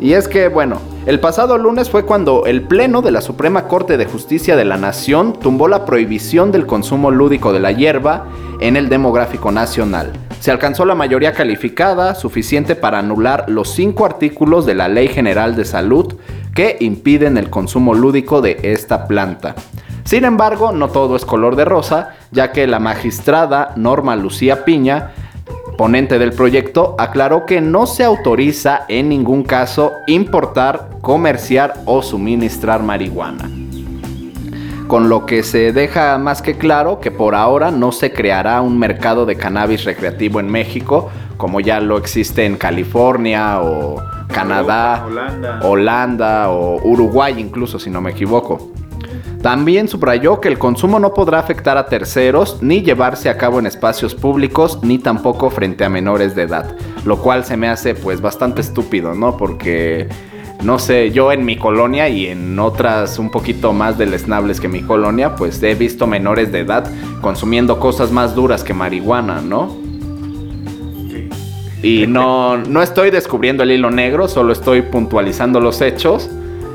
Y 0.00 0.14
es 0.14 0.26
que, 0.26 0.48
bueno, 0.48 0.80
el 1.06 1.20
pasado 1.20 1.58
lunes 1.58 1.88
fue 1.88 2.04
cuando 2.04 2.46
el 2.46 2.62
Pleno 2.62 3.02
de 3.02 3.12
la 3.12 3.20
Suprema 3.20 3.68
Corte 3.68 3.96
de 3.96 4.04
Justicia 4.06 4.56
de 4.56 4.64
la 4.64 4.76
Nación 4.76 5.34
tumbó 5.34 5.68
la 5.68 5.84
prohibición 5.84 6.50
del 6.50 6.66
consumo 6.66 7.10
lúdico 7.12 7.52
de 7.52 7.60
la 7.60 7.70
hierba 7.70 8.26
en 8.58 8.76
el 8.76 8.88
demográfico 8.88 9.52
nacional. 9.52 10.10
Se 10.42 10.50
alcanzó 10.50 10.84
la 10.84 10.96
mayoría 10.96 11.34
calificada 11.34 12.16
suficiente 12.16 12.74
para 12.74 12.98
anular 12.98 13.44
los 13.46 13.68
cinco 13.68 14.04
artículos 14.04 14.66
de 14.66 14.74
la 14.74 14.88
Ley 14.88 15.06
General 15.06 15.54
de 15.54 15.64
Salud 15.64 16.16
que 16.52 16.78
impiden 16.80 17.36
el 17.36 17.48
consumo 17.48 17.94
lúdico 17.94 18.40
de 18.42 18.58
esta 18.64 19.06
planta. 19.06 19.54
Sin 20.02 20.24
embargo, 20.24 20.72
no 20.72 20.88
todo 20.88 21.14
es 21.14 21.24
color 21.24 21.54
de 21.54 21.64
rosa, 21.64 22.16
ya 22.32 22.50
que 22.50 22.66
la 22.66 22.80
magistrada 22.80 23.72
Norma 23.76 24.16
Lucía 24.16 24.64
Piña, 24.64 25.12
ponente 25.78 26.18
del 26.18 26.32
proyecto, 26.32 26.96
aclaró 26.98 27.46
que 27.46 27.60
no 27.60 27.86
se 27.86 28.02
autoriza 28.02 28.84
en 28.88 29.10
ningún 29.10 29.44
caso 29.44 29.92
importar, 30.08 30.88
comerciar 31.02 31.74
o 31.84 32.02
suministrar 32.02 32.82
marihuana. 32.82 33.61
Con 34.92 35.08
lo 35.08 35.24
que 35.24 35.42
se 35.42 35.72
deja 35.72 36.18
más 36.18 36.42
que 36.42 36.58
claro 36.58 37.00
que 37.00 37.10
por 37.10 37.34
ahora 37.34 37.70
no 37.70 37.92
se 37.92 38.12
creará 38.12 38.60
un 38.60 38.78
mercado 38.78 39.24
de 39.24 39.36
cannabis 39.36 39.84
recreativo 39.84 40.38
en 40.38 40.50
México, 40.50 41.10
como 41.38 41.60
ya 41.60 41.80
lo 41.80 41.96
existe 41.96 42.44
en 42.44 42.58
California 42.58 43.62
o 43.62 44.02
Canadá, 44.30 45.06
Holanda. 45.06 45.60
Holanda 45.62 46.50
o 46.50 46.78
Uruguay 46.86 47.36
incluso, 47.38 47.78
si 47.78 47.88
no 47.88 48.02
me 48.02 48.10
equivoco. 48.10 48.70
También 49.40 49.88
subrayó 49.88 50.42
que 50.42 50.48
el 50.48 50.58
consumo 50.58 51.00
no 51.00 51.14
podrá 51.14 51.38
afectar 51.38 51.78
a 51.78 51.86
terceros 51.86 52.62
ni 52.62 52.82
llevarse 52.82 53.30
a 53.30 53.38
cabo 53.38 53.60
en 53.60 53.64
espacios 53.64 54.14
públicos 54.14 54.80
ni 54.82 54.98
tampoco 54.98 55.48
frente 55.48 55.86
a 55.86 55.88
menores 55.88 56.34
de 56.34 56.42
edad, 56.42 56.76
lo 57.06 57.16
cual 57.16 57.46
se 57.46 57.56
me 57.56 57.70
hace 57.70 57.94
pues 57.94 58.20
bastante 58.20 58.60
estúpido, 58.60 59.14
¿no? 59.14 59.38
Porque 59.38 60.10
no 60.62 60.78
sé, 60.78 61.10
yo 61.10 61.32
en 61.32 61.44
mi 61.44 61.56
colonia 61.56 62.08
y 62.08 62.26
en 62.26 62.58
otras 62.58 63.18
un 63.18 63.30
poquito 63.30 63.72
más 63.72 63.98
deleznables 63.98 64.60
que 64.60 64.68
mi 64.68 64.82
colonia, 64.82 65.34
pues 65.34 65.62
he 65.62 65.74
visto 65.74 66.06
menores 66.06 66.52
de 66.52 66.60
edad 66.60 66.90
consumiendo 67.20 67.78
cosas 67.80 68.10
más 68.10 68.34
duras 68.34 68.62
que 68.62 68.74
marihuana, 68.74 69.40
¿no? 69.40 69.76
Sí. 71.10 71.28
Y 71.82 72.06
no, 72.06 72.56
no 72.58 72.82
estoy 72.82 73.10
descubriendo 73.10 73.62
el 73.64 73.72
hilo 73.72 73.90
negro, 73.90 74.28
solo 74.28 74.52
estoy 74.52 74.82
puntualizando 74.82 75.60
los 75.60 75.80
hechos. 75.80 76.30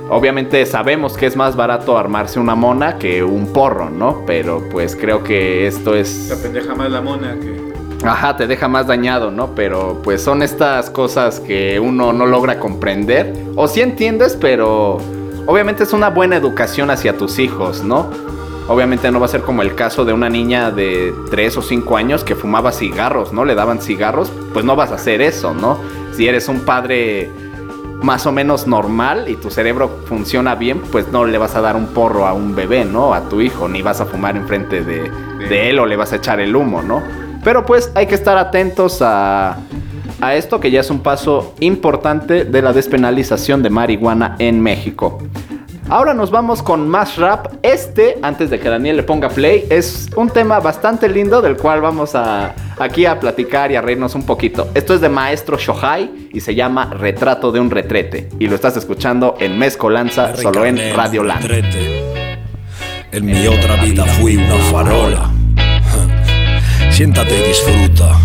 Obviamente 0.10 0.66
sabemos 0.66 1.18
que 1.18 1.26
es 1.26 1.36
más 1.36 1.56
barato 1.56 1.98
armarse 1.98 2.40
una 2.40 2.56
mona 2.56 2.98
que 2.98 3.24
un 3.24 3.48
porro, 3.48 3.90
¿no? 3.90 4.24
Pero 4.26 4.64
pues 4.70 4.96
creo 4.96 5.24
que 5.24 5.68
esto 5.68 5.94
La 5.94 6.00
es... 6.00 6.40
pendeja 6.42 6.76
más 6.76 6.90
la 6.92 7.02
mona 7.02 7.36
que. 7.40 7.67
Ajá, 8.04 8.38
te 8.38 8.48
deja 8.48 8.68
más 8.68 8.88
dañado, 8.88 9.32
¿no? 9.32 9.56
Pero 9.56 10.00
pues 10.04 10.22
son 10.22 10.44
estas 10.44 10.90
cosas 10.90 11.40
que 11.40 11.80
uno 11.80 12.14
no 12.14 12.26
logra 12.26 12.60
comprender. 12.60 13.34
O 13.56 13.68
sí 13.68 13.82
entiendes, 13.82 14.38
pero 14.40 15.00
obviamente 15.46 15.84
es 15.84 15.94
una 15.94 16.10
buena 16.10 16.36
educación 16.36 16.92
hacia 16.92 17.18
tus 17.18 17.40
hijos, 17.40 17.84
¿no? 17.84 18.10
Obviamente 18.68 19.10
no 19.12 19.20
va 19.20 19.26
a 19.26 19.30
ser 19.30 19.42
como 19.42 19.62
el 19.62 19.76
caso 19.76 20.06
de 20.06 20.14
una 20.14 20.30
niña 20.30 20.72
de 20.72 21.14
3 21.32 21.58
o 21.58 21.62
5 21.62 21.98
años 21.98 22.24
que 22.24 22.36
fumaba 22.36 22.72
cigarros, 22.72 23.34
¿no? 23.34 23.46
Le 23.46 23.56
daban 23.56 23.82
cigarros, 23.82 24.32
pues 24.54 24.66
no 24.66 24.76
vas 24.76 24.92
a 24.92 24.96
hacer 24.96 25.22
eso, 25.22 25.54
¿no? 25.54 25.80
Si 26.14 26.28
eres 26.28 26.50
un 26.50 26.60
padre 26.62 27.32
más 28.02 28.28
o 28.28 28.32
menos 28.32 28.68
normal 28.68 29.28
y 29.28 29.36
tu 29.38 29.50
cerebro 29.50 30.02
funciona 30.06 30.54
bien, 30.56 30.82
pues 30.92 31.08
no 31.12 31.26
le 31.26 31.38
vas 31.38 31.56
a 31.56 31.62
dar 31.62 31.76
un 31.76 31.88
porro 31.88 32.28
a 32.28 32.34
un 32.34 32.56
bebé, 32.56 32.86
¿no? 32.86 33.14
A 33.14 33.22
tu 33.30 33.42
hijo, 33.42 33.68
ni 33.68 33.82
vas 33.82 34.02
a 34.02 34.06
fumar 34.06 34.36
enfrente 34.36 34.84
de, 34.84 35.10
de 35.50 35.70
él 35.70 35.80
o 35.80 35.86
le 35.86 35.96
vas 35.96 36.14
a 36.14 36.18
echar 36.18 36.40
el 36.40 36.56
humo, 36.56 36.84
¿no? 36.84 37.02
Pero 37.44 37.66
pues 37.66 37.92
hay 37.96 38.08
que 38.08 38.16
estar 38.16 38.38
atentos 38.38 39.02
a, 39.02 39.58
a 40.22 40.36
esto 40.36 40.60
que 40.60 40.72
ya 40.72 40.82
es 40.82 40.90
un 40.90 41.00
paso 41.00 41.54
importante 41.60 42.46
de 42.46 42.62
la 42.62 42.74
despenalización 42.74 43.64
de 43.64 43.70
marihuana 43.70 44.36
en 44.40 44.62
México. 44.62 45.20
Ahora 45.90 46.14
nos 46.14 46.32
vamos 46.32 46.62
con 46.62 46.90
más 46.90 47.16
rap. 47.16 47.48
Este, 47.64 48.18
antes 48.22 48.50
de 48.50 48.60
que 48.60 48.68
Daniel 48.68 48.98
le 48.98 49.04
ponga 49.04 49.30
play, 49.30 49.66
es 49.70 50.10
un 50.18 50.30
tema 50.30 50.60
bastante 50.60 51.08
lindo 51.08 51.42
del 51.42 51.56
cual 51.56 51.80
vamos 51.80 52.14
a 52.14 52.54
aquí 52.78 53.06
a 53.06 53.18
platicar 53.20 53.72
y 53.72 53.78
a 53.78 53.82
reírnos 53.82 54.14
un 54.14 54.24
poquito. 54.24 54.68
Esto 54.74 54.94
es 54.96 55.02
de 55.02 55.08
Maestro 55.08 55.58
Shohai 55.58 56.30
y 56.34 56.42
se 56.42 56.56
llama 56.56 56.90
Retrato 56.94 57.54
de 57.54 57.62
un 57.62 57.72
retrete. 57.72 58.28
Y 58.38 58.48
lo 58.48 58.56
estás 58.56 58.76
escuchando 58.76 59.36
en 59.40 59.58
Mezcolanza, 59.58 60.36
solo 60.36 60.66
en 60.66 60.78
Radio 60.94 61.24
Land. 61.24 61.46
retrete. 61.46 62.08
En 63.14 63.26
mi 63.26 63.48
otra 63.48 63.82
vida 63.82 64.06
fui 64.06 64.36
una 64.36 64.56
farola. 64.70 65.37
Siéntate 66.98 67.38
y 67.38 67.48
disfruta. 67.50 68.18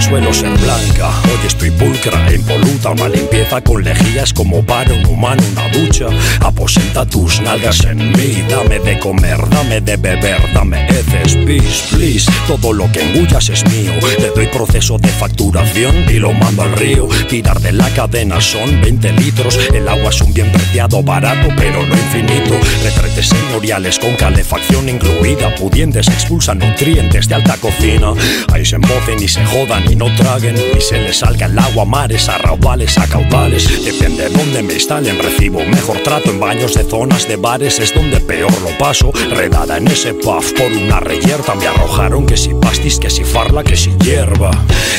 Suelo 0.00 0.32
ser 0.32 0.50
blanca. 0.58 1.10
Hoy 1.24 1.46
estoy 1.46 1.70
pulcra, 1.70 2.32
impoluta. 2.32 2.90
Una 2.90 3.08
limpieza 3.08 3.60
con 3.60 3.82
lejías 3.82 4.32
como 4.32 4.64
para 4.64 4.92
un 4.92 5.04
humano 5.06 5.42
una 5.52 5.68
ducha. 5.68 6.06
Aposenta 6.40 7.06
tus 7.06 7.40
nalgas 7.40 7.84
en 7.84 8.12
mí. 8.12 8.44
Dame 8.48 8.78
de 8.80 8.98
comer, 8.98 9.38
dame 9.50 9.80
de 9.80 9.96
beber, 9.96 10.40
dame 10.52 10.86
heces, 10.86 11.34
please, 11.44 11.84
please. 11.90 12.30
Todo 12.46 12.72
lo 12.72 12.90
que 12.92 13.02
engullas 13.02 13.48
es 13.48 13.64
mío. 13.70 13.92
Te 14.18 14.30
doy 14.30 14.46
proceso 14.48 14.98
de 14.98 15.08
facturación 15.08 16.04
y 16.08 16.14
lo 16.14 16.32
mando 16.32 16.62
al 16.62 16.72
río. 16.72 17.08
Tirar 17.28 17.60
de 17.60 17.72
la 17.72 17.88
cadena 17.90 18.40
son 18.40 18.80
20 18.80 19.12
litros. 19.12 19.58
El 19.72 19.88
agua 19.88 20.10
es 20.10 20.20
un 20.20 20.32
bien 20.32 20.50
preciado, 20.52 21.02
barato, 21.02 21.48
pero 21.56 21.86
no 21.86 21.94
infinito. 21.94 22.54
Retretes 22.82 23.28
señoriales 23.28 23.98
con 23.98 24.14
calefacción 24.16 24.88
incluida. 24.88 25.54
Pudientes 25.54 26.08
expulsan 26.08 26.58
nutrientes 26.58 27.28
de 27.28 27.34
alta 27.34 27.56
cocina. 27.56 28.12
Ahí 28.52 28.64
se 28.64 28.76
embocen 28.76 29.22
y 29.22 29.28
se 29.28 29.44
jodan 29.46 29.83
y 29.90 29.96
no 29.96 30.14
traguen. 30.16 30.56
Y 30.56 30.80
se 30.80 30.98
les 30.98 31.18
salga 31.18 31.46
el 31.46 31.58
agua 31.58 31.82
a 31.82 31.86
mares, 31.86 32.28
a 32.28 32.38
raudales, 32.38 32.96
a 32.98 33.06
caudales. 33.06 33.84
Depende 33.84 34.28
de 34.28 34.30
dónde 34.30 34.62
me 34.62 34.74
instalen, 34.74 35.18
recibo 35.18 35.60
mejor 35.64 35.98
trato 35.98 36.30
en 36.30 36.40
baños 36.40 36.74
de 36.74 36.84
zonas 36.84 37.28
de 37.28 37.36
bares. 37.36 37.78
Es 37.78 37.94
donde 37.94 38.20
peor 38.20 38.52
lo 38.62 38.76
paso. 38.78 39.12
Redada 39.30 39.78
en 39.78 39.88
ese 39.88 40.14
puff 40.14 40.52
por 40.52 40.70
una 40.72 41.00
reyerta. 41.00 41.54
Me 41.54 41.66
arrojaron 41.66 42.26
que 42.26 42.36
si 42.36 42.50
pastis, 42.54 42.98
que 42.98 43.10
si 43.10 43.24
farla, 43.24 43.62
que 43.64 43.76
si 43.76 43.90
hierba. 44.04 44.50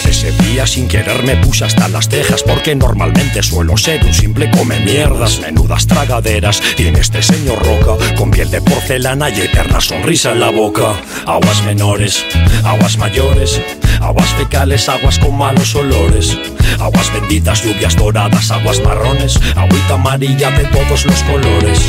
Ese 0.07 0.31
día 0.43 0.65
sin 0.67 0.88
querer 0.88 1.23
me 1.23 1.38
puse 1.38 1.65
hasta 1.65 1.88
las 1.88 2.09
cejas. 2.09 2.43
Porque 2.43 2.75
normalmente 2.75 3.43
suelo 3.43 3.77
ser 3.77 4.03
un 4.05 4.13
simple 4.13 4.49
come 4.51 4.79
mierdas. 4.79 5.39
Menudas 5.39 5.88
tragaderas 5.88 6.61
tiene 6.75 6.99
este 6.99 7.21
señor 7.21 7.59
Roca. 7.63 8.15
Con 8.15 8.31
piel 8.31 8.49
de 8.51 8.61
porcelana 8.61 9.29
y 9.29 9.41
eterna 9.41 9.81
sonrisa 9.81 10.31
en 10.31 10.39
la 10.39 10.49
boca. 10.49 10.93
Aguas 11.25 11.63
menores, 11.63 12.25
aguas 12.63 12.97
mayores. 12.97 13.61
Aguas 14.02 14.30
fecales, 14.36 14.88
aguas 14.89 15.20
con 15.20 15.38
malos 15.38 15.76
olores. 15.76 16.38
Aguas 16.80 17.12
benditas, 17.14 17.64
lluvias 17.64 17.96
doradas, 17.96 18.52
aguas 18.52 18.82
marrones. 18.82 19.39
Agüita 19.56 19.96
amarilla 19.96 20.52
de 20.52 20.66
todos 20.66 21.06
los 21.06 21.24
colores. 21.24 21.80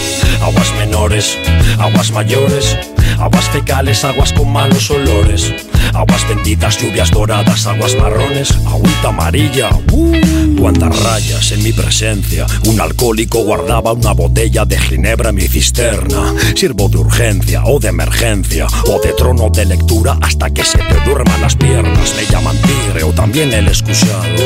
Aguas 0.42 0.72
menores, 0.78 1.38
aguas 1.78 2.10
mayores. 2.10 2.76
Aguas 3.18 3.48
fecales, 3.50 4.04
aguas 4.04 4.32
con 4.32 4.52
malos 4.52 4.90
olores. 4.90 5.52
Aguas 5.96 6.28
benditas, 6.28 6.76
lluvias 6.78 7.10
doradas, 7.10 7.66
aguas 7.66 7.96
marrones. 7.96 8.50
Agüita 8.66 9.08
amarilla. 9.08 9.70
¡Uh! 9.92 10.12
Cuántas 10.60 11.02
rayas 11.02 11.52
en 11.52 11.62
mi 11.62 11.72
presencia. 11.72 12.46
Un 12.66 12.78
alcohólico 12.78 13.42
guardaba 13.42 13.92
una 13.92 14.12
botella 14.12 14.66
de 14.66 14.78
ginebra 14.78 15.30
en 15.30 15.36
mi 15.36 15.48
cisterna. 15.48 16.34
Sirvo 16.54 16.90
de 16.90 16.98
urgencia 16.98 17.64
o 17.64 17.80
de 17.80 17.88
emergencia 17.88 18.66
o 18.88 19.00
de 19.00 19.14
trono 19.14 19.48
de 19.48 19.64
lectura 19.64 20.18
hasta 20.20 20.50
que 20.50 20.64
se 20.64 20.76
te 20.76 21.00
duerman 21.06 21.40
las 21.40 21.56
piernas. 21.56 22.14
Me 22.14 22.26
llaman 22.26 22.58
tigre 22.58 23.02
o 23.02 23.12
también 23.12 23.54
el 23.54 23.66
excusado. 23.66 24.36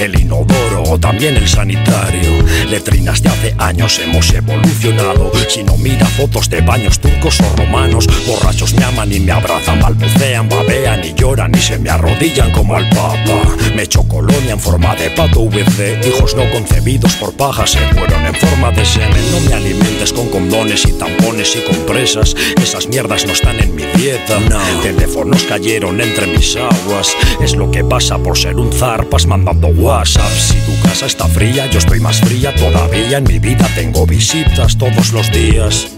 El 0.00 0.18
inodoro 0.18 0.82
o 0.90 0.98
también 0.98 1.36
el 1.36 1.46
sanitario. 1.46 2.32
Letrinas 2.68 3.22
de 3.22 3.28
hace 3.28 3.54
años 3.58 4.00
hemos 4.00 4.32
evolucionado. 4.32 5.30
Si 5.48 5.62
no 5.62 5.76
mira 5.76 6.06
fotos 6.06 6.50
de 6.50 6.62
baños 6.62 6.98
turcos 6.98 7.40
o 7.40 7.56
romanos, 7.56 8.08
borrachos 8.26 8.74
me 8.74 8.84
aman 8.84 9.12
y 9.12 9.20
me 9.20 9.30
abrazan, 9.30 9.80
balbucean, 9.80 10.48
babean 10.48 10.95
chillan 10.96 11.04
y 11.04 11.20
lloran 11.20 11.52
y 11.54 11.58
se 11.58 11.78
me 11.78 11.90
arrodillan 11.90 12.50
como 12.52 12.76
al 12.76 12.88
papa. 12.90 13.56
Me 13.74 13.82
echo 13.82 14.02
colonia 14.04 14.52
en 14.52 14.60
forma 14.60 14.94
de 14.96 15.10
pato 15.10 15.44
VC. 15.44 16.00
Hijos 16.06 16.34
no 16.34 16.50
concebidos 16.50 17.14
por 17.16 17.32
pajas 17.34 17.70
se 17.70 17.78
fueron 17.94 18.24
en 18.26 18.34
forma 18.34 18.70
de 18.70 18.84
semen. 18.84 19.32
No 19.32 19.40
me 19.40 19.54
alimentes 19.54 20.12
con 20.12 20.28
condones 20.28 20.84
y 20.86 20.92
tampones 20.92 21.56
y 21.56 21.60
compresas. 21.60 22.34
Esas 22.62 22.88
mierdas 22.88 23.26
no 23.26 23.32
están 23.32 23.58
en 23.60 23.74
mi 23.74 23.84
dieta. 23.96 24.38
Teléfonos 24.82 25.42
cayeron 25.44 26.00
entre 26.00 26.26
mis 26.26 26.56
aguas. 26.56 27.14
Es 27.40 27.54
lo 27.54 27.70
que 27.70 27.84
pasa 27.84 28.18
por 28.18 28.36
ser 28.38 28.56
un 28.56 28.72
zarpas 28.72 29.26
mandando 29.26 29.68
WhatsApp. 29.68 30.30
Si 30.32 30.58
tu 30.60 30.88
casa 30.88 31.06
está 31.06 31.26
fría, 31.28 31.66
yo 31.70 31.78
estoy 31.78 32.00
más 32.00 32.20
fría 32.20 32.54
todavía. 32.54 33.18
En 33.18 33.24
mi 33.24 33.38
vida 33.38 33.68
tengo 33.74 34.06
visitas 34.06 34.76
todos 34.78 35.12
los 35.12 35.30
días. 35.32 35.95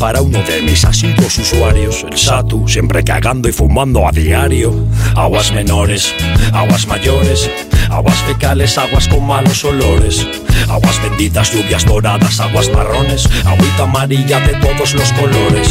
Para 0.00 0.22
uno 0.22 0.42
de 0.44 0.62
mis 0.62 0.82
asiduos 0.86 1.36
usuarios, 1.36 2.06
el 2.10 2.16
Satu, 2.16 2.66
siempre 2.66 3.04
cagando 3.04 3.50
y 3.50 3.52
fumando 3.52 4.08
a 4.08 4.10
diario. 4.10 4.86
Aguas 5.14 5.52
menores, 5.52 6.14
aguas 6.54 6.86
mayores, 6.86 7.50
aguas 7.90 8.16
fecales, 8.22 8.78
aguas 8.78 9.06
con 9.08 9.26
malos 9.26 9.62
olores. 9.62 10.26
Aguas 10.70 11.02
benditas, 11.02 11.52
lluvias 11.52 11.84
doradas, 11.84 12.40
aguas 12.40 12.70
marrones, 12.72 13.28
agüita 13.44 13.82
amarilla 13.82 14.40
de 14.40 14.54
todos 14.54 14.94
los 14.94 15.12
colores. 15.12 15.68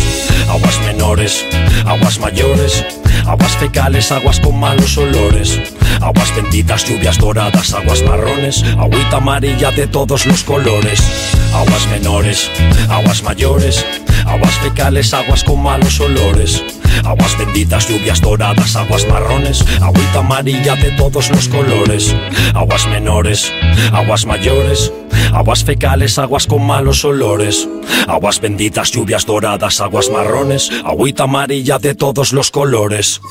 Aguas 0.47 0.79
menores, 0.85 1.43
aguas 1.87 2.19
mayores, 2.19 2.85
aguas 3.25 3.57
fecales, 3.57 4.11
aguas 4.11 4.39
con 4.39 4.59
malos 4.59 4.95
olores. 4.95 5.59
Aguas 6.01 6.33
benditas, 6.35 6.85
lluvias 6.85 7.17
doradas, 7.17 7.73
aguas 7.73 8.01
marrones, 8.03 8.63
agüita 8.77 9.17
amarilla 9.17 9.71
de 9.71 9.87
todos 9.87 10.25
los 10.25 10.43
colores. 10.43 11.01
Aguas 11.53 11.87
menores, 11.87 12.49
aguas 12.89 13.23
mayores, 13.23 13.85
aguas 14.25 14.53
fecales, 14.59 15.13
aguas 15.13 15.43
con 15.43 15.61
malos 15.61 15.99
olores. 15.99 16.63
Aguas 17.03 17.37
benditas, 17.37 17.87
lluvias 17.87 18.21
doradas, 18.21 18.75
aguas 18.75 19.07
marrones, 19.07 19.63
agüita 19.81 20.19
amarilla 20.19 20.75
de 20.75 20.91
todos 20.91 21.29
los 21.29 21.47
colores. 21.47 22.15
Aguas 22.53 22.87
menores, 22.87 23.51
aguas 23.91 24.25
mayores, 24.25 24.91
aguas 25.33 25.63
fecales, 25.63 26.17
aguas 26.17 26.45
con 26.47 26.65
malos 26.65 27.03
olores. 27.05 27.67
Aguas 28.07 28.39
benditas, 28.39 28.91
lluvias 28.91 29.25
doradas, 29.25 29.81
aguas 29.81 30.09
marrones, 30.09 30.71
agüita 30.83 31.23
amarilla 31.23 31.77
de 31.79 31.95
todos 31.95 32.33
los 32.33 32.51
colores. 32.51 33.21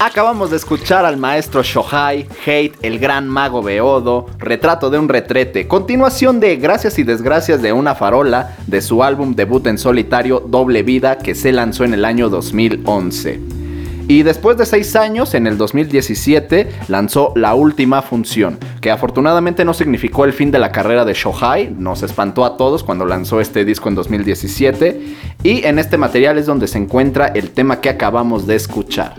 Acabamos 0.00 0.50
de 0.50 0.56
escuchar 0.58 1.04
al 1.04 1.16
maestro 1.16 1.64
Shohai, 1.64 2.28
Hate, 2.46 2.76
el 2.82 3.00
gran 3.00 3.26
mago 3.26 3.64
Beodo, 3.64 4.26
Retrato 4.38 4.90
de 4.90 4.98
un 5.00 5.08
retrete, 5.08 5.66
continuación 5.66 6.38
de 6.38 6.54
Gracias 6.56 7.00
y 7.00 7.02
Desgracias 7.02 7.62
de 7.62 7.72
una 7.72 7.96
farola 7.96 8.56
de 8.68 8.80
su 8.80 9.02
álbum 9.02 9.34
debut 9.34 9.66
en 9.66 9.76
solitario 9.76 10.38
Doble 10.38 10.84
Vida 10.84 11.18
que 11.18 11.34
se 11.34 11.50
lanzó 11.50 11.82
en 11.82 11.94
el 11.94 12.04
año 12.04 12.28
2011. 12.28 13.57
Y 14.08 14.22
después 14.22 14.56
de 14.56 14.64
seis 14.64 14.96
años, 14.96 15.34
en 15.34 15.46
el 15.46 15.58
2017, 15.58 16.70
lanzó 16.88 17.34
La 17.36 17.54
Última 17.54 18.00
Función, 18.00 18.58
que 18.80 18.90
afortunadamente 18.90 19.66
no 19.66 19.74
significó 19.74 20.24
el 20.24 20.32
fin 20.32 20.50
de 20.50 20.58
la 20.58 20.72
carrera 20.72 21.04
de 21.04 21.12
Shohai, 21.12 21.74
nos 21.78 22.02
espantó 22.02 22.46
a 22.46 22.56
todos 22.56 22.82
cuando 22.82 23.04
lanzó 23.04 23.38
este 23.42 23.66
disco 23.66 23.90
en 23.90 23.96
2017, 23.96 25.14
y 25.42 25.62
en 25.66 25.78
este 25.78 25.98
material 25.98 26.38
es 26.38 26.46
donde 26.46 26.68
se 26.68 26.78
encuentra 26.78 27.26
el 27.26 27.50
tema 27.50 27.82
que 27.82 27.90
acabamos 27.90 28.46
de 28.46 28.56
escuchar. 28.56 29.14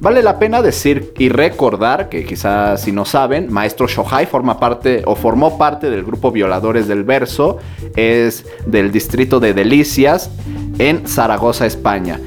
Vale 0.00 0.22
la 0.22 0.38
pena 0.38 0.60
decir 0.60 1.14
y 1.18 1.30
recordar 1.30 2.10
que 2.10 2.26
quizás 2.26 2.82
si 2.82 2.92
no 2.92 3.06
saben, 3.06 3.50
Maestro 3.50 3.88
Shohai 3.88 4.26
forma 4.26 4.60
parte 4.60 5.04
o 5.06 5.16
formó 5.16 5.56
parte 5.56 5.88
del 5.88 6.04
grupo 6.04 6.30
Violadores 6.30 6.86
del 6.86 7.02
Verso, 7.02 7.56
es 7.96 8.44
del 8.66 8.92
distrito 8.92 9.40
de 9.40 9.54
Delicias 9.54 10.30
en 10.78 11.08
Zaragoza, 11.08 11.64
España. 11.64 12.20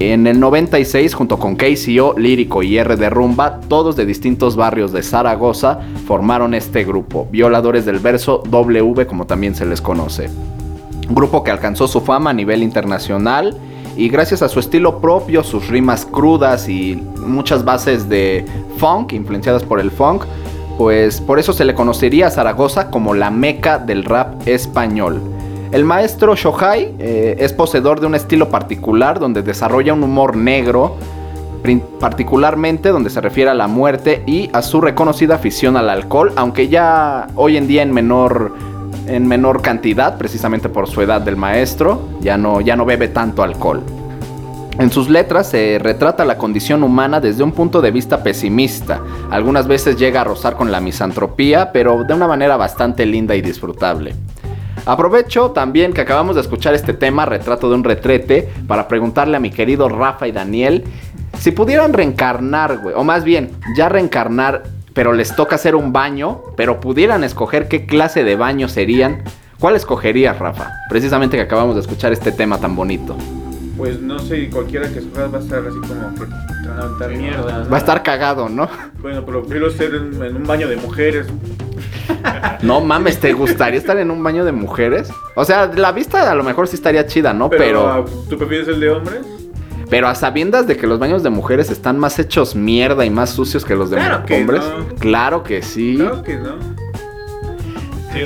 En 0.00 0.28
el 0.28 0.38
96, 0.38 1.12
junto 1.12 1.40
con 1.40 1.56
KCO, 1.56 2.14
Lírico 2.16 2.62
y 2.62 2.78
R 2.78 2.94
de 2.94 3.10
Rumba, 3.10 3.58
todos 3.66 3.96
de 3.96 4.06
distintos 4.06 4.54
barrios 4.54 4.92
de 4.92 5.02
Zaragoza, 5.02 5.80
formaron 6.06 6.54
este 6.54 6.84
grupo, 6.84 7.26
Violadores 7.32 7.84
del 7.84 7.98
Verso 7.98 8.44
W, 8.48 9.06
como 9.08 9.26
también 9.26 9.56
se 9.56 9.66
les 9.66 9.80
conoce. 9.80 10.30
Grupo 11.10 11.42
que 11.42 11.50
alcanzó 11.50 11.88
su 11.88 12.00
fama 12.00 12.30
a 12.30 12.32
nivel 12.32 12.62
internacional 12.62 13.56
y 13.96 14.08
gracias 14.08 14.40
a 14.42 14.48
su 14.48 14.60
estilo 14.60 15.00
propio, 15.00 15.42
sus 15.42 15.66
rimas 15.66 16.06
crudas 16.06 16.68
y 16.68 17.02
muchas 17.26 17.64
bases 17.64 18.08
de 18.08 18.46
funk, 18.76 19.14
influenciadas 19.14 19.64
por 19.64 19.80
el 19.80 19.90
funk, 19.90 20.26
pues 20.76 21.20
por 21.20 21.40
eso 21.40 21.52
se 21.52 21.64
le 21.64 21.74
conocería 21.74 22.28
a 22.28 22.30
Zaragoza 22.30 22.88
como 22.92 23.14
la 23.14 23.32
meca 23.32 23.80
del 23.80 24.04
rap 24.04 24.46
español. 24.46 25.20
El 25.70 25.84
maestro 25.84 26.34
Shohai 26.34 26.94
eh, 26.98 27.36
es 27.38 27.52
poseedor 27.52 28.00
de 28.00 28.06
un 28.06 28.14
estilo 28.14 28.48
particular 28.48 29.18
donde 29.18 29.42
desarrolla 29.42 29.92
un 29.92 30.02
humor 30.02 30.34
negro, 30.34 30.96
particularmente 32.00 32.88
donde 32.88 33.10
se 33.10 33.20
refiere 33.20 33.50
a 33.50 33.54
la 33.54 33.68
muerte 33.68 34.22
y 34.26 34.48
a 34.54 34.62
su 34.62 34.80
reconocida 34.80 35.34
afición 35.34 35.76
al 35.76 35.90
alcohol, 35.90 36.32
aunque 36.36 36.68
ya 36.68 37.26
hoy 37.34 37.58
en 37.58 37.68
día 37.68 37.82
en 37.82 37.92
menor, 37.92 38.54
en 39.06 39.26
menor 39.26 39.60
cantidad, 39.60 40.16
precisamente 40.16 40.70
por 40.70 40.88
su 40.88 41.02
edad 41.02 41.20
del 41.20 41.36
maestro, 41.36 42.00
ya 42.20 42.38
no, 42.38 42.62
ya 42.62 42.74
no 42.74 42.86
bebe 42.86 43.08
tanto 43.08 43.42
alcohol. 43.42 43.82
En 44.78 44.90
sus 44.90 45.10
letras 45.10 45.48
se 45.48 45.78
retrata 45.78 46.24
la 46.24 46.38
condición 46.38 46.82
humana 46.82 47.20
desde 47.20 47.42
un 47.42 47.52
punto 47.52 47.82
de 47.82 47.90
vista 47.90 48.22
pesimista. 48.22 49.02
Algunas 49.30 49.66
veces 49.66 49.98
llega 49.98 50.22
a 50.22 50.24
rozar 50.24 50.54
con 50.54 50.72
la 50.72 50.80
misantropía, 50.80 51.72
pero 51.72 52.04
de 52.04 52.14
una 52.14 52.28
manera 52.28 52.56
bastante 52.56 53.04
linda 53.04 53.34
y 53.34 53.42
disfrutable. 53.42 54.14
Aprovecho 54.88 55.50
también 55.50 55.92
que 55.92 56.00
acabamos 56.00 56.34
de 56.34 56.40
escuchar 56.40 56.72
este 56.72 56.94
tema, 56.94 57.26
Retrato 57.26 57.68
de 57.68 57.74
un 57.74 57.84
retrete, 57.84 58.48
para 58.66 58.88
preguntarle 58.88 59.36
a 59.36 59.40
mi 59.40 59.50
querido 59.50 59.90
Rafa 59.90 60.26
y 60.26 60.32
Daniel 60.32 60.82
si 61.38 61.50
pudieran 61.50 61.92
reencarnar, 61.92 62.78
güey, 62.78 62.94
o 62.96 63.04
más 63.04 63.22
bien, 63.22 63.50
ya 63.76 63.90
reencarnar, 63.90 64.62
pero 64.94 65.12
les 65.12 65.36
toca 65.36 65.56
hacer 65.56 65.74
un 65.74 65.92
baño, 65.92 66.40
pero 66.56 66.80
pudieran 66.80 67.22
escoger 67.22 67.68
qué 67.68 67.84
clase 67.84 68.24
de 68.24 68.34
baño 68.36 68.66
serían, 68.66 69.24
¿cuál 69.60 69.76
escogerías, 69.76 70.38
Rafa? 70.38 70.72
Precisamente 70.88 71.36
que 71.36 71.42
acabamos 71.42 71.74
de 71.74 71.82
escuchar 71.82 72.14
este 72.14 72.32
tema 72.32 72.58
tan 72.58 72.74
bonito. 72.74 73.14
Pues 73.76 74.00
no 74.00 74.18
sé, 74.18 74.48
cualquiera 74.48 74.88
que 74.88 75.00
escojas 75.00 75.34
va 75.34 75.36
a 75.36 75.42
estar 75.42 75.66
así 75.66 75.78
como 75.80 76.14
que 76.14 76.24
te 76.24 76.68
van 76.68 76.78
a 76.78 76.82
aventar 76.84 77.10
mierda. 77.10 77.58
¿no? 77.64 77.70
Va 77.70 77.76
a 77.76 77.80
estar 77.80 78.02
cagado, 78.02 78.48
¿no? 78.48 78.70
Bueno, 79.02 79.22
pero 79.26 79.42
prefiero 79.42 79.70
ser 79.70 79.94
en, 79.94 80.22
en 80.22 80.36
un 80.36 80.46
baño 80.46 80.66
de 80.66 80.76
mujeres. 80.76 81.26
No 82.62 82.80
mames, 82.80 83.18
¿te 83.20 83.32
gustaría 83.32 83.78
estar 83.78 83.96
en 83.98 84.10
un 84.10 84.22
baño 84.22 84.44
de 84.44 84.52
mujeres? 84.52 85.10
O 85.36 85.44
sea, 85.44 85.66
la 85.74 85.92
vista 85.92 86.30
a 86.30 86.34
lo 86.34 86.42
mejor 86.42 86.66
sí 86.68 86.74
estaría 86.76 87.06
chida, 87.06 87.32
¿no? 87.32 87.48
Pero, 87.50 87.60
Pero, 87.60 87.88
ah, 87.88 88.04
¿tú 88.28 88.36
prefieres 88.38 88.68
el 88.68 88.80
de 88.80 88.90
hombres? 88.90 89.20
pero 89.90 90.06
a 90.08 90.14
sabiendas 90.14 90.66
de 90.66 90.76
que 90.76 90.86
los 90.86 90.98
baños 90.98 91.22
de 91.22 91.30
mujeres 91.30 91.70
están 91.70 91.98
más 91.98 92.18
hechos 92.18 92.54
mierda 92.54 93.06
y 93.06 93.10
más 93.10 93.30
sucios 93.30 93.64
que 93.64 93.74
los 93.74 93.88
de 93.90 93.96
Claro 93.96 94.26
que 94.26 94.34
hombres. 94.40 94.60
no. 94.60 94.94
Claro 94.96 95.42
que 95.42 95.62
sí. 95.62 95.96
Claro 95.98 96.22
que 96.22 96.36
no. 96.36 96.56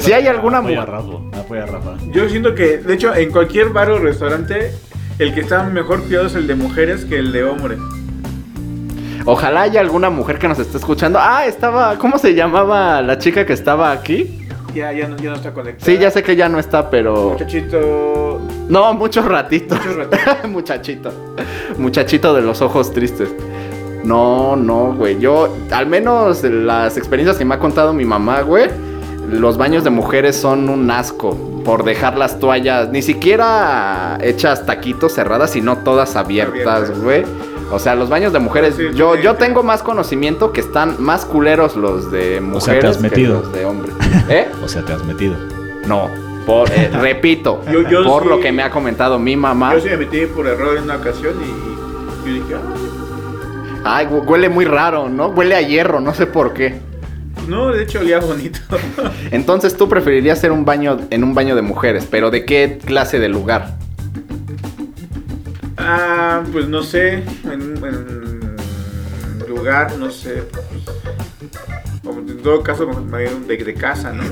Si 0.01 0.13
hay 0.13 0.27
alguna 0.27 0.59
Apoya 0.59 0.83
apoya 0.83 1.63
a 1.65 1.67
Rafa. 1.67 1.95
Yo 2.11 2.29
siento 2.29 2.55
que, 2.55 2.79
de 2.79 2.95
hecho, 2.95 3.15
en 3.15 3.31
cualquier 3.31 3.69
bar 3.69 3.91
o 3.91 3.99
restaurante, 3.99 4.73
el 5.19 5.35
que 5.35 5.41
está 5.41 5.65
mejor 5.65 6.03
cuidado 6.03 6.27
es 6.27 6.35
el 6.35 6.47
de 6.47 6.55
mujeres 6.55 7.05
que 7.05 7.19
el 7.19 7.31
de 7.33 7.45
hombres. 7.45 7.79
Ojalá 9.25 9.63
haya 9.63 9.81
alguna 9.81 10.11
mujer 10.11 10.39
que 10.39 10.49
nos 10.49 10.59
esté 10.59 10.79
escuchando. 10.79 11.19
Ah, 11.21 11.47
estaba. 11.47 11.97
¿Cómo 11.99 12.19
se 12.19 12.35
llamaba 12.35 13.01
la 13.03 13.19
chica 13.19 13.47
que 13.47 13.53
estaba 13.53 13.93
aquí? 13.93 14.39
Ya, 14.75 14.91
ya, 14.93 15.07
no, 15.07 15.17
ya 15.17 15.31
no 15.31 15.37
está 15.37 15.53
conectado. 15.53 15.85
Sí, 15.85 15.99
ya 15.99 16.11
sé 16.11 16.23
que 16.23 16.35
ya 16.35 16.49
no 16.49 16.59
está, 16.59 16.91
pero. 16.91 17.31
Muchachito. 17.31 18.41
No, 18.69 18.95
muchos 18.95 19.25
ratitos. 19.25 19.79
Muchos 19.79 19.97
ratitos. 19.97 20.49
Muchachito. 20.51 21.13
Muchachito 21.79 22.35
de 22.35 22.43
los 22.43 22.63
ojos 22.63 22.91
tristes. 22.93 23.29
No, 24.03 24.57
no, 24.57 24.95
güey. 24.95 25.21
Yo, 25.21 25.55
al 25.71 25.87
menos 25.87 26.43
las 26.43 26.97
experiencias 26.97 27.37
que 27.39 27.45
me 27.45 27.55
ha 27.55 27.59
contado 27.59 27.93
mi 27.93 28.05
mamá, 28.05 28.41
güey. 28.41 28.69
Los 29.31 29.57
baños 29.57 29.85
de 29.85 29.91
mujeres 29.91 30.37
son 30.37 30.69
un 30.69 30.91
asco. 30.91 31.37
Por 31.65 31.85
dejar 31.85 32.19
las 32.19 32.41
toallas, 32.41 32.89
ni 32.89 33.03
siquiera 33.03 34.19
hechas 34.21 34.67
taquitos 34.67 35.13
cerradas, 35.15 35.51
sino 35.51 35.79
todas 35.79 36.17
abiertas, 36.17 36.91
Abiertas. 36.91 37.01
güey. 37.01 37.25
O 37.73 37.79
sea, 37.79 37.95
los 37.95 38.09
baños 38.09 38.33
de 38.33 38.39
mujeres, 38.39 38.75
Sí, 38.77 38.85
yo, 38.95 39.17
sí, 39.17 39.23
yo 39.23 39.33
sí. 39.33 39.39
tengo 39.39 39.63
más 39.63 39.83
conocimiento 39.83 40.53
que 40.53 40.61
están 40.61 40.97
más 41.03 41.25
culeros 41.25 41.75
los 41.77 42.11
de 42.13 42.41
mujeres 42.41 42.57
O 42.57 42.61
sea, 42.61 42.79
te 42.81 42.87
has 42.87 42.97
que 42.99 43.03
metido. 43.03 43.41
los 43.41 43.53
de 43.53 43.65
hombres. 43.65 43.95
¿Eh? 44.29 44.49
O 44.63 44.69
sea, 44.69 44.85
te 44.85 44.93
has 44.93 45.05
metido. 45.05 45.35
No. 45.87 46.09
Por, 46.47 46.71
eh, 46.71 46.91
repito, 47.01 47.63
Yo- 47.73 47.89
yo 47.89 48.05
por 48.05 48.25
sí- 48.25 48.29
lo 48.29 48.41
que 48.41 48.53
me 48.53 48.63
ha 48.63 48.71
comentado 48.71 49.19
mi 49.19 49.37
mamá. 49.37 49.73
Yo 49.75 49.81
sí 49.81 49.89
me 49.89 49.97
metí 49.97 50.27
por 50.27 50.47
error 50.47 50.77
en 50.77 50.85
una 50.85 50.97
ocasión 50.97 51.35
y 51.43 52.29
yo 52.29 52.35
dije, 52.35 52.55
ah, 52.55 53.97
Ay, 53.97 54.07
hu- 54.07 54.25
huele 54.27 54.49
muy 54.49 54.65
raro, 54.65 55.09
¿no? 55.09 55.29
Huele 55.29 55.55
a 55.57 55.61
hierro, 55.63 56.01
no 56.01 56.15
sé 56.15 56.27
por 56.27 56.53
qué. 56.53 56.81
no, 57.49 57.69
de 57.73 57.83
hecho 57.85 57.99
olía 58.01 58.21
bonito. 58.21 58.61
Entonces 59.31 59.77
tú 59.77 59.89
preferirías 59.89 60.39
hacer 60.39 60.53
un 60.53 60.65
baño 60.65 60.99
en 61.11 61.25
un 61.25 61.35
baño 61.35 61.57
de 61.57 61.63
mujeres, 61.63 62.07
pero 62.11 62.31
¿de 62.31 62.45
qué 62.45 62.79
clase 62.85 63.19
de 63.19 63.29
lugar? 63.29 63.77
Ah, 65.83 66.43
pues 66.53 66.69
no 66.69 66.83
sé, 66.83 67.25
en, 67.45 67.77
en 67.85 68.57
lugar, 69.49 69.97
no 69.99 70.11
sé. 70.11 70.45
pues, 72.03 72.17
en 72.29 72.39
todo 72.43 72.63
caso, 72.63 72.87
como 72.87 73.01
de, 73.17 73.57
de 73.57 73.75
casa, 73.75 74.13
¿no? 74.13 74.23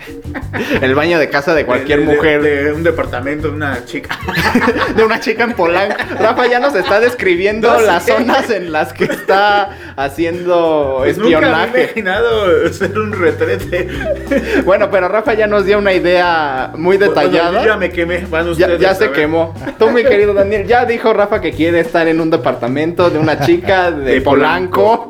El 0.82 0.94
baño 0.94 1.18
de 1.18 1.28
casa 1.28 1.54
de 1.54 1.64
cualquier 1.66 2.00
De- 2.00 2.06
de- 2.06 2.14
mujer. 2.16 2.42
De, 2.42 2.72
un 2.72 2.82
departamento, 2.82 3.48
de 3.48 3.54
una 3.54 3.84
chica. 3.84 4.18
de 4.96 5.04
una 5.04 5.20
chica 5.20 5.44
en 5.44 5.52
Polanco. 5.54 5.94
Rafa 6.18 6.46
ya 6.46 6.58
nos 6.60 6.74
está 6.74 7.00
describiendo 7.00 7.70
No 7.72 7.80
las 7.80 8.06
zonas 8.06 8.50
en 8.50 8.72
las 8.72 8.92
que 8.92 9.04
está 9.04 9.70
haciendo 9.96 10.96
Pues 11.00 11.18
nunca 11.18 11.40
me 11.40 11.46
he 11.46 11.50
espionaje. 11.50 11.82
imaginado 11.84 12.68
ser 12.72 12.98
un 12.98 13.12
retrete. 13.12 13.88
Bueno, 14.64 14.90
pero 14.90 15.08
Rafa 15.08 15.34
ya 15.34 15.46
nos 15.46 15.64
dio 15.64 15.78
una 15.78 15.92
idea 15.92 16.70
muy 16.76 16.96
detallada. 16.96 17.64
ya 17.64 17.76
me 17.76 17.90
quemé. 17.90 18.26
Van 18.30 18.44
Ya, 18.46 18.50
ustedes 18.52 18.80
ya 18.80 18.90
a 18.90 18.94
se 18.94 19.10
quemó. 19.10 19.54
Tú, 19.78 19.90
mi 19.90 20.02
querido 20.04 20.34
Daniel, 20.34 20.66
ya 20.66 20.84
dijo 20.84 21.12
Rafa 21.12 21.40
que 21.40 21.52
quiere 21.52 21.80
estar 21.80 22.06
en 22.08 22.20
un 22.20 22.30
departamento 22.30 23.10
de 23.10 23.18
una 23.18 23.40
chica 23.40 23.90
de, 23.90 24.14
De 24.14 24.20
Polanco. 24.20 25.08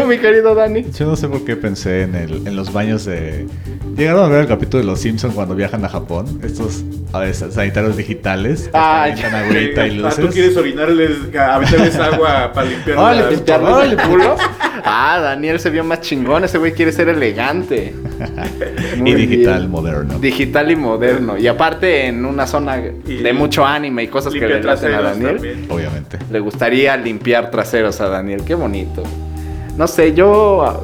Tú, 0.00 0.06
mi 0.06 0.18
querido 0.18 0.54
Dani. 0.54 0.84
Yo 0.98 1.06
no 1.06 1.14
sé 1.16 1.28
por 1.28 1.44
qué 1.44 1.54
pensé 1.56 2.02
en, 2.02 2.14
el, 2.16 2.46
en 2.48 2.56
los 2.56 2.72
baños 2.72 3.04
de... 3.04 3.46
Llegaron 3.96 4.24
a 4.24 4.28
ver 4.28 4.40
el 4.40 4.46
capítulo 4.48 4.80
de 4.82 4.86
Los 4.86 4.98
Simpsons 5.00 5.34
cuando 5.34 5.54
viajan 5.54 5.84
a 5.84 5.88
Japón. 5.88 6.40
Estos 6.42 6.82
a 7.12 7.20
ver, 7.20 7.32
sanitarios 7.34 7.96
digitales. 7.96 8.68
Ah, 8.72 9.08
ya. 9.16 9.38
agüita 9.38 9.86
y 9.86 9.90
Ah, 9.90 10.02
luces. 10.02 10.18
tú 10.26 10.32
quieres 10.32 10.56
orinarles, 10.56 11.10
aventarles 11.38 11.94
agua 11.96 12.50
para 12.52 12.68
limpiar 12.68 12.96
Ah, 12.98 13.14
las- 13.14 13.30
¿le 13.30 13.36
pintarles 13.36 13.92
el 13.92 13.96
culo? 14.08 14.36
Ah, 14.84 15.20
Daniel 15.22 15.60
se 15.60 15.70
vio 15.70 15.84
más 15.84 16.00
chingón. 16.00 16.42
Ese 16.42 16.58
güey 16.58 16.72
quiere 16.72 16.90
ser 16.90 17.08
elegante. 17.08 17.94
y 18.96 19.14
digital 19.14 19.58
bien. 19.60 19.70
moderno. 19.70 20.18
Digital 20.18 20.70
y 20.72 20.76
moderno. 20.76 21.38
Y 21.38 21.46
aparte 21.46 22.06
en 22.08 22.24
una 22.24 22.48
zona 22.48 22.82
Y 23.06 23.18
de 23.18 23.32
mucho 23.32 23.64
anime 23.64 24.02
y 24.02 24.08
cosas 24.08 24.32
que 24.34 24.40
le 24.46 24.68
hacen 24.68 24.92
a 24.92 25.00
Daniel. 25.02 25.34
también. 25.36 25.66
Obviamente. 25.70 26.18
Le 26.32 26.40
gustaría 26.40 26.96
limpiar 26.96 27.52
traseros 27.52 28.00
a 28.00 28.08
Daniel. 28.08 28.42
Qué 28.44 28.54
bonito. 28.56 29.04
No 29.76 29.86
sé, 29.86 30.14
yo... 30.14 30.62
ah, 30.64 30.76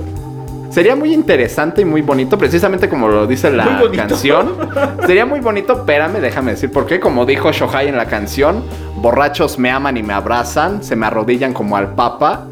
Sería 0.70 0.94
muy 0.94 1.12
interesante 1.12 1.82
y 1.82 1.84
muy 1.84 2.00
bonito, 2.00 2.38
precisamente 2.38 2.88
como 2.88 3.08
lo 3.08 3.26
dice 3.26 3.50
la 3.50 3.82
canción. 3.96 4.54
Sería 5.06 5.26
muy 5.26 5.40
bonito, 5.40 5.72
espérame, 5.72 6.20
déjame 6.20 6.52
decir 6.52 6.70
por 6.70 6.86
qué. 6.86 7.00
Como 7.00 7.26
dijo 7.26 7.50
Shohai 7.50 7.88
en 7.88 7.96
la 7.96 8.04
canción, 8.06 8.62
borrachos 8.94 9.58
me 9.58 9.68
aman 9.68 9.96
y 9.96 10.04
me 10.04 10.12
abrazan, 10.12 10.80
se 10.84 10.94
me 10.94 11.06
arrodillan 11.06 11.52
como 11.52 11.76
al 11.76 11.94
papa 11.96 12.46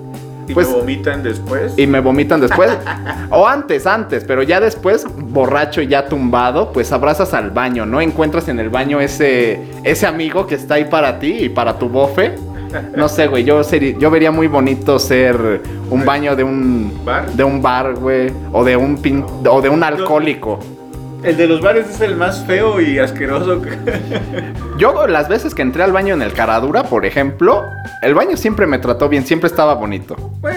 Y 0.48 0.52
Pues- 0.54 0.68
me 0.68 0.74
vomitan 0.78 1.22
después. 1.22 1.74
y 1.76 1.86
me 1.86 2.00
vomitan 2.00 2.40
después. 2.40 2.76
o 3.30 3.46
antes, 3.46 3.86
antes, 3.86 4.24
pero 4.24 4.42
ya 4.42 4.58
después, 4.58 5.06
borracho 5.16 5.80
y 5.80 5.86
ya 5.86 6.06
tumbado, 6.06 6.72
pues 6.72 6.90
abrazas 6.90 7.34
al 7.34 7.50
baño, 7.50 7.86
¿no? 7.86 8.00
Encuentras 8.00 8.48
en 8.48 8.58
el 8.58 8.68
baño 8.68 8.98
ese, 9.00 9.62
ese 9.84 10.06
amigo 10.08 10.44
que 10.48 10.56
está 10.56 10.74
ahí 10.74 10.86
para 10.86 11.20
ti 11.20 11.36
y 11.44 11.48
para 11.50 11.78
tu 11.78 11.88
bofe. 11.88 12.34
No 12.96 13.08
sé, 13.08 13.26
güey, 13.26 13.44
yo, 13.44 13.60
seri- 13.60 13.96
yo 13.98 14.10
vería 14.10 14.30
muy 14.30 14.46
bonito 14.46 14.98
ser 14.98 15.60
un 15.90 16.04
baño 16.04 16.36
de 16.36 16.44
un 16.44 17.00
¿Bar? 17.04 17.30
de 17.32 17.44
un 17.44 17.62
bar, 17.62 17.94
güey, 17.94 18.32
o 18.52 18.64
de 18.64 18.76
un 18.76 19.00
pin- 19.02 19.24
o 19.48 19.60
de 19.60 19.68
un 19.68 19.82
alcohólico. 19.82 20.58
El 21.24 21.36
de 21.36 21.48
los 21.48 21.60
bares 21.60 21.88
es 21.90 22.00
el 22.00 22.14
más 22.14 22.44
feo 22.44 22.80
y 22.80 22.98
asqueroso. 23.00 23.60
que- 23.60 23.70
Yo 24.78 25.06
las 25.08 25.28
veces 25.28 25.52
que 25.52 25.62
entré 25.62 25.82
al 25.82 25.90
baño 25.92 26.14
en 26.14 26.22
el 26.22 26.32
Caradura, 26.32 26.84
por 26.84 27.04
ejemplo, 27.04 27.64
el 28.02 28.14
baño 28.14 28.36
siempre 28.36 28.66
me 28.66 28.78
trató 28.78 29.08
bien, 29.08 29.26
siempre 29.26 29.48
estaba 29.48 29.74
bonito. 29.74 30.14
Pues, 30.40 30.56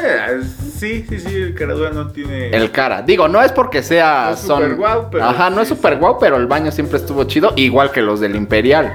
sí, 0.77 1.03
sí, 1.09 1.19
sí, 1.19 1.35
el 1.35 1.55
caradura 1.55 1.89
no 1.89 2.09
tiene. 2.09 2.49
El 2.51 2.69
cara. 2.69 3.01
Digo, 3.01 3.27
no 3.27 3.41
es 3.41 3.51
porque 3.51 3.81
sea 3.81 4.25
No 4.27 4.33
es 4.35 4.39
son. 4.41 4.61
super 4.61 4.75
guau, 4.75 5.07
pero 5.11 5.23
Ajá, 5.25 5.49
no 5.49 5.61
es 5.61 5.67
super 5.67 5.97
guau, 5.97 6.17
pero 6.19 6.37
el 6.37 6.45
baño 6.45 6.69
siempre 6.71 6.97
estuvo 6.99 7.23
chido, 7.23 7.53
igual 7.55 7.91
que 7.91 8.03
los 8.03 8.19
del 8.19 8.35
Imperial. 8.35 8.93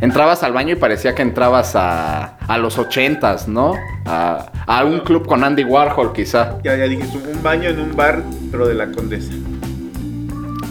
Entrabas 0.00 0.42
al 0.42 0.52
baño 0.52 0.72
y 0.72 0.76
parecía 0.76 1.14
que 1.14 1.22
entrabas 1.22 1.74
a, 1.76 2.36
a 2.46 2.58
los 2.58 2.78
ochentas, 2.78 3.48
¿no? 3.48 3.74
A, 4.04 4.46
a 4.66 4.84
un 4.84 5.00
club 5.00 5.26
con 5.26 5.44
Andy 5.44 5.64
Warhol, 5.64 6.12
quizá. 6.12 6.58
Ya, 6.62 6.76
ya 6.76 6.84
dijiste, 6.84 7.16
un 7.16 7.42
baño 7.42 7.70
en 7.70 7.80
un 7.80 7.96
bar, 7.96 8.22
pero 8.50 8.66
de 8.66 8.74
la 8.74 8.90
condesa. 8.90 9.32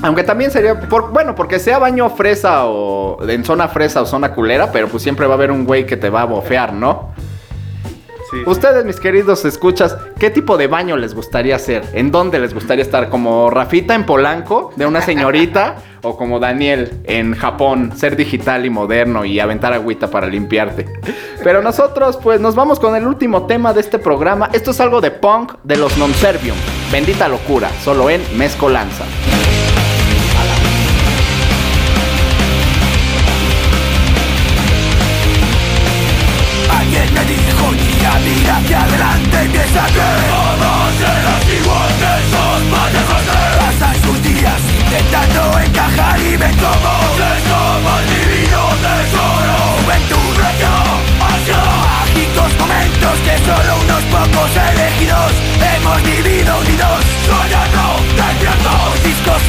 Aunque 0.03 0.23
también 0.23 0.51
sería, 0.51 0.77
por, 0.77 1.11
bueno, 1.13 1.33
porque 1.33 1.59
sea 1.59 1.79
baño 1.79 2.09
fresa 2.09 2.65
o 2.65 3.25
en 3.27 3.45
zona 3.45 3.69
fresa 3.69 4.01
o 4.01 4.05
zona 4.05 4.33
culera, 4.33 4.69
pero 4.71 4.89
pues 4.89 5.01
siempre 5.01 5.25
va 5.25 5.33
a 5.33 5.37
haber 5.37 5.49
un 5.49 5.65
güey 5.65 5.85
que 5.85 5.95
te 5.95 6.09
va 6.09 6.23
a 6.23 6.25
bofear, 6.25 6.73
¿no? 6.73 7.12
Ustedes, 8.45 8.83
mis 8.85 8.99
queridos 8.99 9.45
escuchas, 9.45 9.95
¿qué 10.19 10.29
tipo 10.29 10.57
de 10.57 10.67
baño 10.67 10.97
les 10.97 11.13
gustaría 11.13 11.55
hacer? 11.55 11.83
¿En 11.93 12.11
dónde 12.11 12.39
les 12.39 12.53
gustaría 12.53 12.83
estar? 12.83 13.09
¿Como 13.09 13.49
Rafita 13.49 13.95
en 13.95 14.05
Polanco, 14.05 14.73
de 14.75 14.85
una 14.85 15.01
señorita? 15.01 15.75
¿O 16.01 16.17
como 16.17 16.39
Daniel 16.39 16.99
en 17.05 17.33
Japón, 17.33 17.93
ser 17.95 18.17
digital 18.17 18.65
y 18.65 18.69
moderno 18.69 19.23
y 19.23 19.39
aventar 19.39 19.71
agüita 19.71 20.11
para 20.11 20.27
limpiarte? 20.27 20.85
Pero 21.43 21.61
nosotros, 21.61 22.17
pues, 22.21 22.41
nos 22.41 22.55
vamos 22.55 22.79
con 22.79 22.95
el 22.95 23.07
último 23.07 23.45
tema 23.45 23.73
de 23.73 23.79
este 23.79 23.99
programa. 23.99 24.49
Esto 24.51 24.71
es 24.71 24.81
algo 24.81 24.99
de 24.99 25.11
punk 25.11 25.53
de 25.63 25.77
los 25.77 25.97
Non-Servium. 25.97 26.57
Bendita 26.91 27.29
locura, 27.29 27.69
solo 27.83 28.09
en 28.09 28.21
Mezcolanza. 28.37 29.05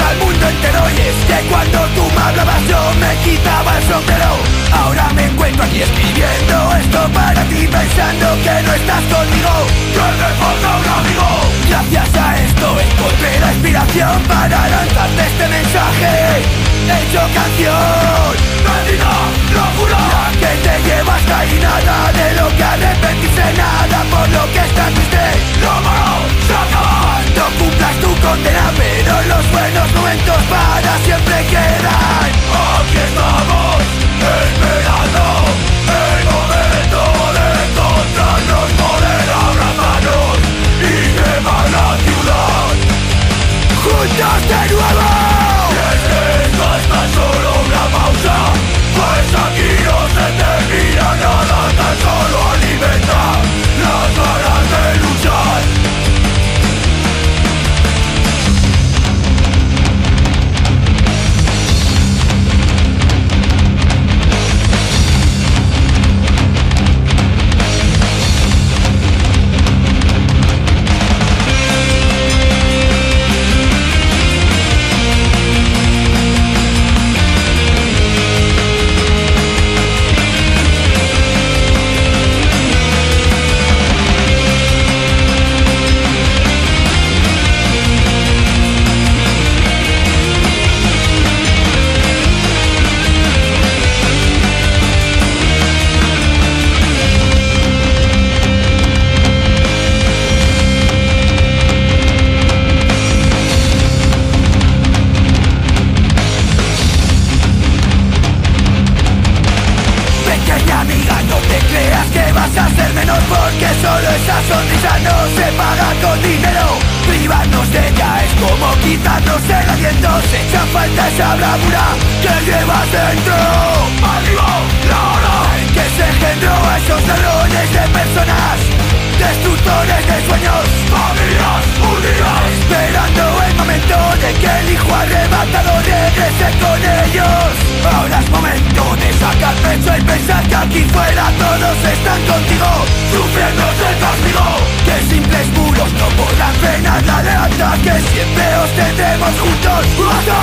Al 0.00 0.16
mundo 0.18 0.48
entero 0.48 0.80
y 0.90 1.00
es 1.00 1.16
que 1.26 1.48
cuando 1.48 1.78
tú 1.94 2.02
me 2.14 2.22
hablabas 2.22 2.68
yo 2.68 2.78
me 3.00 3.16
quitaba 3.24 3.78
el 3.78 3.84
sombrero 3.84 4.36
Ahora 4.72 5.03
aquí 5.74 5.82
escribiendo 5.82 6.76
esto 6.76 7.08
para 7.12 7.42
ti 7.44 7.66
pensando 7.66 8.26
que 8.42 8.62
no 8.62 8.72
estás 8.74 9.02
conmigo. 9.10 9.54
Que 9.94 10.06
me 10.20 10.30
falta 10.38 10.68
un 10.78 10.88
amigo. 10.98 11.28
Gracias 11.68 12.14
a 12.14 12.38
esto 12.38 12.66
encontré 12.80 13.40
la 13.40 13.52
inspiración 13.52 14.22
para 14.28 14.68
lanzarte 14.68 15.22
este 15.26 15.48
mensaje. 15.48 16.42
Hecho 16.94 17.22
canción. 17.34 18.34
Bendita 18.64 19.14
locura. 19.50 19.98
La 19.98 20.30
que 20.38 20.52
te 20.62 20.74
lleva 20.86 21.14
hasta 21.14 21.46
y 21.46 21.58
nada 21.58 22.12
de 22.12 22.40
lo 22.40 22.56
que 22.56 22.64
arrepentirse 22.64 23.44
Nada 23.56 24.04
por 24.10 24.28
lo 24.28 24.52
que 24.52 24.60
estás 24.60 24.94
triste. 24.94 25.24
Lo 25.60 25.74
malo 25.82 26.16
se 26.46 26.54
acaba. 26.54 27.04
Cuando 27.34 27.58
cumplas 27.58 27.96
tu 28.00 28.10
condena 28.20 28.70
Pero 28.76 29.14
los 29.22 29.50
buenos 29.50 29.94
momentos 29.94 30.36
para 30.50 30.98
siempre 31.04 31.46
quedan. 31.50 32.30
Aquí 32.54 32.98
estamos 33.08 34.03
aquí 49.54 49.68
no 49.84 49.98
se 50.14 50.26
termina 50.40 51.14
nada 51.16 51.58
Tan 51.76 51.96
solo 51.98 52.38
alimenta 52.52 53.22
las 53.80 54.16
ganas 54.16 54.53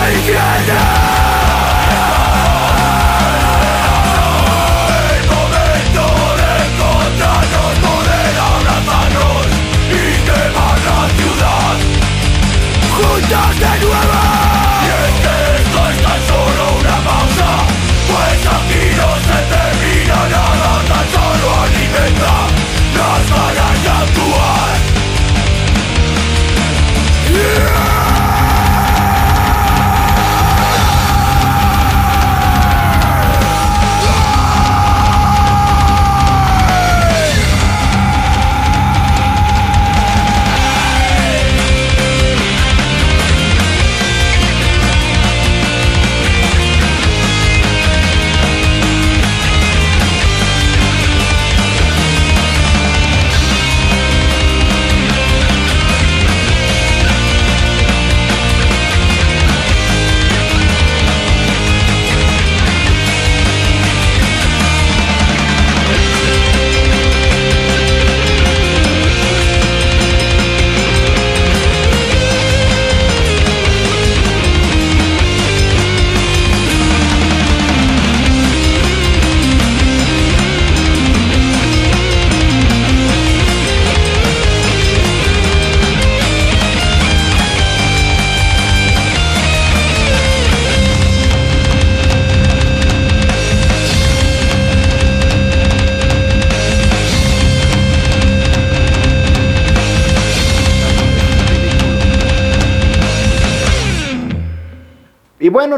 hasta 0.02 0.41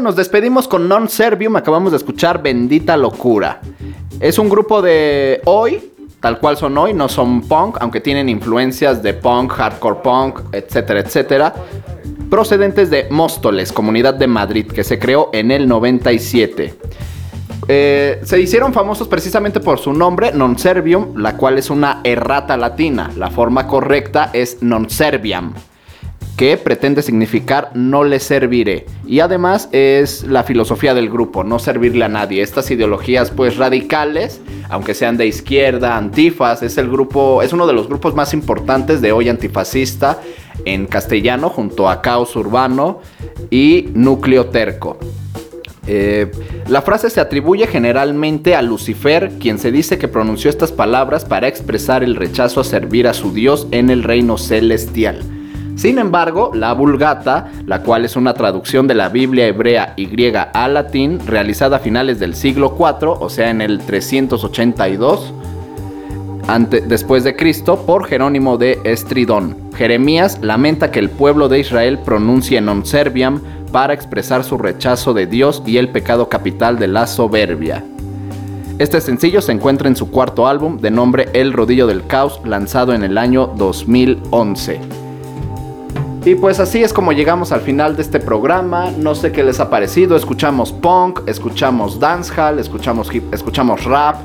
nos 0.04 0.16
despedimos 0.16 0.68
con 0.68 0.86
Non 0.86 1.08
Servium. 1.08 1.56
Acabamos 1.56 1.90
de 1.90 1.96
escuchar 1.96 2.42
Bendita 2.42 2.94
Locura. 2.94 3.60
Es 4.20 4.38
un 4.38 4.50
grupo 4.50 4.82
de 4.82 5.40
hoy, 5.46 5.92
tal 6.20 6.38
cual 6.38 6.58
son 6.58 6.76
hoy, 6.76 6.92
no 6.92 7.08
son 7.08 7.40
punk, 7.40 7.78
aunque 7.80 8.02
tienen 8.02 8.28
influencias 8.28 9.02
de 9.02 9.14
punk, 9.14 9.52
hardcore 9.52 10.02
punk, 10.04 10.40
etcétera, 10.52 11.00
etcétera. 11.00 11.54
Procedentes 12.28 12.90
de 12.90 13.08
Móstoles, 13.10 13.72
comunidad 13.72 14.12
de 14.12 14.26
Madrid, 14.26 14.66
que 14.66 14.84
se 14.84 14.98
creó 14.98 15.30
en 15.32 15.50
el 15.50 15.66
97. 15.66 16.74
Eh, 17.66 18.20
se 18.22 18.40
hicieron 18.40 18.74
famosos 18.74 19.08
precisamente 19.08 19.58
por 19.58 19.78
su 19.78 19.94
nombre, 19.94 20.32
Non 20.32 20.58
Servium, 20.58 21.16
la 21.16 21.38
cual 21.38 21.56
es 21.56 21.70
una 21.70 22.02
errata 22.04 22.58
latina. 22.58 23.10
La 23.16 23.30
forma 23.30 23.66
correcta 23.66 24.28
es 24.34 24.62
Non 24.62 24.90
Serviam 24.90 25.54
que 26.36 26.56
pretende 26.56 27.02
significar 27.02 27.70
no 27.74 28.04
le 28.04 28.18
serviré. 28.18 28.86
Y 29.06 29.20
además 29.20 29.68
es 29.72 30.24
la 30.24 30.42
filosofía 30.42 30.94
del 30.94 31.08
grupo, 31.08 31.44
no 31.44 31.58
servirle 31.58 32.04
a 32.04 32.08
nadie. 32.08 32.42
Estas 32.42 32.70
ideologías 32.70 33.30
pues 33.30 33.56
radicales, 33.56 34.40
aunque 34.68 34.94
sean 34.94 35.16
de 35.16 35.26
izquierda, 35.26 35.96
antifas, 35.96 36.62
es 36.62 36.76
el 36.78 36.90
grupo, 36.90 37.42
es 37.42 37.52
uno 37.52 37.66
de 37.66 37.72
los 37.72 37.88
grupos 37.88 38.14
más 38.14 38.34
importantes 38.34 39.00
de 39.00 39.12
hoy 39.12 39.28
antifascista 39.28 40.20
en 40.64 40.86
castellano, 40.86 41.50
junto 41.50 41.88
a 41.88 42.02
Caos 42.02 42.34
Urbano 42.36 43.00
y 43.50 43.88
Núcleo 43.94 44.46
Terco. 44.46 44.98
Eh, 45.86 46.30
la 46.68 46.80
frase 46.80 47.10
se 47.10 47.20
atribuye 47.20 47.66
generalmente 47.66 48.54
a 48.54 48.62
Lucifer, 48.62 49.32
quien 49.38 49.58
se 49.58 49.70
dice 49.70 49.98
que 49.98 50.08
pronunció 50.08 50.48
estas 50.48 50.72
palabras 50.72 51.26
para 51.26 51.46
expresar 51.46 52.02
el 52.02 52.16
rechazo 52.16 52.60
a 52.60 52.64
servir 52.64 53.06
a 53.06 53.12
su 53.12 53.32
Dios 53.32 53.68
en 53.70 53.90
el 53.90 54.02
reino 54.02 54.38
celestial. 54.38 55.43
Sin 55.76 55.98
embargo, 55.98 56.52
la 56.54 56.72
Vulgata, 56.72 57.48
la 57.66 57.82
cual 57.82 58.04
es 58.04 58.16
una 58.16 58.32
traducción 58.34 58.86
de 58.86 58.94
la 58.94 59.08
Biblia 59.08 59.46
hebrea 59.46 59.92
y 59.96 60.06
griega 60.06 60.42
al 60.54 60.74
latín, 60.74 61.18
realizada 61.26 61.76
a 61.76 61.80
finales 61.80 62.18
del 62.20 62.34
siglo 62.34 62.76
IV, 62.78 63.08
o 63.20 63.28
sea 63.28 63.50
en 63.50 63.60
el 63.60 63.80
382 63.80 65.32
ante- 66.46 66.80
después 66.82 67.24
de 67.24 67.34
Cristo, 67.36 67.84
por 67.86 68.06
Jerónimo 68.06 68.56
de 68.56 68.78
Estridón. 68.84 69.56
Jeremías 69.76 70.38
lamenta 70.42 70.90
que 70.90 71.00
el 71.00 71.10
pueblo 71.10 71.48
de 71.48 71.58
Israel 71.58 71.98
pronuncie 71.98 72.60
non 72.60 72.86
serviam 72.86 73.40
para 73.72 73.92
expresar 73.94 74.44
su 74.44 74.56
rechazo 74.56 75.12
de 75.14 75.26
Dios 75.26 75.60
y 75.66 75.78
el 75.78 75.88
pecado 75.88 76.28
capital 76.28 76.78
de 76.78 76.86
la 76.86 77.08
soberbia. 77.08 77.82
Este 78.78 79.00
sencillo 79.00 79.40
se 79.40 79.50
encuentra 79.52 79.88
en 79.88 79.96
su 79.96 80.10
cuarto 80.10 80.46
álbum 80.46 80.78
de 80.78 80.90
nombre 80.92 81.28
El 81.32 81.52
Rodillo 81.52 81.86
del 81.88 82.06
Caos, 82.06 82.40
lanzado 82.44 82.92
en 82.92 83.02
el 83.02 83.18
año 83.18 83.48
2011. 83.56 85.03
Y 86.24 86.36
pues 86.36 86.58
así 86.58 86.82
es 86.82 86.92
como 86.94 87.12
llegamos 87.12 87.52
al 87.52 87.60
final 87.60 87.96
de 87.96 88.02
este 88.02 88.18
programa. 88.18 88.90
No 88.96 89.14
sé 89.14 89.30
qué 89.30 89.44
les 89.44 89.60
ha 89.60 89.68
parecido. 89.68 90.16
Escuchamos 90.16 90.72
punk, 90.72 91.20
escuchamos 91.28 92.00
dancehall, 92.00 92.58
escuchamos 92.58 93.14
hip, 93.14 93.32
escuchamos 93.34 93.84
rap, 93.84 94.16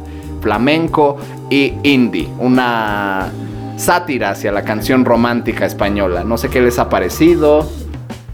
flamenco 0.41 1.17
y 1.49 1.73
indie. 1.83 2.29
Una 2.39 3.29
sátira 3.75 4.29
hacia 4.31 4.51
la 4.53 4.63
canción 4.63 5.03
romántica 5.03 5.65
española. 5.65 6.23
No 6.23 6.37
sé 6.37 6.49
qué 6.49 6.61
les 6.61 6.79
ha 6.79 6.87
parecido 6.89 7.69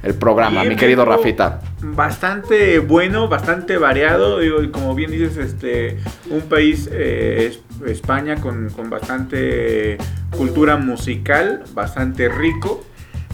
el 0.03 0.13
programa, 0.13 0.61
Bien, 0.61 0.74
mi 0.74 0.76
querido 0.76 1.03
Rafita. 1.03 1.61
Bastante 1.82 2.78
bueno, 2.78 3.28
bastante 3.30 3.78
variado. 3.78 4.38
digo, 4.39 4.61
y 4.61 4.70
como 4.70 4.93
bien 4.93 5.09
dices, 5.09 5.38
este, 5.38 5.97
un 6.30 6.41
país, 6.41 6.88
eh, 6.91 7.49
es- 7.51 7.61
España, 7.89 8.36
con, 8.36 8.70
con 8.70 8.89
bastante 8.91 9.97
cultura 10.38 10.78
musical, 10.78 11.63
bastante 11.74 12.30
rico. 12.30 12.84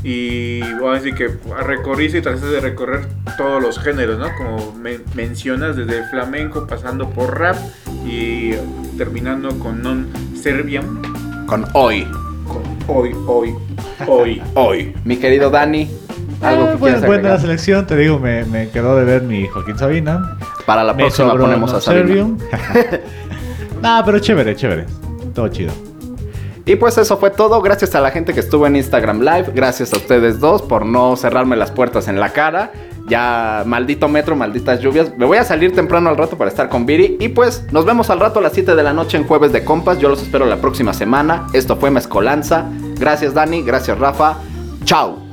Y 0.04 0.62
voy 0.80 0.92
a 0.96 1.00
decir 1.00 1.14
que 1.14 1.30
recorriste 1.64 2.18
y 2.18 2.22
trataste 2.22 2.48
de 2.48 2.60
recorrer 2.60 3.02
todos 3.38 3.62
los 3.62 3.78
géneros, 3.80 4.18
¿no? 4.18 4.28
Como 4.36 4.74
men- 4.74 5.04
mencionas, 5.14 5.76
desde 5.76 6.00
el 6.00 6.06
flamenco, 6.06 6.66
pasando 6.66 7.10
por 7.10 7.38
rap 7.40 7.56
y 8.06 8.54
terminando 8.98 9.58
con 9.60 9.82
non 9.84 10.08
serbian, 10.36 11.02
Con 11.46 11.66
hoy. 11.74 12.08
con 12.48 12.64
hoy, 12.88 13.12
hoy, 13.28 13.54
hoy. 14.08 14.42
Hoy. 14.56 14.94
Mi 15.06 15.18
querido 15.18 15.52
Dani. 15.52 15.88
Algo 16.42 16.64
Ah, 16.64 16.72
que 16.72 16.78
bueno, 16.78 16.80
quieras 16.98 17.06
buena 17.06 17.30
la 17.30 17.40
selección, 17.40 17.86
te 17.86 17.96
digo, 17.96 18.18
me, 18.18 18.44
me 18.46 18.70
quedó 18.70 18.96
de 18.98 19.04
ver 19.06 19.22
mi 19.22 19.48
Joaquín 19.48 19.78
Sabina. 19.78 20.38
Para 20.66 20.84
la 20.84 20.94
Me 20.94 21.04
próxima 21.04 21.34
ponemos 21.38 21.70
a 21.72 21.74
No 21.76 21.82
Sabina. 21.82 22.28
Nah, 23.82 24.04
pero 24.04 24.18
chévere, 24.20 24.56
chévere. 24.56 24.86
Todo 25.36 25.48
chido. 25.50 25.72
Y 26.66 26.76
pues 26.76 26.98
eso 26.98 27.18
fue 27.18 27.32
todo. 27.32 27.62
Gracias 27.62 27.96
a 27.96 28.02
la 28.02 28.12
gente 28.12 28.34
que 28.34 28.40
estuvo 28.40 28.68
en 28.68 28.76
Instagram 28.76 29.22
Live. 29.22 29.52
Gracias 29.54 29.94
a 29.94 29.98
ustedes 29.98 30.40
dos 30.40 30.62
por 30.62 30.86
no 30.86 31.16
cerrarme 31.16 31.56
las 31.56 31.72
puertas 31.72 32.08
en 32.08 32.20
la 32.20 32.30
cara. 32.30 32.72
Ya, 33.08 33.64
maldito 33.66 34.08
metro, 34.08 34.36
malditas 34.36 34.80
lluvias. 34.80 35.18
Me 35.18 35.26
voy 35.26 35.38
a 35.38 35.44
salir 35.44 35.74
temprano 35.74 36.10
al 36.10 36.18
rato 36.18 36.38
para 36.38 36.50
estar 36.50 36.70
con 36.70 36.86
Viri. 36.86 37.18
Y 37.20 37.30
pues 37.30 37.66
nos 37.72 37.86
vemos 37.86 38.10
al 38.10 38.20
rato 38.20 38.40
a 38.40 38.42
las 38.42 38.54
7 38.54 38.76
de 38.76 38.84
la 38.84 38.94
noche 38.94 39.18
en 39.18 39.26
Jueves 39.26 39.52
de 39.52 39.64
Compas. 39.64 39.98
Yo 40.00 40.08
los 40.08 40.22
espero 40.22 40.46
la 40.46 40.58
próxima 40.58 40.94
semana. 40.94 41.48
Esto 41.54 41.78
fue 41.78 41.90
Mezcolanza. 41.90 42.66
Gracias 43.00 43.34
Dani, 43.34 43.64
gracias 43.64 43.98
Rafa. 43.98 44.38
Chao. 44.86 45.31